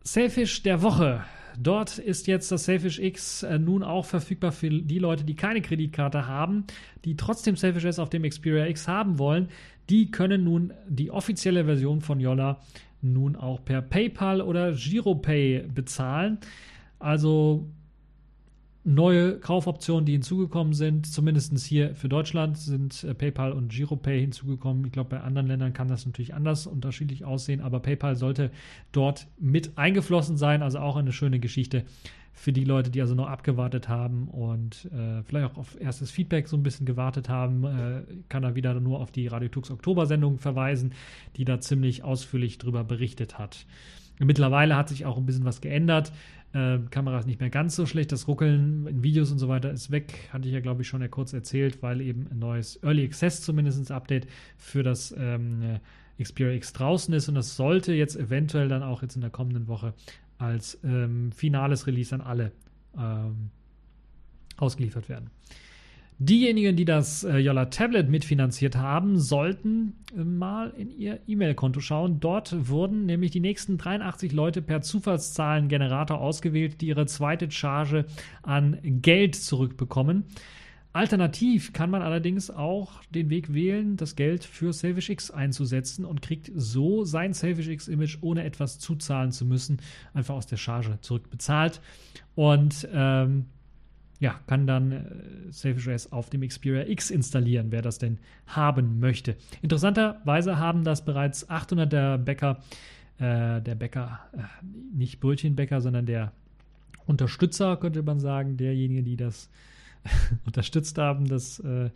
Selfish 0.07 0.63
der 0.63 0.81
Woche. 0.83 1.25
Dort 1.59 1.97
ist 1.97 2.27
jetzt 2.27 2.49
das 2.49 2.63
Selfish 2.63 2.97
X 2.97 3.43
äh, 3.43 3.59
nun 3.59 3.83
auch 3.83 4.05
verfügbar 4.05 4.53
für 4.53 4.69
die 4.69 4.99
Leute, 4.99 5.25
die 5.25 5.35
keine 5.35 5.61
Kreditkarte 5.61 6.27
haben, 6.27 6.63
die 7.03 7.17
trotzdem 7.17 7.57
Selfish 7.57 7.83
S 7.83 7.99
auf 7.99 8.09
dem 8.09 8.23
Xperia 8.23 8.67
X 8.67 8.87
haben 8.87 9.19
wollen. 9.19 9.49
Die 9.89 10.09
können 10.09 10.45
nun 10.45 10.71
die 10.87 11.11
offizielle 11.11 11.65
Version 11.65 11.99
von 11.99 12.21
Yolla 12.21 12.61
nun 13.01 13.35
auch 13.35 13.65
per 13.65 13.81
PayPal 13.81 14.39
oder 14.39 14.71
Giropay 14.71 15.65
bezahlen. 15.67 16.37
Also 16.99 17.67
neue 18.87 19.37
Kaufoptionen, 19.37 20.05
die 20.05 20.13
hinzugekommen 20.13 20.73
sind, 20.73 21.05
zumindest 21.05 21.57
hier 21.65 21.93
für 21.93 22.07
Deutschland, 22.07 22.57
sind 22.57 23.03
äh, 23.03 23.13
PayPal 23.13 23.51
und 23.51 23.69
Giropay 23.69 24.21
hinzugekommen. 24.21 24.85
Ich 24.85 24.93
glaube, 24.93 25.09
bei 25.09 25.19
anderen 25.19 25.47
Ländern 25.47 25.73
kann 25.73 25.89
das 25.89 26.05
natürlich 26.05 26.33
anders 26.33 26.67
unterschiedlich 26.67 27.25
aussehen, 27.25 27.59
aber 27.59 27.81
PayPal 27.81 28.15
sollte 28.15 28.49
dort 28.93 29.27
mit 29.39 29.77
eingeflossen 29.77 30.37
sein, 30.37 30.63
also 30.63 30.79
auch 30.79 30.95
eine 30.95 31.11
schöne 31.11 31.39
Geschichte 31.39 31.83
für 32.31 32.53
die 32.53 32.63
Leute, 32.63 32.89
die 32.89 33.01
also 33.01 33.13
noch 33.13 33.27
abgewartet 33.27 33.89
haben 33.89 34.29
und 34.29 34.85
äh, 34.93 35.21
vielleicht 35.23 35.51
auch 35.51 35.57
auf 35.57 35.81
erstes 35.81 36.09
Feedback 36.09 36.47
so 36.47 36.55
ein 36.55 36.63
bisschen 36.63 36.85
gewartet 36.85 37.27
haben, 37.27 37.65
äh, 37.65 38.03
kann 38.29 38.43
er 38.43 38.55
wieder 38.55 38.79
nur 38.79 39.01
auf 39.01 39.11
die 39.11 39.27
Radio 39.27 39.49
Tux 39.49 39.69
Oktober-Sendung 39.69 40.37
verweisen, 40.37 40.93
die 41.35 41.43
da 41.43 41.59
ziemlich 41.59 42.03
ausführlich 42.03 42.57
drüber 42.57 42.85
berichtet 42.85 43.37
hat. 43.37 43.65
Mittlerweile 44.19 44.75
hat 44.75 44.89
sich 44.89 45.05
auch 45.05 45.17
ein 45.17 45.25
bisschen 45.25 45.45
was 45.45 45.61
geändert. 45.61 46.11
Äh, 46.53 46.79
Kamera 46.89 47.19
ist 47.19 47.27
nicht 47.27 47.39
mehr 47.39 47.49
ganz 47.49 47.75
so 47.75 47.85
schlecht. 47.85 48.11
Das 48.11 48.27
Ruckeln 48.27 48.87
in 48.87 49.03
Videos 49.03 49.31
und 49.31 49.39
so 49.39 49.47
weiter 49.47 49.71
ist 49.71 49.91
weg. 49.91 50.29
Hatte 50.31 50.47
ich 50.47 50.53
ja, 50.53 50.59
glaube 50.59 50.81
ich, 50.81 50.87
schon 50.87 51.01
ja 51.01 51.07
kurz 51.07 51.33
erzählt, 51.33 51.81
weil 51.81 52.01
eben 52.01 52.27
ein 52.31 52.39
neues 52.39 52.81
Early 52.83 53.05
Access 53.05 53.41
zumindest 53.41 53.91
Update 53.91 54.27
für 54.57 54.83
das 54.83 55.13
ähm, 55.17 55.79
Xperia 56.21 56.53
X 56.53 56.73
draußen 56.73 57.13
ist. 57.13 57.29
Und 57.29 57.35
das 57.35 57.55
sollte 57.55 57.93
jetzt 57.93 58.15
eventuell 58.15 58.67
dann 58.67 58.83
auch 58.83 59.01
jetzt 59.01 59.15
in 59.15 59.21
der 59.21 59.29
kommenden 59.29 59.67
Woche 59.67 59.93
als 60.37 60.79
ähm, 60.83 61.31
finales 61.31 61.87
Release 61.87 62.13
an 62.13 62.21
alle 62.21 62.51
ähm, 62.97 63.49
ausgeliefert 64.57 65.09
werden. 65.09 65.29
Diejenigen, 66.19 66.75
die 66.75 66.85
das 66.85 67.23
äh, 67.23 67.37
Yolla 67.37 67.65
Tablet 67.65 68.09
mitfinanziert 68.09 68.75
haben, 68.75 69.19
sollten 69.19 69.93
äh, 70.15 70.23
mal 70.23 70.71
in 70.75 70.89
ihr 70.89 71.19
E-Mail-Konto 71.27 71.79
schauen. 71.79 72.19
Dort 72.19 72.69
wurden 72.69 73.05
nämlich 73.05 73.29
die 73.29 73.39
nächsten 73.39 73.77
83 73.77 74.31
Leute 74.31 74.63
per 74.63 74.81
Zufallszahlengenerator 74.81 76.19
ausgewählt, 76.19 76.81
die 76.81 76.87
ihre 76.87 77.05
zweite 77.05 77.51
Charge 77.51 78.05
an 78.41 78.79
Geld 78.83 79.35
zurückbekommen. 79.35 80.23
Alternativ 80.91 81.73
kann 81.73 81.91
man 81.91 82.01
allerdings 82.01 82.49
auch 82.49 83.03
den 83.11 83.29
Weg 83.29 83.53
wählen, 83.53 83.97
das 83.97 84.15
Geld 84.15 84.43
für 84.43 84.73
Selfish 84.73 85.11
X 85.11 85.29
einzusetzen 85.29 86.03
und 86.03 86.23
kriegt 86.23 86.51
so 86.55 87.03
sein 87.03 87.33
Selfish 87.33 87.67
X 87.67 87.87
Image 87.87 88.17
ohne 88.21 88.43
etwas 88.43 88.79
zuzahlen 88.79 89.31
zu 89.31 89.45
müssen, 89.45 89.77
einfach 90.15 90.33
aus 90.33 90.47
der 90.47 90.57
Charge 90.57 90.97
zurückbezahlt. 91.01 91.79
Und 92.33 92.87
ähm, 92.91 93.45
ja, 94.19 94.39
kann 94.47 94.65
dann 94.65 94.91
äh, 94.91 95.93
OS 95.93 96.11
auf 96.11 96.29
dem 96.29 96.47
Xperia 96.47 96.87
X 96.87 97.11
installieren, 97.11 97.67
wer 97.71 97.81
das 97.81 97.99
denn 97.99 98.17
haben 98.47 98.99
möchte. 98.99 99.35
Interessanterweise 99.61 100.57
haben 100.57 100.83
das 100.83 101.05
bereits 101.05 101.49
800 101.49 101.91
der 101.91 102.17
Bäcker 102.17 102.63
äh, 103.19 103.61
der 103.61 103.75
Bäcker, 103.75 104.19
äh, 104.33 104.41
nicht 104.95 105.19
Brötchenbäcker, 105.19 105.81
sondern 105.81 106.05
der 106.05 106.31
Unterstützer, 107.05 107.77
könnte 107.77 108.03
man 108.03 108.19
sagen, 108.19 108.57
derjenige, 108.57 109.03
die 109.03 109.17
das 109.17 109.49
unterstützt 110.45 110.97
haben, 110.97 111.27
das 111.27 111.59
äh, 111.59 111.89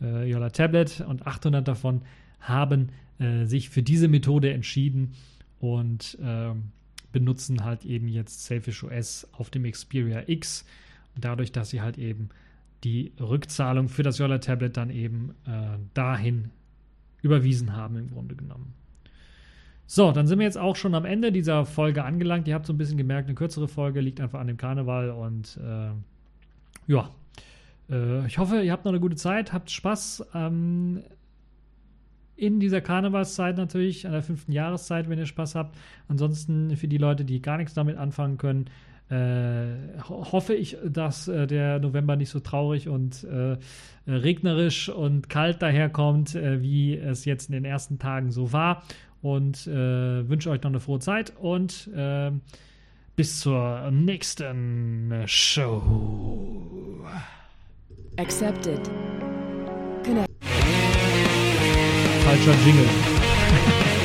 äh, 0.00 0.24
Yola 0.24 0.50
Tablet 0.50 1.00
und 1.00 1.26
800 1.26 1.66
davon 1.66 2.02
haben 2.40 2.90
äh, 3.18 3.44
sich 3.44 3.68
für 3.68 3.82
diese 3.82 4.08
Methode 4.08 4.52
entschieden 4.52 5.12
und 5.60 6.16
ähm, 6.22 6.70
benutzen 7.12 7.64
halt 7.64 7.84
eben 7.84 8.08
jetzt 8.08 8.44
Selfish 8.44 8.84
OS 8.84 9.26
auf 9.32 9.50
dem 9.50 9.70
Xperia 9.70 10.22
X. 10.26 10.64
Dadurch, 11.18 11.52
dass 11.52 11.70
sie 11.70 11.80
halt 11.80 11.98
eben 11.98 12.28
die 12.84 13.12
Rückzahlung 13.18 13.88
für 13.88 14.02
das 14.02 14.18
Yola 14.18 14.38
Tablet 14.38 14.76
dann 14.76 14.90
eben 14.90 15.34
äh, 15.46 15.78
dahin 15.94 16.50
überwiesen 17.22 17.74
haben, 17.74 17.96
im 17.96 18.10
Grunde 18.10 18.36
genommen. 18.36 18.74
So, 19.86 20.10
dann 20.12 20.26
sind 20.26 20.40
wir 20.40 20.46
jetzt 20.46 20.58
auch 20.58 20.76
schon 20.76 20.94
am 20.94 21.04
Ende 21.04 21.30
dieser 21.30 21.64
Folge 21.64 22.04
angelangt. 22.04 22.48
Ihr 22.48 22.54
habt 22.54 22.66
so 22.66 22.72
ein 22.72 22.78
bisschen 22.78 22.98
gemerkt, 22.98 23.28
eine 23.28 23.36
kürzere 23.36 23.68
Folge 23.68 24.00
liegt 24.00 24.20
einfach 24.20 24.40
an 24.40 24.48
dem 24.48 24.56
Karneval 24.56 25.10
und 25.10 25.58
äh, 25.62 25.90
ja, 26.86 27.10
äh, 27.88 28.26
ich 28.26 28.38
hoffe, 28.38 28.62
ihr 28.62 28.72
habt 28.72 28.84
noch 28.84 28.92
eine 28.92 29.00
gute 29.00 29.16
Zeit, 29.16 29.52
habt 29.52 29.70
Spaß 29.70 30.26
ähm, 30.34 31.02
in 32.34 32.60
dieser 32.60 32.80
Karnevalszeit 32.80 33.56
natürlich, 33.56 34.06
an 34.06 34.12
der 34.12 34.22
fünften 34.22 34.52
Jahreszeit, 34.52 35.08
wenn 35.08 35.18
ihr 35.18 35.26
Spaß 35.26 35.54
habt. 35.54 35.76
Ansonsten 36.08 36.76
für 36.76 36.88
die 36.88 36.98
Leute, 36.98 37.24
die 37.24 37.40
gar 37.40 37.56
nichts 37.56 37.72
damit 37.72 37.96
anfangen 37.96 38.38
können, 38.38 38.66
hoffe 39.10 40.54
ich, 40.54 40.76
dass 40.84 41.28
äh, 41.28 41.46
der 41.46 41.78
November 41.78 42.16
nicht 42.16 42.30
so 42.30 42.40
traurig 42.40 42.88
und 42.88 43.24
äh, 43.24 43.56
regnerisch 44.10 44.88
und 44.88 45.28
kalt 45.28 45.62
daherkommt, 45.62 46.34
äh, 46.34 46.60
wie 46.60 46.96
es 46.96 47.24
jetzt 47.24 47.48
in 47.48 47.52
den 47.52 47.64
ersten 47.64 47.98
Tagen 47.98 48.32
so 48.32 48.52
war. 48.52 48.82
Und 49.22 49.66
äh, 49.66 50.28
wünsche 50.28 50.50
euch 50.50 50.62
noch 50.62 50.70
eine 50.70 50.80
frohe 50.80 50.98
Zeit 50.98 51.32
und 51.40 51.88
äh, 51.94 52.32
bis 53.16 53.40
zur 53.40 53.90
nächsten 53.90 55.14
Show. 55.26 55.82
Accepted. 58.18 58.90
Connect. 60.04 60.30
Falscher 62.24 62.54
Jingle. 62.64 63.86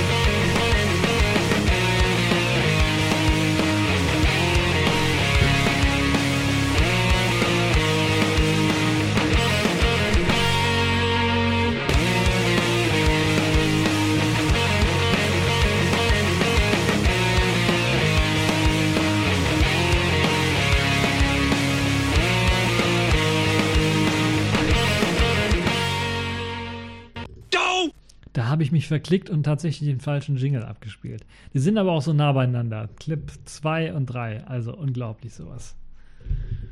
habe 28.61 28.67
ich 28.67 28.71
mich 28.71 28.87
verklickt 28.87 29.31
und 29.31 29.41
tatsächlich 29.41 29.89
den 29.89 29.99
falschen 29.99 30.37
Jingle 30.37 30.61
abgespielt. 30.61 31.25
Die 31.51 31.57
sind 31.57 31.79
aber 31.79 31.93
auch 31.93 32.03
so 32.03 32.13
nah 32.13 32.31
beieinander. 32.31 32.89
Clip 32.99 33.31
2 33.45 33.95
und 33.95 34.05
3, 34.05 34.43
also 34.43 34.77
unglaublich 34.77 35.33
sowas. 35.33 35.75